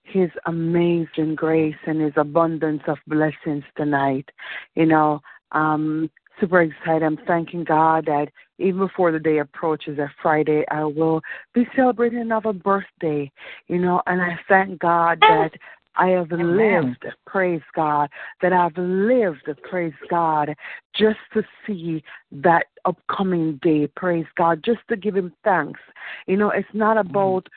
[0.03, 4.29] his amazing grace and his abundance of blessings tonight.
[4.75, 5.21] You know,
[5.53, 6.11] um,
[6.41, 7.03] super excited.
[7.03, 8.29] I'm thanking God that
[8.59, 11.21] even before the day approaches that Friday, I will
[11.55, 13.31] be celebrating another birthday,
[13.69, 15.51] you know, and I thank God that
[15.99, 18.09] I have lived, praise God,
[18.41, 20.55] that I've lived, praise God,
[20.95, 25.81] just to see that upcoming day, praise God, just to give Him thanks.
[26.27, 27.11] You know, it's not mm.
[27.11, 27.49] about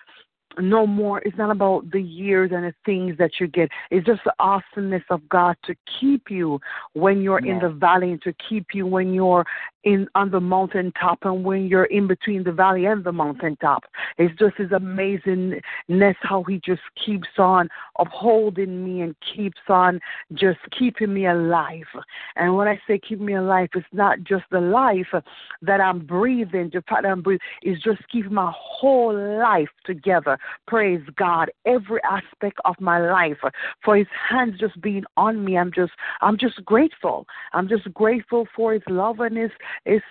[0.59, 1.19] no more.
[1.19, 3.69] It's not about the years and the things that you get.
[3.89, 6.59] It's just the awesomeness of God to keep you
[6.93, 9.45] when you're in the valley and to keep you when you're
[9.83, 13.83] in on the mountaintop and when you're in between the valley and the mountaintop.
[14.17, 17.69] It's just his amazingness how he just keeps on
[17.99, 19.99] upholding me and keeps on
[20.33, 21.87] just keeping me alive.
[22.35, 25.13] And when I say keep me alive, it's not just the life
[25.61, 30.37] that I'm breathing, the fact that I'm breathing, it's just keeping my whole life together.
[30.67, 31.51] Praise God.
[31.65, 33.37] Every aspect of my life
[33.83, 35.57] for his hands just being on me.
[35.57, 37.25] I'm just I'm just grateful.
[37.53, 39.51] I'm just grateful for his love and his
[39.85, 40.01] his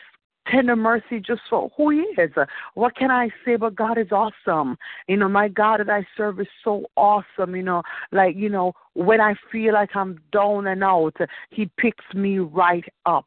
[0.50, 2.30] tender mercy just for who he is.
[2.74, 4.76] What can I say but God is awesome?
[5.08, 7.82] You know, my God that I serve is so awesome, you know,
[8.12, 11.16] like, you know, when I feel like I'm down and out,
[11.48, 13.24] he picks me right up.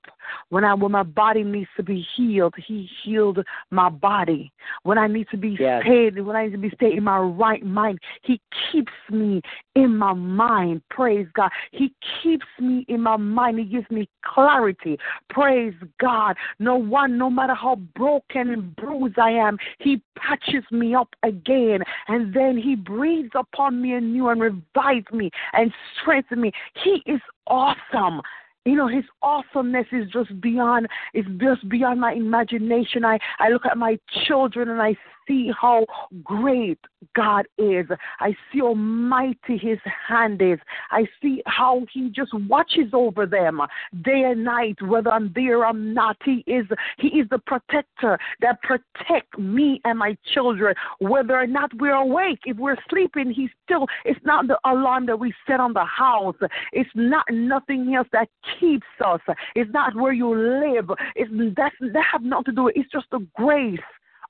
[0.49, 4.51] When I when my body needs to be healed, he healed my body.
[4.83, 5.81] When I need to be Yes.
[5.83, 8.39] stayed, when I need to be stayed in my right mind, he
[8.71, 9.41] keeps me
[9.75, 10.83] in my mind.
[10.89, 11.51] Praise God.
[11.71, 11.91] He
[12.21, 13.57] keeps me in my mind.
[13.57, 14.97] He gives me clarity.
[15.29, 16.37] Praise God.
[16.59, 21.83] No one, no matter how broken and bruised I am, he patches me up again.
[22.07, 25.31] And then he breathes upon me anew and revives me
[25.62, 25.62] and
[26.01, 26.51] strengthens me.
[26.83, 28.21] He is awesome.
[28.65, 33.03] You know, his awesomeness is just beyond is just beyond my imagination.
[33.03, 34.95] I, I look at my children and I
[35.27, 35.85] see how
[36.23, 36.79] great
[37.15, 37.85] God is.
[38.19, 40.59] I see how mighty his hand is.
[40.91, 43.61] I see how he just watches over them
[44.03, 46.17] day and night, whether I'm there or I'm not.
[46.23, 46.65] He is
[46.97, 52.39] he is the protector that protect me and my children, whether or not we're awake.
[52.45, 56.35] If we're sleeping, he's still it's not the alarm that we set on the house.
[56.71, 58.29] It's not nothing else that
[58.59, 59.21] keeps us.
[59.55, 60.89] It's not where you live.
[61.15, 62.67] It's that's that have nothing to do.
[62.75, 63.79] It's just the grace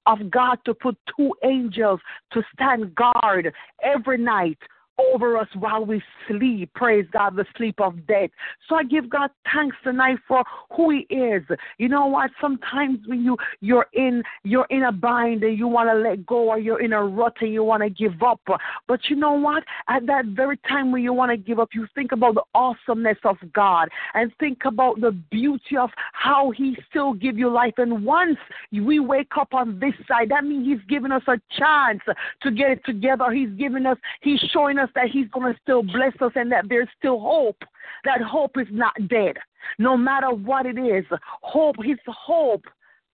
[0.06, 2.00] of God to put two angels
[2.34, 3.54] to stand guard
[3.84, 4.58] every night
[4.98, 6.74] over us while we sleep.
[6.74, 8.30] Praise God, the sleep of death.
[8.68, 10.44] So I give God thanks tonight for
[10.76, 11.44] who He is.
[11.78, 12.32] You know what?
[12.40, 16.50] Sometimes when you you're in you're in a bind and you want to let go,
[16.50, 18.42] or you're in a rut and you want to give up.
[18.88, 19.64] But you know what?
[19.88, 23.18] At that very time when you want to give up, you think about the awesomeness
[23.24, 27.74] of God and think about the beauty of how He still give you life.
[27.78, 28.38] And once
[28.72, 32.02] we wake up on this side, that means He's giving us a chance
[32.42, 33.32] to get it together.
[33.32, 36.66] He's giving us, He's showing us that He's going to still bless us and that
[36.70, 37.64] there's still hope.
[38.06, 39.38] That hope is not dead.
[39.80, 41.06] No matter what it is,
[41.42, 42.64] hope, His hope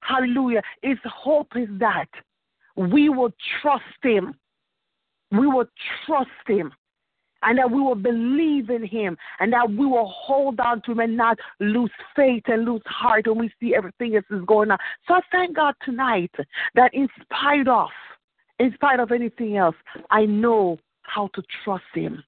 [0.01, 2.07] hallelujah, his hope is that
[2.75, 3.31] we will
[3.61, 4.35] trust him.
[5.31, 5.65] We will
[6.05, 6.71] trust him.
[7.41, 10.99] And that we will believe in him and that we will hold on to him
[10.99, 14.77] and not lose faith and lose heart when we see everything else is going on.
[15.07, 16.31] So I thank God tonight
[16.75, 17.87] that in spite of,
[18.59, 19.77] in spite of anything else,
[20.11, 20.79] I know
[21.09, 22.23] how to trust him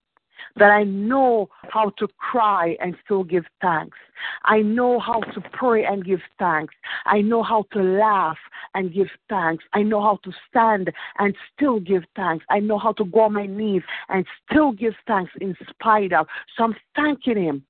[0.56, 3.98] that I know how to cry and still give thanks.
[4.46, 6.74] I know how to pray and give thanks.
[7.06, 8.38] I know how to laugh
[8.74, 9.64] and give thanks.
[9.74, 12.46] I know how to stand and still give thanks.
[12.50, 16.28] I know how to go on my knees and still give thanks in spite of.
[16.58, 17.66] So I'm thanking Him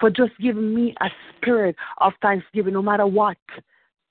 [0.00, 3.36] for just giving me a spirit of thanksgiving no matter what.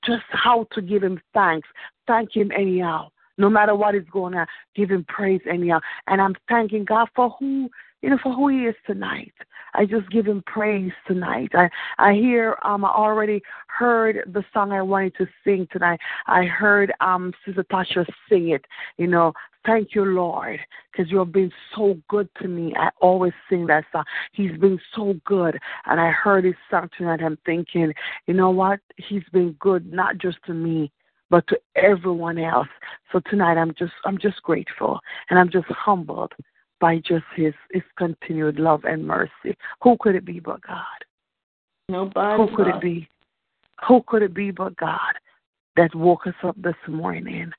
[0.05, 1.67] Just how to give Him thanks.
[2.07, 3.09] Thank Him anyhow.
[3.41, 4.45] No matter what is going on,
[4.75, 5.79] give him praise anyhow.
[6.07, 7.69] And I'm thanking God for who
[8.01, 9.33] you know, for who he is tonight.
[9.73, 11.51] I just give him praise tonight.
[11.53, 15.99] I I hear um I already heard the song I wanted to sing tonight.
[16.27, 18.65] I heard um Sister Tasha sing it.
[18.97, 19.33] You know,
[19.65, 20.59] thank you, Lord,
[20.91, 22.73] because you have been so good to me.
[22.77, 24.03] I always sing that song.
[24.33, 27.21] He's been so good, and I heard his song tonight.
[27.23, 27.93] I'm thinking,
[28.27, 28.79] you know what?
[28.97, 30.91] He's been good not just to me,
[31.31, 32.67] but to everyone else.
[33.11, 34.99] So tonight I'm just I'm just grateful
[35.29, 36.33] and I'm just humbled
[36.79, 39.57] by just his his continued love and mercy.
[39.81, 40.83] Who could it be but God?
[41.89, 42.43] Nobody.
[42.43, 43.09] Who could it be?
[43.87, 45.13] Who could it be but God
[45.77, 47.51] that woke us up this morning?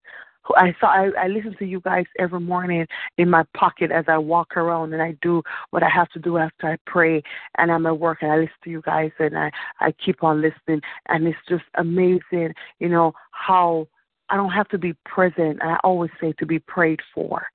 [0.56, 2.86] I saw I, I listen to you guys every morning
[3.18, 6.38] in my pocket as I walk around and I do what I have to do
[6.38, 7.22] after I pray
[7.58, 9.50] and I'm at work and I listen to you guys and I,
[9.80, 13.88] I keep on listening and it's just amazing, you know, how
[14.28, 17.46] I don't have to be present I always say to be prayed for.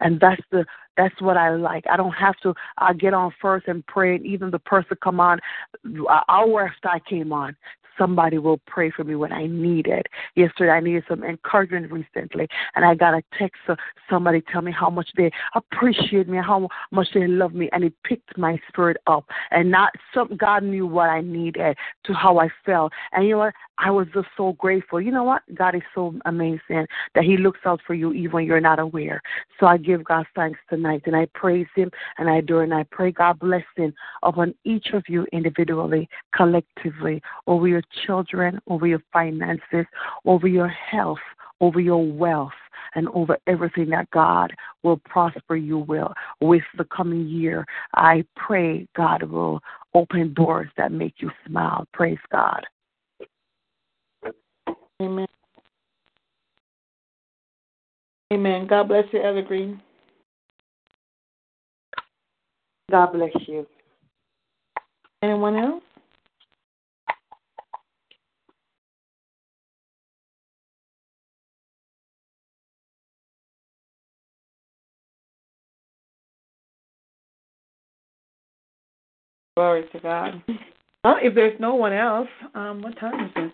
[0.00, 0.64] And that's the
[0.96, 1.84] that's what I like.
[1.90, 2.54] I don't have to.
[2.78, 5.40] I get on first and pray, and even the person come on
[6.28, 7.56] hour after I came on,
[7.98, 10.06] somebody will pray for me when I need it.
[10.34, 14.72] Yesterday, I needed some encouragement recently, and I got a text of somebody tell me
[14.72, 18.96] how much they appreciate me, how much they love me, and it picked my spirit
[19.06, 19.24] up.
[19.50, 23.38] And not some God knew what I needed to how I felt, and you know
[23.38, 23.54] what?
[23.78, 25.00] I was just so grateful.
[25.00, 25.42] You know what?
[25.54, 29.20] God is so amazing that He looks out for you even when you're not aware.
[29.58, 32.84] So I give God thanks tonight, and I praise Him, and I adore, and I
[32.90, 33.92] pray God blessing
[34.22, 39.86] upon each of you individually, collectively, over your children, over your finances,
[40.24, 41.18] over your health,
[41.60, 42.52] over your wealth,
[42.94, 44.52] and over everything that God
[44.82, 47.66] will prosper you will with the coming year.
[47.94, 49.60] I pray God will
[49.94, 51.86] open doors that make you smile.
[51.92, 52.64] Praise God.
[55.02, 55.26] Amen.
[58.32, 58.66] Amen.
[58.66, 59.80] God bless you, Evergreen.
[62.90, 63.66] God bless you.
[65.22, 65.82] Anyone else?
[79.56, 80.42] Glory to God.
[81.04, 83.52] Well, if there's no one else, um, what time is it?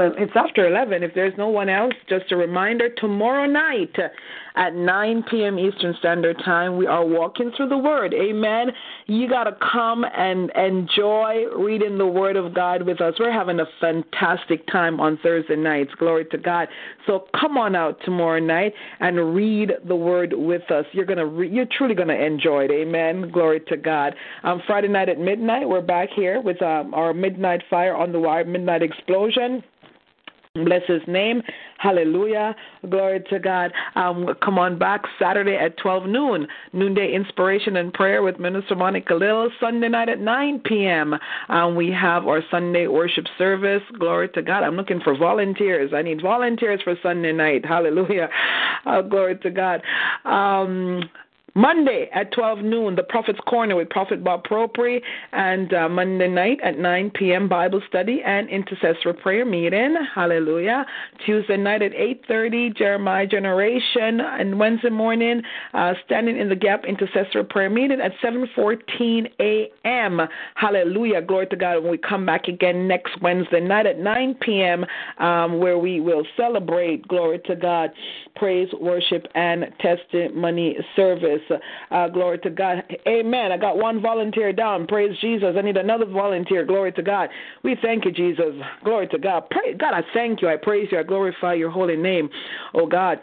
[0.00, 1.02] It's after 11.
[1.02, 3.94] If there's no one else, just a reminder tomorrow night
[4.56, 5.58] at 9 p.m.
[5.58, 8.14] Eastern Standard Time, we are walking through the Word.
[8.14, 8.68] Amen.
[9.06, 13.14] You got to come and enjoy reading the Word of God with us.
[13.18, 15.90] We're having a fantastic time on Thursday nights.
[15.98, 16.68] Glory to God.
[17.06, 20.84] So come on out tomorrow night and read the Word with us.
[20.92, 22.70] You're gonna, re- you're truly gonna enjoy it.
[22.70, 23.30] Amen.
[23.30, 24.14] Glory to God.
[24.44, 28.20] Um, Friday night at midnight, we're back here with um, our Midnight Fire on the
[28.20, 29.62] Wire, Midnight Explosion.
[30.54, 31.42] Bless his name.
[31.78, 32.54] Hallelujah.
[32.88, 33.72] Glory to God.
[33.96, 36.46] Um, come on back Saturday at 12 noon.
[36.72, 39.50] Noonday inspiration and prayer with Minister Monica Little.
[39.58, 41.16] Sunday night at 9 p.m.
[41.48, 43.82] Um, we have our Sunday worship service.
[43.98, 44.62] Glory to God.
[44.62, 45.90] I'm looking for volunteers.
[45.92, 47.64] I need volunteers for Sunday night.
[47.64, 48.28] Hallelujah.
[48.86, 49.82] Uh, glory to God.
[50.24, 51.02] Um,
[51.54, 55.00] Monday at 12 noon, the Prophet's Corner with Prophet Bob Propri,
[55.32, 57.48] and uh, Monday night at 9 p.m.
[57.48, 59.94] Bible study and intercessory prayer meeting.
[60.14, 60.84] Hallelujah.
[61.24, 65.42] Tuesday night at 8:30 Jeremiah Generation, and Wednesday morning
[65.74, 70.20] uh, Standing in the Gap intercessory prayer meeting at 7:14 a.m.
[70.56, 71.22] Hallelujah.
[71.22, 71.82] Glory to God.
[71.82, 74.84] When we come back again next Wednesday night at 9 p.m.,
[75.18, 77.06] um, where we will celebrate.
[77.06, 77.90] Glory to God.
[78.34, 81.43] Praise, worship, and testimony service.
[81.90, 82.82] Uh, glory to God.
[83.06, 83.52] Amen.
[83.52, 84.86] I got one volunteer down.
[84.86, 85.54] Praise Jesus.
[85.56, 86.64] I need another volunteer.
[86.64, 87.28] Glory to God.
[87.62, 88.54] We thank you, Jesus.
[88.84, 89.44] Glory to God.
[89.50, 90.48] Pray, God, I thank you.
[90.48, 90.98] I praise you.
[90.98, 92.28] I glorify your holy name.
[92.74, 93.20] Oh God.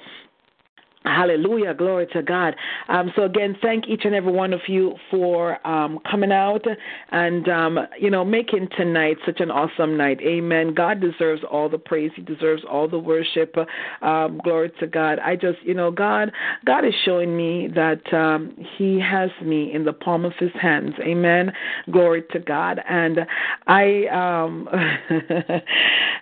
[1.03, 1.73] Hallelujah.
[1.73, 2.55] Glory to God.
[2.87, 6.63] Um, so, again, thank each and every one of you for um, coming out
[7.09, 10.19] and, um, you know, making tonight such an awesome night.
[10.21, 10.75] Amen.
[10.75, 13.55] God deserves all the praise, He deserves all the worship.
[14.03, 15.17] Um, glory to God.
[15.17, 16.31] I just, you know, God,
[16.65, 20.93] God is showing me that um, He has me in the palm of His hands.
[21.01, 21.51] Amen.
[21.89, 22.79] Glory to God.
[22.87, 23.21] And
[23.65, 24.69] I, um,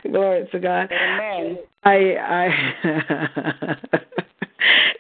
[0.10, 0.90] glory to God.
[0.90, 1.58] Amen.
[1.84, 3.76] I, I.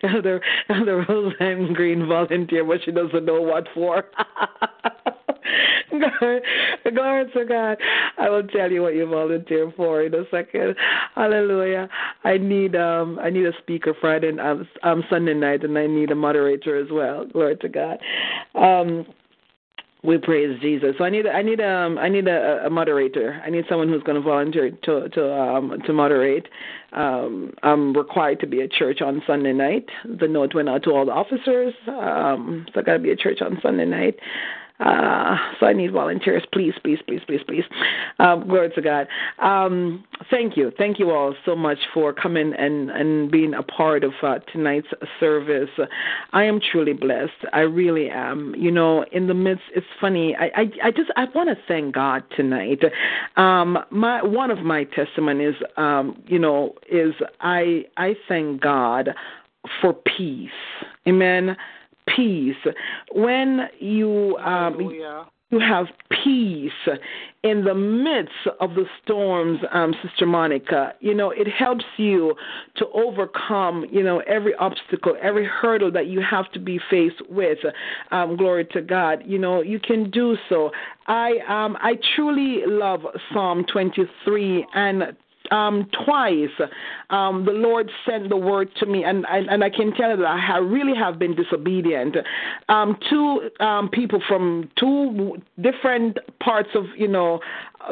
[0.03, 4.05] Elder, Elder Roseanne Green volunteer, but she doesn't know what for.
[5.89, 7.77] glory, to God.
[8.17, 10.75] I will tell you what you volunteer for in a second.
[11.15, 11.89] Hallelujah.
[12.23, 16.11] I need um I need a speaker Friday um, um Sunday night and I need
[16.11, 17.25] a moderator as well.
[17.25, 17.99] Glory to God.
[18.55, 19.05] Um
[20.01, 20.95] we praise Jesus.
[20.97, 23.41] So I need I need um I need a, a moderator.
[23.45, 26.47] I need someone who's going to volunteer to to um to moderate.
[26.93, 29.87] Um I'm required to be at church on Sunday night.
[30.05, 31.73] The note went out to all the officers.
[31.87, 34.17] Um so I got to be at church on Sunday night.
[34.79, 37.65] Uh, so I need volunteers, please, please, please, please, please.
[38.17, 39.07] Um, glory to God.
[39.39, 44.05] Um, thank you, thank you all so much for coming and and being a part
[44.05, 44.87] of uh, tonight's
[45.19, 45.69] service.
[46.31, 47.31] I am truly blessed.
[47.51, 48.55] I really am.
[48.57, 50.35] You know, in the midst, it's funny.
[50.39, 52.81] I I, I just I want to thank God tonight.
[53.35, 59.09] Um, my one of my testimonies, um, you know, is I I thank God
[59.81, 60.49] for peace.
[61.05, 61.57] Amen
[62.15, 62.73] peace.
[63.11, 64.77] When you um,
[65.51, 65.87] you have
[66.23, 66.71] peace
[67.43, 72.35] in the midst of the storms, um, Sister Monica, you know, it helps you
[72.75, 77.57] to overcome, you know, every obstacle, every hurdle that you have to be faced with.
[78.11, 79.23] Um, glory to God.
[79.25, 80.69] You know, you can do so.
[81.07, 83.01] I um I truly love
[83.33, 85.15] Psalm 23 and
[85.51, 86.49] um, twice
[87.09, 90.17] um, the Lord sent the word to me, and, and, and I can tell you
[90.17, 92.15] that I have really have been disobedient.
[92.67, 97.39] Um, two um, people from two different parts of you know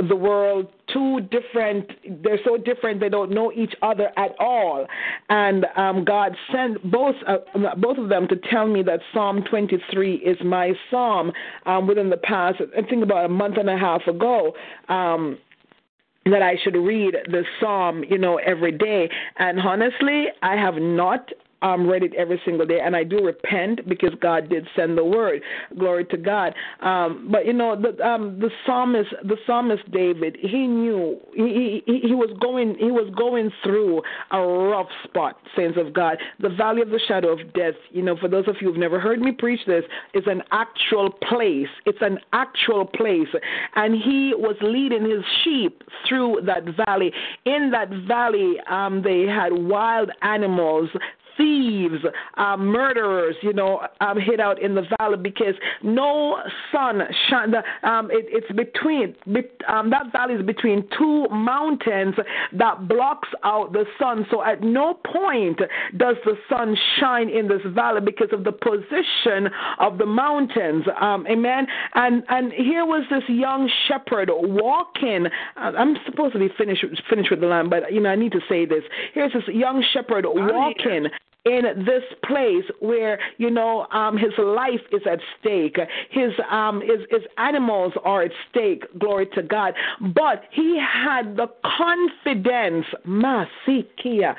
[0.08, 1.90] the world, two different.
[2.24, 4.86] They're so different they don't know each other at all,
[5.30, 7.38] and um, God sent both uh,
[7.78, 11.32] both of them to tell me that Psalm 23 is my psalm
[11.66, 12.62] um, within the past.
[12.78, 14.54] I think about a month and a half ago.
[14.90, 15.38] Um,
[16.32, 19.10] that I should read the psalm, you know, every day.
[19.38, 21.30] And honestly, I have not
[21.62, 25.04] um, read it every single day, and I do repent because God did send the
[25.04, 25.42] word.
[25.78, 26.54] Glory to God.
[26.82, 32.00] Um, but you know, the um, the psalmist, the psalmist David, he knew he, he
[32.08, 35.38] he was going he was going through a rough spot.
[35.56, 37.76] Saints of God, the valley of the shadow of death.
[37.92, 41.12] You know, for those of you who've never heard me preach this, is an actual
[41.12, 41.68] place.
[41.86, 43.30] It's an actual place,
[43.76, 47.12] and he was leading his sheep through that valley.
[47.46, 50.90] In that valley, um, they had wild animals
[51.38, 52.04] thieves,
[52.38, 56.38] uh, murderers, you know, um, hid out in the valley because no
[56.72, 57.54] sun shines.
[57.84, 59.16] Um, it, it's between
[59.68, 62.16] um, that valley is between two mountains
[62.54, 64.26] that blocks out the sun.
[64.32, 65.60] So at no point
[65.98, 69.50] does the sun shine in this valley because of the position
[69.80, 70.86] of the mountains.
[71.00, 71.68] Um, amen.
[71.94, 75.28] And and here was this young shepherd walking.
[75.56, 78.32] Uh, I'm supposed to be finished finished with the lamb, but you know I need
[78.34, 78.84] to say this.
[79.14, 81.08] Here's this young shepherd walking
[81.48, 85.78] in this place where you know um, his life is at stake,
[86.10, 88.84] his um, his, his animals are at stake.
[89.00, 89.74] Glory to God.
[90.14, 94.36] But he had the confidence, masikia,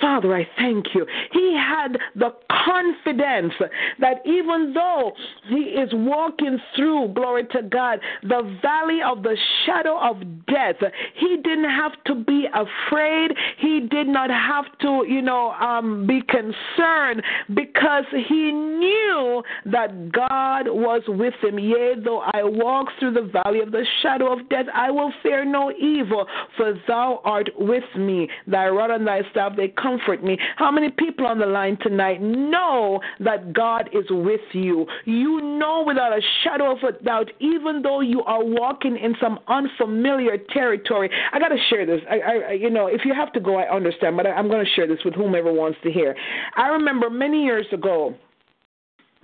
[0.00, 1.06] Father, I thank you.
[1.32, 3.52] He had the confidence
[3.98, 5.12] that even though
[5.48, 10.76] he is walking through, glory to God, the valley of the shadow of death,
[11.14, 13.32] he didn't have to be afraid.
[13.58, 17.22] He did not have to, you know, um, be concerned
[17.54, 21.58] because he knew that God was with him.
[21.58, 25.44] Yea, though I walk through the valley of the shadow of death, I will fear
[25.44, 28.28] no evil, for thou art with me.
[28.46, 30.38] Thy rod and thy staff, they come comfort me.
[30.56, 34.86] How many people on the line tonight know that God is with you?
[35.04, 39.38] You know without a shadow of a doubt, even though you are walking in some
[39.48, 41.10] unfamiliar territory.
[41.32, 42.00] I got to share this.
[42.10, 44.64] I, I, you know, if you have to go, I understand, but I, I'm going
[44.64, 46.14] to share this with whomever wants to hear.
[46.56, 48.14] I remember many years ago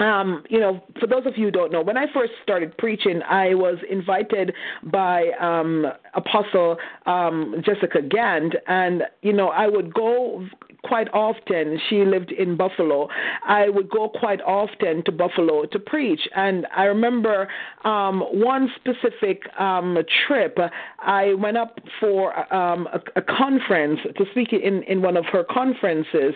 [0.00, 3.23] um, you know, for those of you who don't know, when I first started preaching,
[3.23, 4.52] I was invited
[4.84, 10.47] by um, Apostle um, Jessica Gant, and you know, I would go
[10.85, 11.81] quite often.
[11.89, 13.09] She lived in Buffalo.
[13.47, 16.21] I would go quite often to Buffalo to preach.
[16.37, 17.49] And I remember
[17.85, 20.59] um, one specific um, trip.
[20.99, 25.45] I went up for um, a, a conference to speak in, in one of her
[25.45, 26.35] conferences.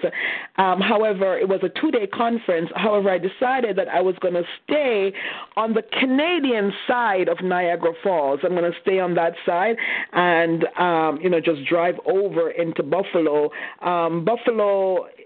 [0.57, 2.71] Um, however, it was a two day conference.
[2.75, 5.13] However, I decided that I was going to stay
[5.57, 8.41] on the Canadian side of Niagara Falls.
[8.43, 9.77] I'm going to stay on that side
[10.13, 13.51] and, um, you know, just drive over into Buffalo.
[13.83, 14.38] Um, Buffalo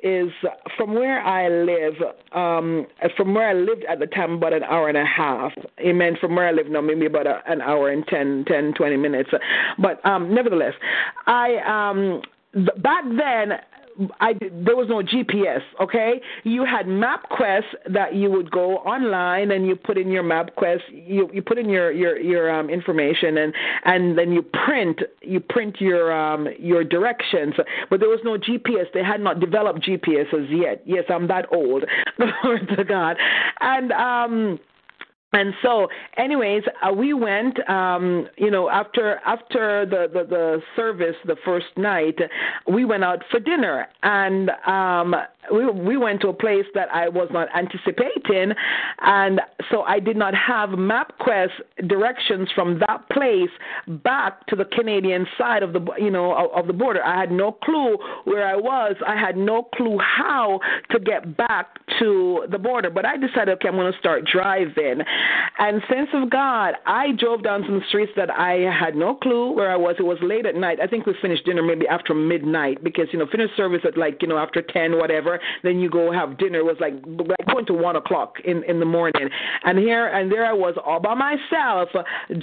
[0.02, 0.30] is
[0.76, 1.94] from where I live,
[2.32, 5.52] um, from where I lived at the time, about an hour and a half.
[5.80, 6.16] Amen.
[6.20, 9.30] From where I live now, maybe about a, an hour and 10, 10, 20 minutes.
[9.78, 10.74] But um, nevertheless,
[11.26, 12.22] I um,
[12.82, 13.58] back then
[14.20, 15.60] I there was no GPS.
[15.80, 20.82] Okay, you had MapQuest that you would go online and you put in your MapQuest.
[20.90, 23.54] You you put in your your your um, information and
[23.84, 27.54] and then you print you print your um your directions.
[27.90, 28.86] But there was no GPS.
[28.94, 30.82] They had not developed GPSs yet.
[30.84, 31.84] Yes, I'm that old.
[32.16, 33.16] Glory to God.
[33.60, 34.58] And um
[35.32, 41.16] and so anyways uh, we went um you know after after the, the the service
[41.24, 42.18] the first night
[42.72, 43.88] we went out for dinner.
[44.02, 45.14] And um
[45.50, 48.52] we we went to a place that I was not anticipating
[49.00, 49.40] and
[49.70, 53.50] so I did not have MapQuest directions from that place
[53.88, 57.04] back to the Canadian side of the you know of, the border.
[57.04, 58.94] I had no clue where I was.
[59.06, 62.90] I had no clue how to get back to the border.
[62.90, 65.00] But I decided okay I'm going to start driving.
[65.58, 69.70] And sense of God, I drove down some streets that I had no clue where
[69.70, 69.96] I was.
[69.98, 70.78] It was late at night.
[70.80, 74.22] I think we finished dinner maybe after midnight because you know finish service at like
[74.22, 74.98] you know after ten
[75.32, 75.60] whatever.
[75.62, 76.58] Then you go have dinner.
[76.58, 79.28] It was like like going to one o'clock in in the morning.
[79.64, 81.88] And here and there I was all by myself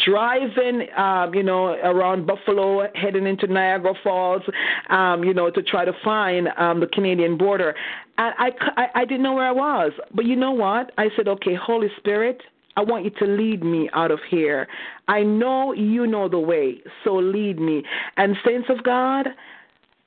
[0.06, 4.42] driving, um, you know, around Buffalo, heading into Niagara Falls,
[4.90, 7.76] um, you know, to try to find um, the Canadian border.
[8.18, 9.92] And I, I I didn't know where I was.
[10.14, 10.92] But you know what?
[10.98, 12.42] I said, okay, Holy Spirit.
[12.78, 14.66] I want you to lead me out of here.
[15.10, 17.84] I know you know the way, so lead me.
[18.16, 19.28] And, saints of God,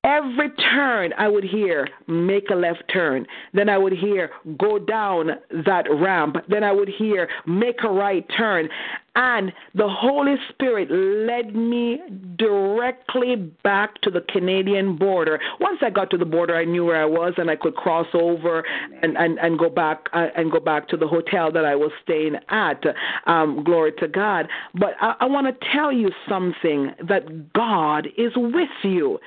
[0.04, 3.26] every turn I would hear, make a left turn.
[3.54, 5.30] Then I would hear, go down
[5.64, 6.36] that ramp.
[6.48, 8.68] Then I would hear, make a right turn.
[9.14, 12.00] And the Holy Spirit led me
[12.36, 15.38] directly back to the Canadian border.
[15.60, 18.06] Once I got to the border, I knew where I was, and I could cross
[18.14, 18.64] over
[19.02, 21.92] and and, and go back uh, and go back to the hotel that I was
[22.02, 22.82] staying at.
[23.26, 24.48] Um, glory to God.
[24.74, 29.18] But I, I want to tell you something that God is with you.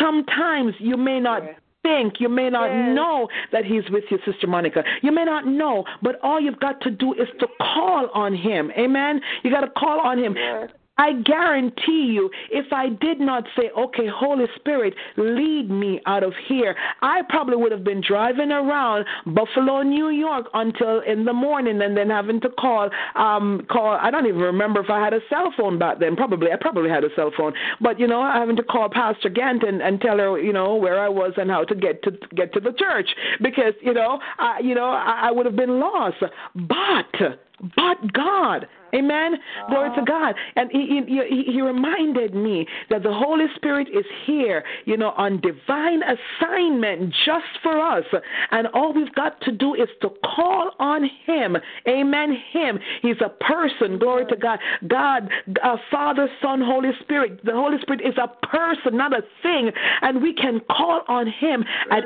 [0.00, 1.42] Sometimes you may not
[1.86, 2.20] think.
[2.20, 2.94] You may not yes.
[2.94, 4.82] know that He's with you, Sister Monica.
[5.02, 8.70] You may not know, but all you've got to do is to call on Him.
[8.78, 9.20] Amen.
[9.42, 10.34] You got to call on Him.
[10.36, 10.70] Yes.
[10.98, 16.32] I guarantee you, if I did not say, okay, Holy Spirit, lead me out of
[16.48, 21.82] here, I probably would have been driving around Buffalo, New York until in the morning
[21.82, 25.20] and then having to call, um, call, I don't even remember if I had a
[25.28, 26.16] cell phone back then.
[26.16, 27.52] Probably, I probably had a cell phone.
[27.80, 30.98] But, you know, having to call Pastor Gant and, and tell her, you know, where
[31.00, 33.08] I was and how to get to get to the church
[33.42, 36.16] because, you know, I, you know, I, I would have been lost.
[36.54, 37.38] But,
[37.76, 38.66] but God.
[38.94, 39.36] Amen.
[39.68, 40.34] Glory to God.
[40.56, 45.40] And he, he, he reminded me that the Holy Spirit is here, you know, on
[45.40, 48.04] divine assignment just for us.
[48.50, 51.56] And all we've got to do is to call on Him.
[51.88, 52.36] Amen.
[52.52, 52.78] Him.
[53.02, 53.98] He's a person.
[53.98, 54.58] Glory to God.
[54.88, 55.30] God,
[55.62, 57.44] uh, Father, Son, Holy Spirit.
[57.44, 59.70] The Holy Spirit is a person, not a thing.
[60.02, 62.04] And we can call on Him at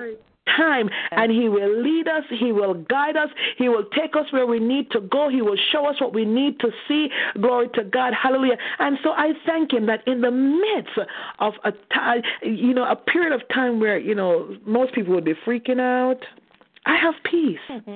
[0.56, 4.46] time and He will lead us, He will guide us, He will take us where
[4.46, 7.08] we need to go, He will show us what we need to see.
[7.40, 8.12] Glory to God.
[8.20, 8.56] Hallelujah.
[8.78, 10.98] And so I thank Him that in the midst
[11.38, 15.24] of a time, you know, a period of time where, you know, most people would
[15.24, 16.24] be freaking out,
[16.86, 17.58] I have peace.
[17.68, 17.94] Mm-hmm.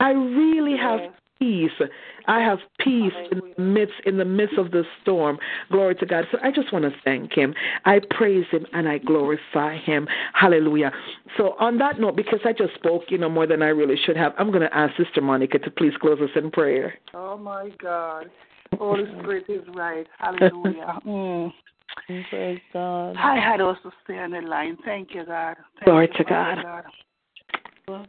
[0.00, 1.00] I really have
[1.42, 1.88] peace.
[2.26, 5.38] I have peace in the midst in the midst of the storm.
[5.70, 6.24] Glory to God.
[6.30, 7.54] So I just want to thank him.
[7.84, 10.06] I praise him and I glorify him.
[10.34, 10.92] Hallelujah.
[11.36, 14.16] So on that note, because I just spoke, you know, more than I really should
[14.16, 16.94] have, I'm going to ask Sister Monica to please close us in prayer.
[17.14, 18.30] Oh my God.
[18.78, 20.06] Holy Spirit is right.
[20.18, 20.98] Hallelujah.
[21.06, 21.52] mm.
[22.30, 23.16] Praise God.
[23.16, 24.78] I had also stay on the line.
[24.84, 25.56] Thank you, God.
[25.74, 26.62] Thank Glory you, to God.
[26.62, 26.84] God.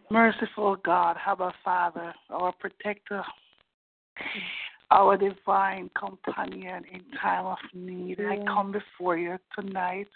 [0.09, 3.23] Merciful God, our Father, our protector,
[4.91, 8.19] our divine companion in time of need.
[8.19, 10.07] I come before you tonight.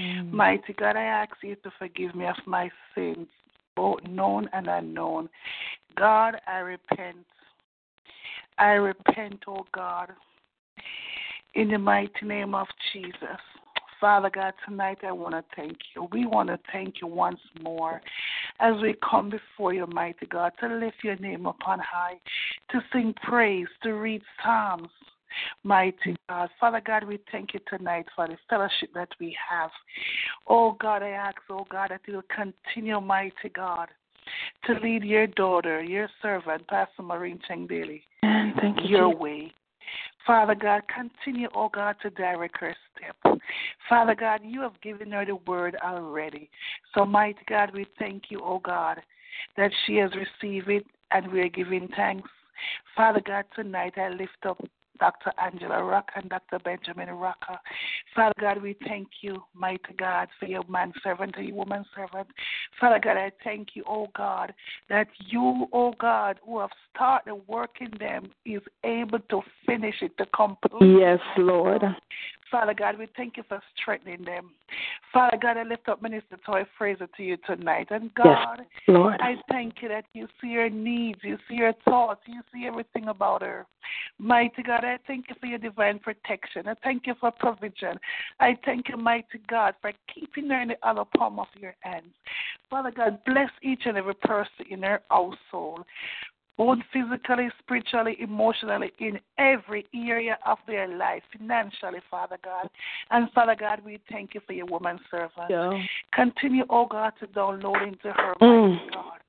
[0.00, 0.32] Mm.
[0.32, 3.28] Mighty God, I ask you to forgive me of my sins,
[3.76, 5.28] both known and unknown.
[5.96, 7.24] God, I repent.
[8.58, 10.10] I repent, oh God,
[11.54, 13.40] in the mighty name of Jesus.
[14.04, 16.06] Father God, tonight I want to thank you.
[16.12, 18.02] We want to thank you once more
[18.60, 22.20] as we come before you, mighty God, to lift your name upon high,
[22.70, 24.90] to sing praise, to read Psalms.
[25.62, 26.50] Mighty God.
[26.60, 29.70] Father God, we thank you tonight for the fellowship that we have.
[30.46, 33.88] Oh God, I ask, oh God, that you will continue, mighty God,
[34.66, 39.50] to lead your daughter, your servant, Pastor Maureen Cheng Daly, thank you, your way.
[40.26, 43.38] Father God, continue, oh God, to direct her step.
[43.88, 46.48] Father God, you have given her the word already.
[46.94, 49.00] So, mighty God, we thank you, oh God,
[49.56, 52.28] that she has received it and we are giving thanks.
[52.96, 54.62] Father God, tonight I lift up
[54.98, 55.32] Dr.
[55.42, 56.58] Angela Rock and Dr.
[56.58, 57.58] Benjamin Rocker.
[58.14, 62.28] Father God, we thank you, mighty God, for your man servant and your woman servant.
[62.80, 64.54] Father God, I thank you, oh God,
[64.88, 70.26] that you, oh God, who have started working them is able to finish it, to
[70.26, 71.82] complete Yes, Lord.
[72.54, 74.52] Father God, we thank you for strengthening them.
[75.12, 77.88] Father God, I lift up Minister Toy Fraser to you tonight.
[77.90, 79.16] And God, Yes, Lord.
[79.20, 83.08] I thank you that you see her needs, you see her thoughts, you see everything
[83.08, 83.66] about her.
[84.20, 86.68] Mighty God, I thank you for your divine protection.
[86.68, 87.98] I thank you for provision.
[88.38, 92.14] I thank you, mighty God, for keeping her in the other palm of your hands.
[92.70, 95.86] Father God, bless each and every person in her household
[96.56, 102.68] both physically, spiritually, emotionally, in every area of their life, financially, Father God.
[103.10, 105.50] And Father God, we thank you for your woman servant.
[105.50, 105.82] Yeah.
[106.12, 108.92] Continue, oh God, to download into her, Mm.
[108.92, 109.20] God.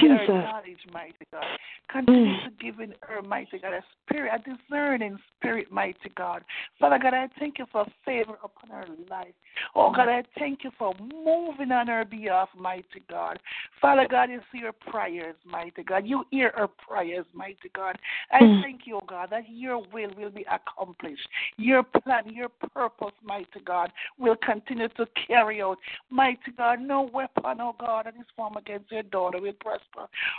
[0.00, 0.28] Jesus.
[0.28, 1.44] Knowledge, mighty God.
[1.88, 2.44] Continue Mm.
[2.44, 6.44] to give in her, mighty God, a spirit, a discerning spirit, mighty God.
[6.78, 9.34] Father God, I thank you for favor upon her life.
[9.74, 13.40] Oh God, I thank you for moving on her behalf, mighty God.
[13.80, 16.06] Father God, you see her prayers, mighty God.
[16.06, 17.98] You hear her prayers, mighty God.
[18.30, 18.62] I Mm.
[18.62, 21.28] thank you, oh God, that your will will be accomplished.
[21.56, 25.78] Your plan, your purpose, mighty God, will continue to carry out.
[26.10, 29.69] Mighty God, no weapon, oh God, that is formed against your daughter will prosper.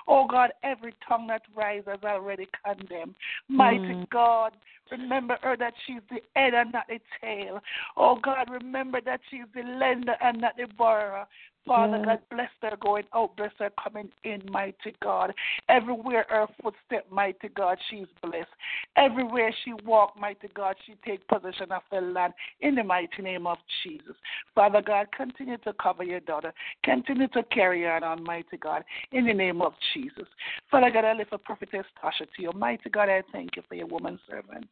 [0.07, 3.15] Oh God, every tongue that rises already condemned.
[3.47, 4.09] Mighty Mm.
[4.09, 4.53] God,
[4.89, 7.61] remember her that she's the head and not the tail.
[7.95, 11.27] Oh God, remember that she's the lender and not the borrower.
[11.65, 12.05] Father Yes.
[12.05, 15.33] God, bless her going out, bless her coming in, mighty God.
[15.69, 18.49] Everywhere her footstep, mighty God, she's blessed.
[18.95, 23.45] Everywhere she walk, mighty God, she take possession of the land in the mighty name
[23.45, 24.15] of Jesus.
[24.55, 26.53] Father God, continue to cover your daughter.
[26.83, 30.27] Continue to carry her on, mighty God, in the name of Jesus.
[30.69, 32.51] Father God, I lift a prophetess Tasha to you.
[32.53, 34.67] Mighty God, I thank you for your woman servant.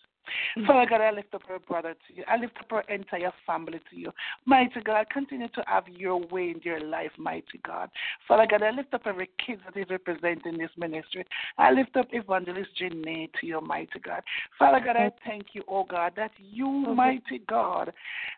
[0.57, 0.65] Mm-hmm.
[0.65, 2.23] Father God, I lift up her brother to you.
[2.27, 4.11] I lift up her entire family to you.
[4.45, 7.89] Mighty God, continue to have your way in your life, mighty God.
[8.27, 11.25] Father God, I lift up every kid that is representing this ministry.
[11.57, 14.21] I lift up Evangelist Janae to you, mighty God.
[14.57, 17.91] Father God, I thank you, oh God, that you, oh, mighty God,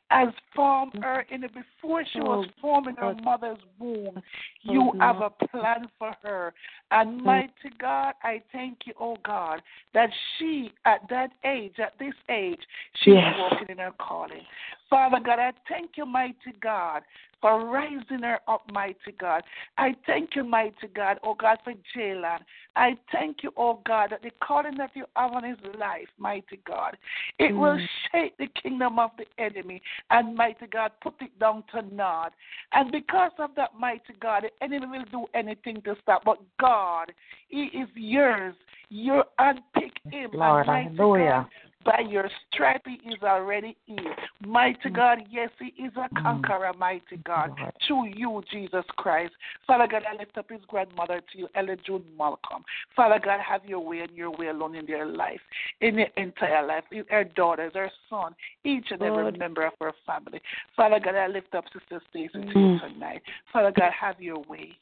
[0.10, 4.22] has formed her in the before she was oh, formed in her mother's womb.
[4.62, 6.54] You oh, have a plan for her.
[6.92, 9.62] And mighty God, I thank you, oh God,
[9.94, 12.62] that she at that age, at this age,
[13.04, 13.36] she's Yes.
[13.40, 14.46] walking in her calling.
[14.90, 17.04] Father God, I thank you, mighty God,
[17.42, 19.44] for raising her up, mighty God.
[19.78, 22.40] I thank you, mighty God, oh God, for Jalen.
[22.76, 26.58] I thank you, oh God, that the calling that you have on his life, mighty
[26.66, 26.98] God,
[27.40, 27.90] it will Mm.
[28.12, 32.34] shake the kingdom of the enemy and, mighty God, put it down to naught.
[32.74, 36.24] And because of that, mighty God, the enemy will do anything to stop.
[36.26, 37.14] But God,
[37.48, 38.56] he is yours.
[38.90, 40.32] You unpick him.
[40.34, 41.48] Lord, and mighty hallelujah.
[41.50, 44.18] God, by your stripe he is already healed.
[44.46, 44.94] Mighty Mm.
[44.96, 47.54] God, yes, he is a conqueror, mighty God,
[47.86, 49.34] through you, Jesus Christ.
[49.66, 52.64] Father God, I lift up his grandmother to you, Ella June Malcolm.
[52.96, 55.42] Father God, have your way and your way alone in their life,
[55.82, 59.38] in their entire life, in her daughters, her son, each and every Lord.
[59.40, 60.42] member of her family.
[60.76, 62.80] Father God, I lift up Sister Stacy to you Mm.
[62.94, 63.22] tonight.
[63.52, 64.78] Father God, have your way.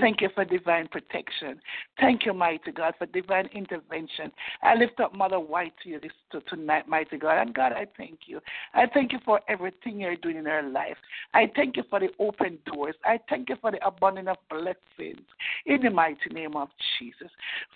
[0.00, 1.60] Thank you for divine protection.
[2.00, 4.32] Thank you, mighty God, for divine intervention.
[4.62, 7.42] I lift up Mother White to you this to tonight, mighty God.
[7.42, 8.40] And God, I thank you.
[8.72, 10.96] I thank you for everything you're doing in her life.
[11.34, 12.94] I thank you for the open doors.
[13.04, 15.26] I thank you for the abundance of blessings
[15.66, 17.28] in the mighty name of Jesus.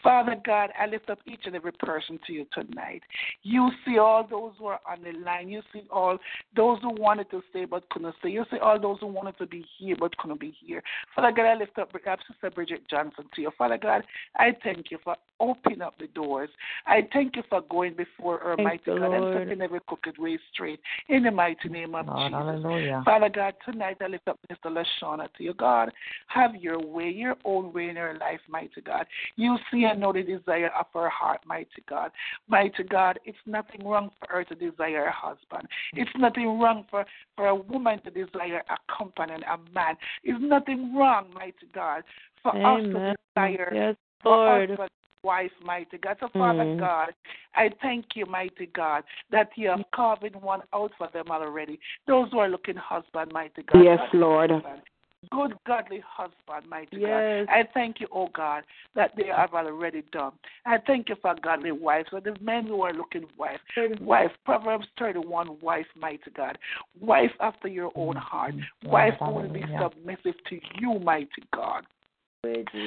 [0.02, 3.02] Father God, I lift up each and every person to you tonight.
[3.42, 5.50] You see all those who are on the line.
[5.50, 6.16] You see all
[6.56, 8.30] those who wanted to stay but couldn't stay.
[8.30, 10.82] You see all those who wanted to be here but couldn't be here.
[11.14, 13.50] Father God, I lift up up Sister Bridget Johnson to you.
[13.56, 14.02] Father God,
[14.36, 16.48] I thank you for opening up the doors.
[16.86, 19.36] I thank you for going before her, mighty God, Lord.
[19.36, 20.80] and setting every crooked way straight.
[21.08, 22.32] In the mighty name of Lord, Jesus.
[22.32, 23.02] hallelujah.
[23.04, 24.70] Father God, tonight I lift up Mr.
[24.72, 25.54] Lashana to you.
[25.54, 25.92] God,
[26.28, 29.06] have your way, your own way in her life, mighty God.
[29.36, 32.10] You see and know the desire of her heart, mighty God.
[32.48, 35.68] Mighty God, it's nothing wrong for her to desire a husband.
[35.94, 37.04] It's nothing wrong for,
[37.36, 39.96] for a woman to desire a companion, a man.
[40.24, 41.95] It's nothing wrong, mighty God,
[42.42, 42.96] for Amen.
[42.96, 44.88] us to desire Yes, for us to
[45.26, 46.16] wife, mighty God.
[46.20, 46.78] So, Father Mm.
[46.78, 47.14] God,
[47.54, 51.80] I thank you, mighty God, that you have carved one out for them already.
[52.06, 53.82] Those who are looking husband, mighty God.
[53.82, 54.50] Yes, Godly Lord.
[54.50, 54.82] husband.
[55.30, 57.46] Good, godly husband, mighty Yes.
[57.46, 57.54] God.
[57.54, 58.64] I thank you, oh God,
[58.94, 60.32] that they have already done.
[60.64, 62.08] I thank you for godly wives.
[62.10, 63.60] for the men who are looking wife,
[64.00, 66.58] wife, Proverbs 31, wife, mighty God.
[67.00, 68.54] Wife after your own heart.
[68.84, 71.84] Wife who will be submissive to you, mighty God.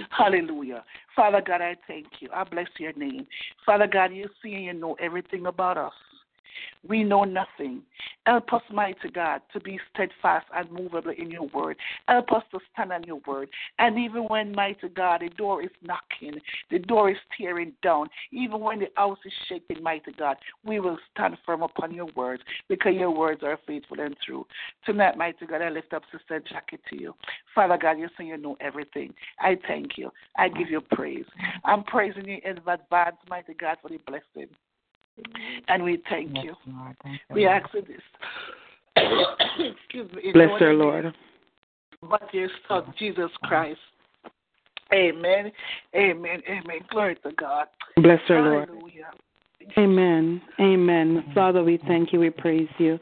[0.09, 0.83] Hallelujah.
[1.15, 2.29] Father God, I thank you.
[2.33, 3.27] I bless your name.
[3.65, 5.93] Father God, you see and you know everything about us.
[6.87, 7.81] We know nothing.
[8.25, 11.77] Help us, mighty God, to be steadfast and movable in your word.
[12.07, 13.49] Help us to stand on your word.
[13.79, 16.39] And even when, mighty God, the door is knocking,
[16.71, 20.97] the door is tearing down, even when the house is shaking, mighty God, we will
[21.11, 24.45] stand firm upon your words because your words are faithful and true.
[24.85, 27.15] Tonight, mighty God, I lift up Sister Jackie to you.
[27.53, 29.13] Father God, you say you know everything.
[29.39, 30.11] I thank you.
[30.37, 31.25] I give you praise.
[31.65, 34.49] I'm praising you in advance, mighty God, for the blessing.
[35.67, 36.55] And we thank you.
[37.33, 38.01] We ask for this.
[39.59, 40.31] Excuse me.
[40.33, 41.13] Bless your her, Lord.
[42.01, 43.79] But your son, Jesus Christ.
[44.93, 45.51] Amen.
[45.95, 46.41] Amen.
[46.49, 46.79] Amen.
[46.89, 47.67] Glory to God.
[47.97, 48.69] Bless her, Lord.
[49.77, 50.41] Amen.
[50.59, 51.31] Amen.
[51.35, 52.19] Father, we thank you.
[52.19, 52.97] We praise you.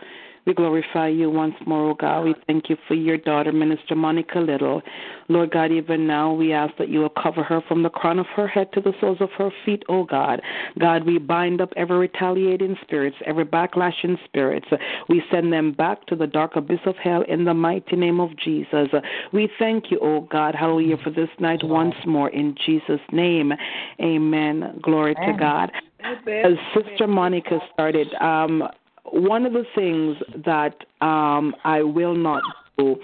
[0.48, 2.24] We glorify you once more, oh God.
[2.24, 4.82] We thank you for your daughter, Minister Monica Little.
[5.28, 8.28] Lord God, even now we ask that you will cover her from the crown of
[8.28, 10.42] her head to the soles of her feet, oh God.
[10.80, 14.68] God, we bind up every retaliating spirits, every backlashing spirits.
[15.10, 18.30] We send them back to the dark abyss of hell in the mighty name of
[18.38, 18.88] Jesus.
[19.34, 23.52] We thank you, oh God, hallelujah, for this night once more in Jesus' name.
[24.00, 24.80] Amen.
[24.82, 25.74] Glory to God.
[26.06, 28.64] As Sister Monica started, um,
[29.12, 32.44] one of the things that um, I will not
[32.78, 32.98] do,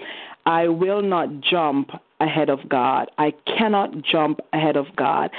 [0.46, 3.10] I will not jump ahead of God.
[3.18, 5.30] I cannot jump ahead of God.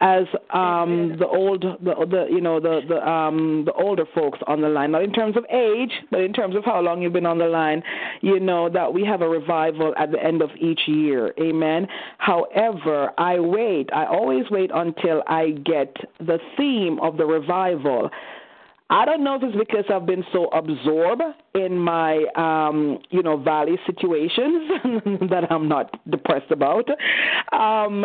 [0.00, 4.60] As um, the old, the, the you know the the um, the older folks on
[4.60, 7.26] the line, not in terms of age, but in terms of how long you've been
[7.26, 7.82] on the line,
[8.20, 11.32] you know that we have a revival at the end of each year.
[11.40, 11.86] Amen.
[12.18, 13.90] However, I wait.
[13.92, 18.10] I always wait until I get the theme of the revival.
[18.92, 21.22] I don't know if it's because I've been so absorbed
[21.54, 24.70] in my, um, you know, valley situations
[25.30, 26.86] that I'm not depressed about.
[27.54, 28.04] Um,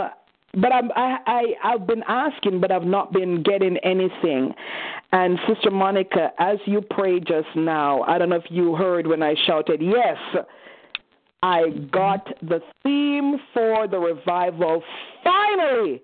[0.53, 1.43] but I'm, I, I,
[1.73, 4.53] I've been asking, but I've not been getting anything.
[5.11, 9.21] And Sister Monica, as you prayed just now, I don't know if you heard when
[9.21, 10.17] I shouted, yes,
[11.43, 14.81] I got the theme for the revival
[15.21, 16.01] finally.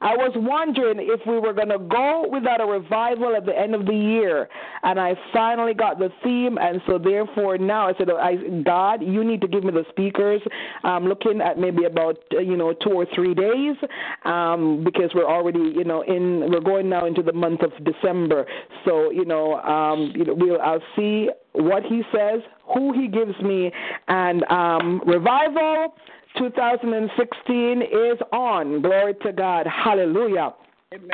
[0.00, 3.74] I was wondering if we were going to go without a revival at the end
[3.74, 4.48] of the year,
[4.82, 9.24] and I finally got the theme, and so therefore now I said, I, God, you
[9.24, 10.40] need to give me the speakers.
[10.84, 13.76] I'm looking at maybe about uh, you know two or three days,
[14.24, 18.46] um, because we're already you know in we're going now into the month of December,
[18.84, 22.40] so you know um, you know we'll I'll see what He says,
[22.74, 23.70] who He gives me,
[24.08, 25.94] and um, revival.
[26.38, 28.82] 2016 is on.
[28.82, 29.66] Glory to God.
[29.66, 30.54] Hallelujah.
[30.94, 31.10] Amen.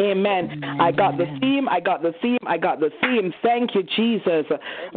[0.00, 0.62] Amen.
[0.80, 1.68] I got the theme.
[1.68, 2.38] I got the theme.
[2.46, 3.34] I got the theme.
[3.42, 4.46] Thank you, Jesus.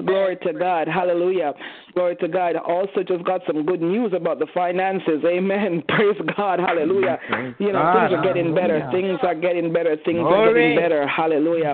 [0.05, 0.87] Glory to God.
[0.87, 1.53] Hallelujah.
[1.95, 2.55] Glory to God.
[2.55, 5.23] Also, just got some good news about the finances.
[5.25, 5.81] Amen.
[5.89, 6.59] Praise God.
[6.59, 7.17] Hallelujah.
[7.57, 8.09] You know, God.
[8.09, 8.79] things are getting better.
[8.79, 9.09] Hallelujah.
[9.09, 9.97] Things are getting better.
[10.05, 11.07] Things are getting better.
[11.07, 11.73] Hallelujah.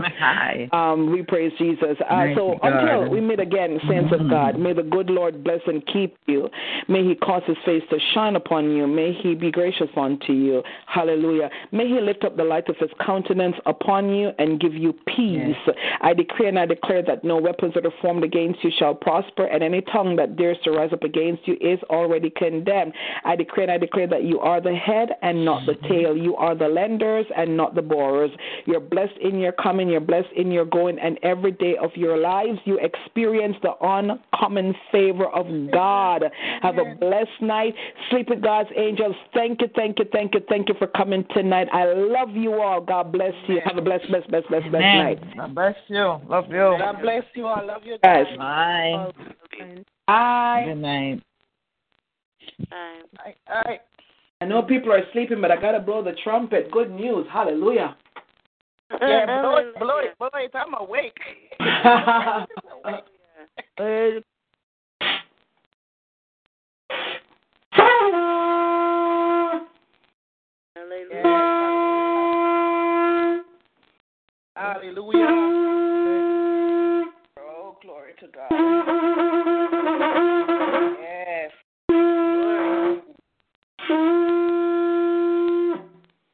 [0.71, 1.97] Um, we praise Jesus.
[2.09, 5.85] Uh, so until we meet again, saints of God, may the good Lord bless and
[5.87, 6.49] keep you.
[6.87, 8.87] May He cause His face to shine upon you.
[8.87, 10.63] May He be gracious unto you.
[10.85, 11.49] Hallelujah.
[11.73, 13.16] May He lift up the light of His countenance
[13.65, 15.55] upon you and give you peace.
[16.01, 19.45] I decree and I declare that no weapons that are formed against you shall prosper,
[19.45, 22.93] and any tongue that dares to rise up against you is already condemned.
[23.25, 26.15] I decree and I declare that you are the head and not the tail.
[26.15, 28.31] You are the lenders and not the borrowers.
[28.65, 32.17] You're blessed in your coming, you're blessed in your going, and every day of your
[32.17, 36.23] lives you experience the uncommon favor of God.
[36.61, 37.73] Have a blessed night.
[38.09, 39.15] Sleep with God's angels.
[39.33, 41.67] Thank you, thank you, thank you, thank you for coming tonight.
[41.71, 42.81] I love you all.
[42.81, 43.59] God bless you.
[43.65, 45.19] Have a blessed, blessed, blessed, blessed, blessed night.
[45.35, 46.19] God bless you.
[46.27, 46.75] Love you.
[46.77, 47.45] God bless you.
[47.45, 47.97] I love you.
[48.03, 48.27] Yes.
[48.37, 49.11] Bye.
[50.07, 50.63] Bye.
[50.67, 51.23] Good night.
[52.71, 53.01] I,
[53.47, 53.79] I,
[54.41, 56.69] I know people are sleeping, but I gotta blow the trumpet.
[56.71, 57.25] Good news.
[57.31, 57.95] Hallelujah.
[59.01, 60.51] yeah, blow it, blow it, blow it.
[60.53, 61.19] I'm awake.
[74.57, 75.27] Hallelujah.
[77.37, 78.49] Oh, glory to God.
[80.99, 81.51] Yes.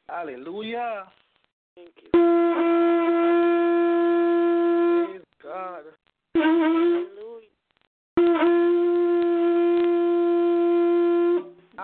[0.07, 1.03] Hallelujah.
[1.75, 2.09] Thank you.
[5.03, 5.83] Praise God.
[6.33, 7.49] Hallelujah.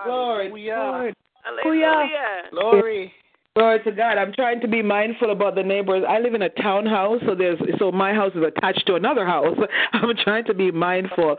[0.04, 1.14] Glory.
[1.44, 2.50] Hallelujah.
[2.50, 3.12] Glory
[3.56, 4.16] to God.
[4.16, 6.04] I'm trying to be mindful about the neighbors.
[6.08, 9.56] I live in a townhouse, so there's so my house is attached to another house.
[9.92, 11.36] I'm trying to be mindful.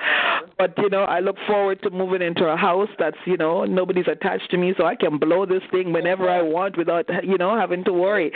[0.57, 4.07] But you know, I look forward to moving into a house that's, you know, nobody's
[4.07, 7.57] attached to me so I can blow this thing whenever I want without, you know,
[7.57, 8.31] having to worry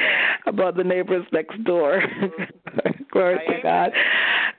[0.47, 2.01] about the neighbors next door.
[3.11, 3.91] Glory to God.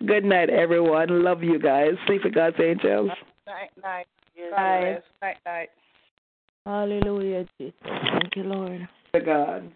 [0.07, 1.25] Good night everyone.
[1.25, 1.93] Love you guys.
[2.07, 3.11] Sleep with God's angels.
[3.47, 4.07] Night, night.
[4.51, 4.99] Bye.
[5.23, 5.69] Night, night.
[6.67, 7.75] Hallelujah, Jesus.
[7.83, 8.89] Thank you, Lord.
[9.17, 9.73] To God.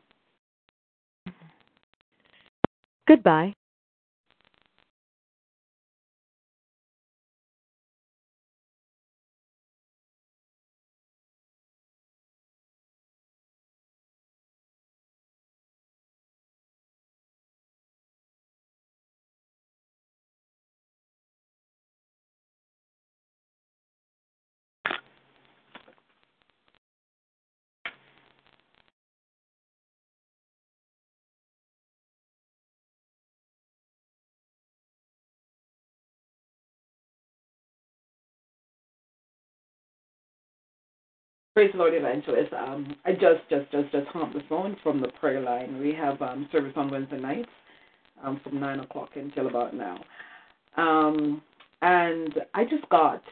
[3.08, 3.54] Goodbye.
[41.60, 42.54] Praise the Lord, Evangelist.
[42.54, 45.78] Um, I just, just, just, just hung the phone from the prayer line.
[45.78, 47.50] We have um, service on Wednesday nights
[48.24, 50.02] um, from 9 o'clock until about now.
[50.78, 51.42] Um,
[51.82, 53.22] and I just got,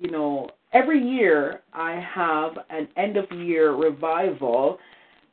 [0.00, 4.78] you know, every year I have an end of year revival,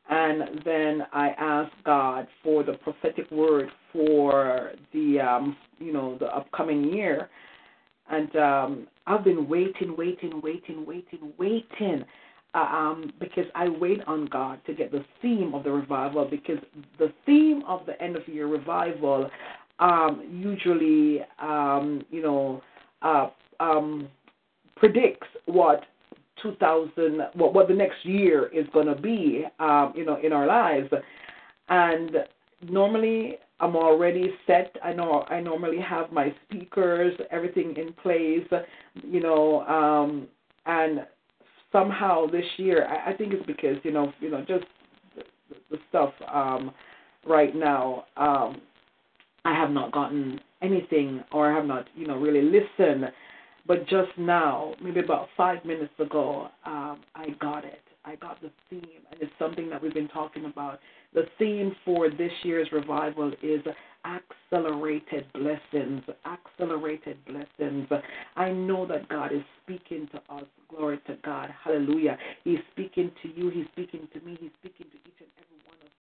[0.09, 6.25] and then I ask God for the prophetic word for the, um, you know, the
[6.35, 7.29] upcoming year.
[8.11, 12.05] And um, I've been waiting, waiting, waiting, waiting, waiting,
[12.53, 16.25] uh, um, because I wait on God to get the theme of the revival.
[16.29, 16.59] Because
[16.99, 19.29] the theme of the end of year revival
[19.79, 22.61] um, usually, um, you know,
[23.01, 23.29] uh,
[23.59, 24.07] um,
[24.75, 25.85] predicts what
[26.43, 30.45] 2000, what what the next year is going to be, um, you know, in our
[30.45, 30.89] lives,
[31.69, 32.11] and
[32.67, 34.75] normally I'm already set.
[34.83, 38.47] I know I normally have my speakers, everything in place,
[39.03, 40.27] you know, um,
[40.65, 41.05] and
[41.71, 44.65] somehow this year, I, I think it's because you know, you know, just
[45.15, 45.23] the,
[45.71, 46.71] the stuff um,
[47.27, 48.05] right now.
[48.17, 48.61] Um,
[49.45, 53.05] I have not gotten anything, or I have not, you know, really listened.
[53.67, 57.81] But just now, maybe about five minutes ago, um, I got it.
[58.05, 58.81] I got the theme,
[59.11, 60.79] and it's something that we've been talking about.
[61.13, 63.61] The theme for this year's revival is
[64.05, 66.03] accelerated blessings.
[66.25, 67.87] Accelerated blessings.
[68.35, 70.45] I know that God is speaking to us.
[70.69, 71.49] Glory to God.
[71.63, 72.17] Hallelujah.
[72.43, 73.49] He's speaking to you.
[73.49, 74.37] He's speaking to me.
[74.39, 75.98] He's speaking to each and every one of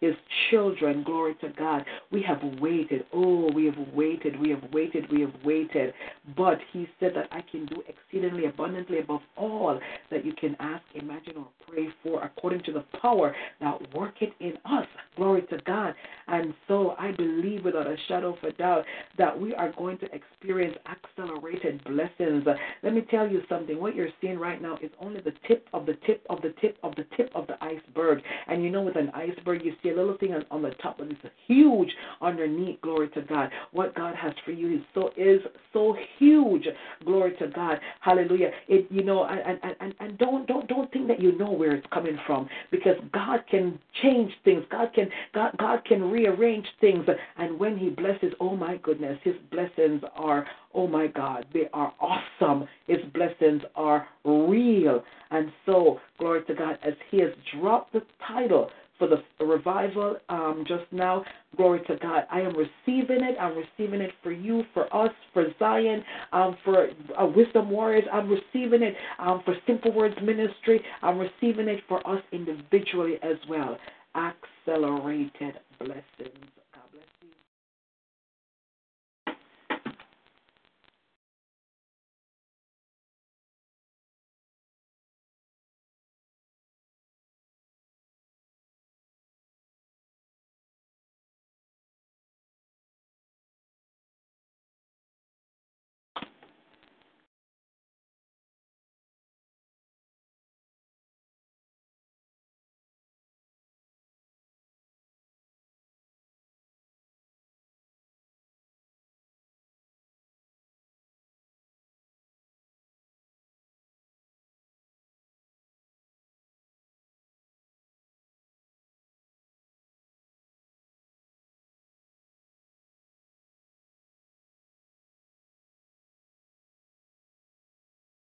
[0.00, 0.14] his,
[0.50, 1.02] children.
[1.02, 1.84] Glory to God.
[2.10, 3.04] We have waited.
[3.12, 4.38] Oh, we have waited.
[4.40, 5.10] We have waited.
[5.10, 5.92] We have waited.
[6.36, 9.78] But He said that I can do exceedingly abundantly above all
[10.10, 14.54] that you can ask, imagine, or pray for, according to the power that worketh in
[14.64, 14.86] us.
[15.16, 15.94] Glory to God.
[16.28, 18.84] And so I believe without a shadow of a doubt
[19.18, 22.44] that we are going to experience accelerated blessings.
[22.82, 23.78] Let me tell you something.
[23.78, 26.78] What you're seeing right now is only the tip of the tip of the tip
[26.82, 28.22] of the tip of the iceberg.
[28.46, 31.00] And you know, with an iceberg, you see a little thing on, on the top,
[31.00, 32.80] and it's huge underneath.
[32.80, 33.50] Glory to God.
[33.72, 35.40] What God has for you is so is
[35.72, 36.66] so huge.
[37.04, 37.78] Glory to God.
[38.00, 38.50] Hallelujah.
[38.68, 41.86] It you know, and, and, and don't don't don't think that you know where it's
[41.92, 44.64] coming from because God can change things.
[44.70, 47.04] God can God God can rearrange things.
[47.36, 51.92] And when He blesses, oh my goodness, His blessings are oh my God, they are
[52.00, 52.68] awesome.
[52.86, 55.02] His blessings are real.
[55.30, 60.64] And so, glory to God, as He has dropped the title for the revival um,
[60.66, 61.24] just now.
[61.56, 62.24] Glory to God.
[62.30, 63.36] I am receiving it.
[63.40, 66.02] I'm receiving it for you, for us, for Zion,
[66.32, 66.88] um, for
[67.20, 68.04] uh, Wisdom Warriors.
[68.12, 70.82] I'm receiving it um, for Simple Words Ministry.
[71.02, 73.78] I'm receiving it for us individually as well.
[74.14, 76.57] Accelerated blessings.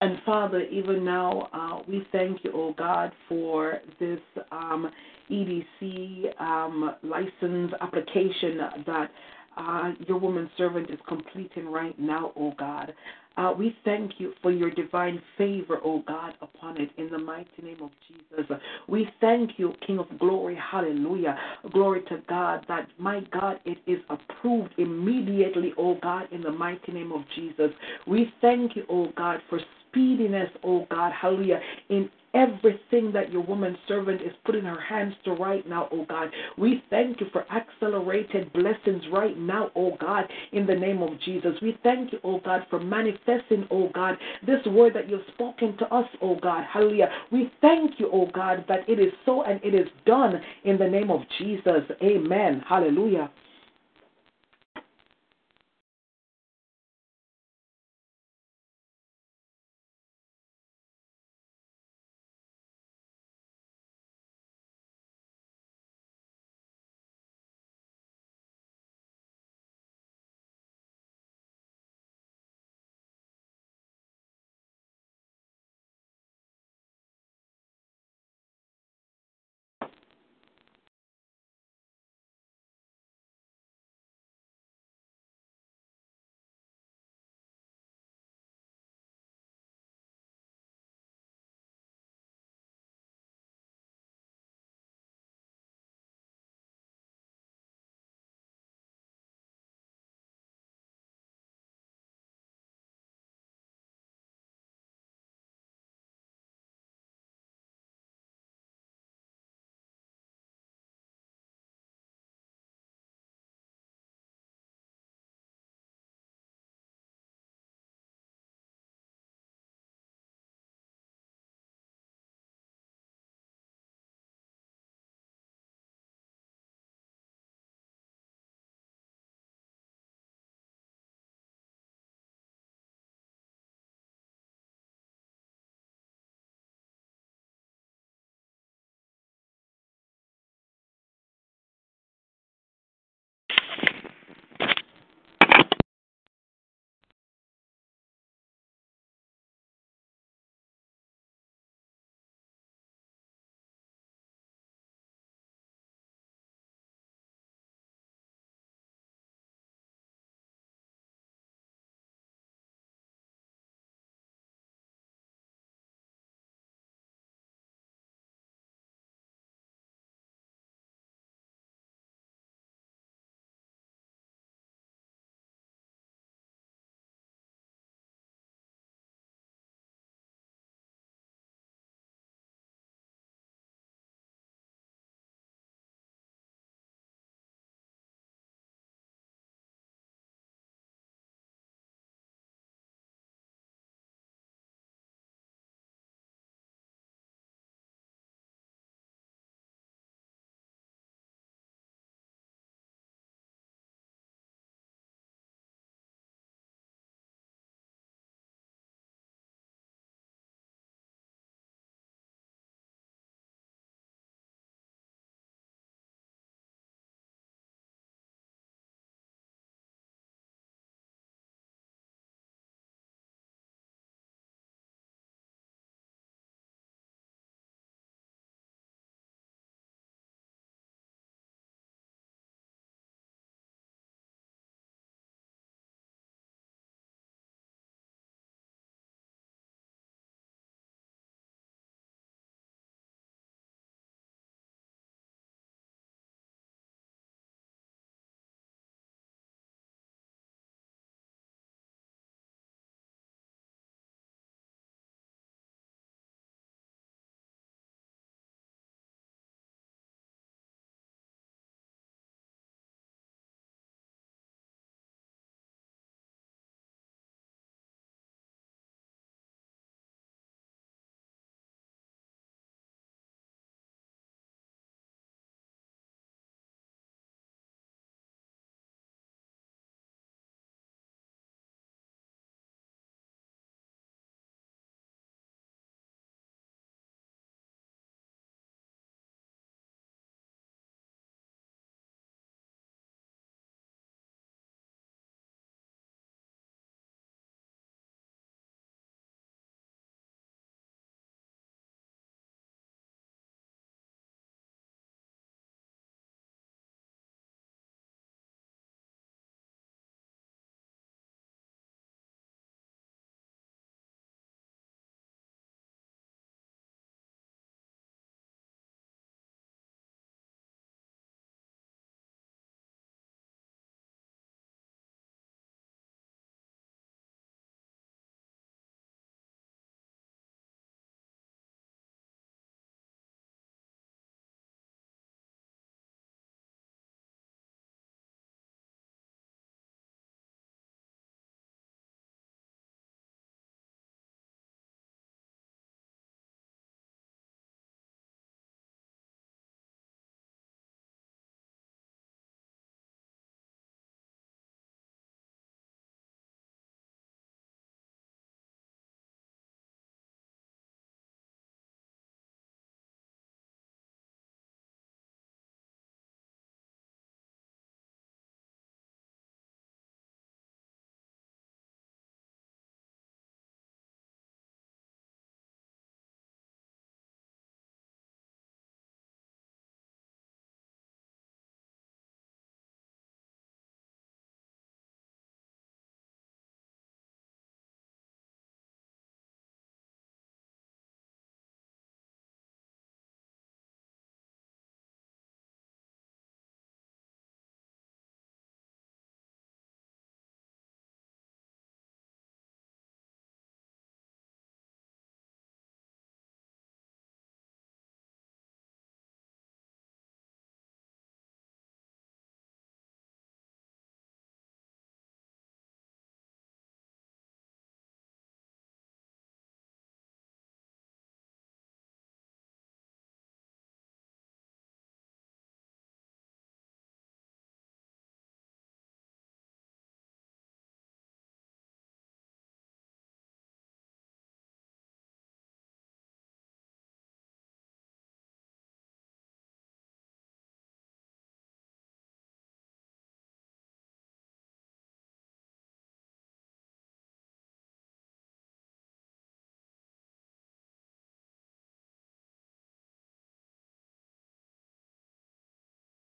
[0.02, 4.20] And Father, even now, uh, we thank you, oh God, for this
[4.50, 4.90] um,
[5.30, 9.12] EDC um, license application that
[9.58, 12.94] uh, your woman servant is completing right now, oh God.
[13.36, 17.62] Uh, we thank you for your divine favor, oh God, upon it in the mighty
[17.62, 18.50] name of Jesus.
[18.88, 21.38] We thank you, King of glory, hallelujah.
[21.72, 26.92] Glory to God, that my God, it is approved immediately, oh God, in the mighty
[26.92, 27.72] name of Jesus.
[28.08, 29.60] We thank you, oh God, for
[29.90, 31.60] speediness, oh God, hallelujah,
[31.90, 36.30] in everything that your woman servant is putting her hands to right now, oh God.
[36.58, 41.54] We thank you for accelerated blessings right now, oh God, in the name of Jesus.
[41.62, 45.86] We thank you, oh God, for manifesting, oh God, this word that you've spoken to
[45.94, 46.64] us, oh God.
[46.72, 47.10] Hallelujah.
[47.32, 50.88] We thank you, oh God, that it is so and it is done in the
[50.88, 51.84] name of Jesus.
[52.04, 52.64] Amen.
[52.68, 53.30] Hallelujah.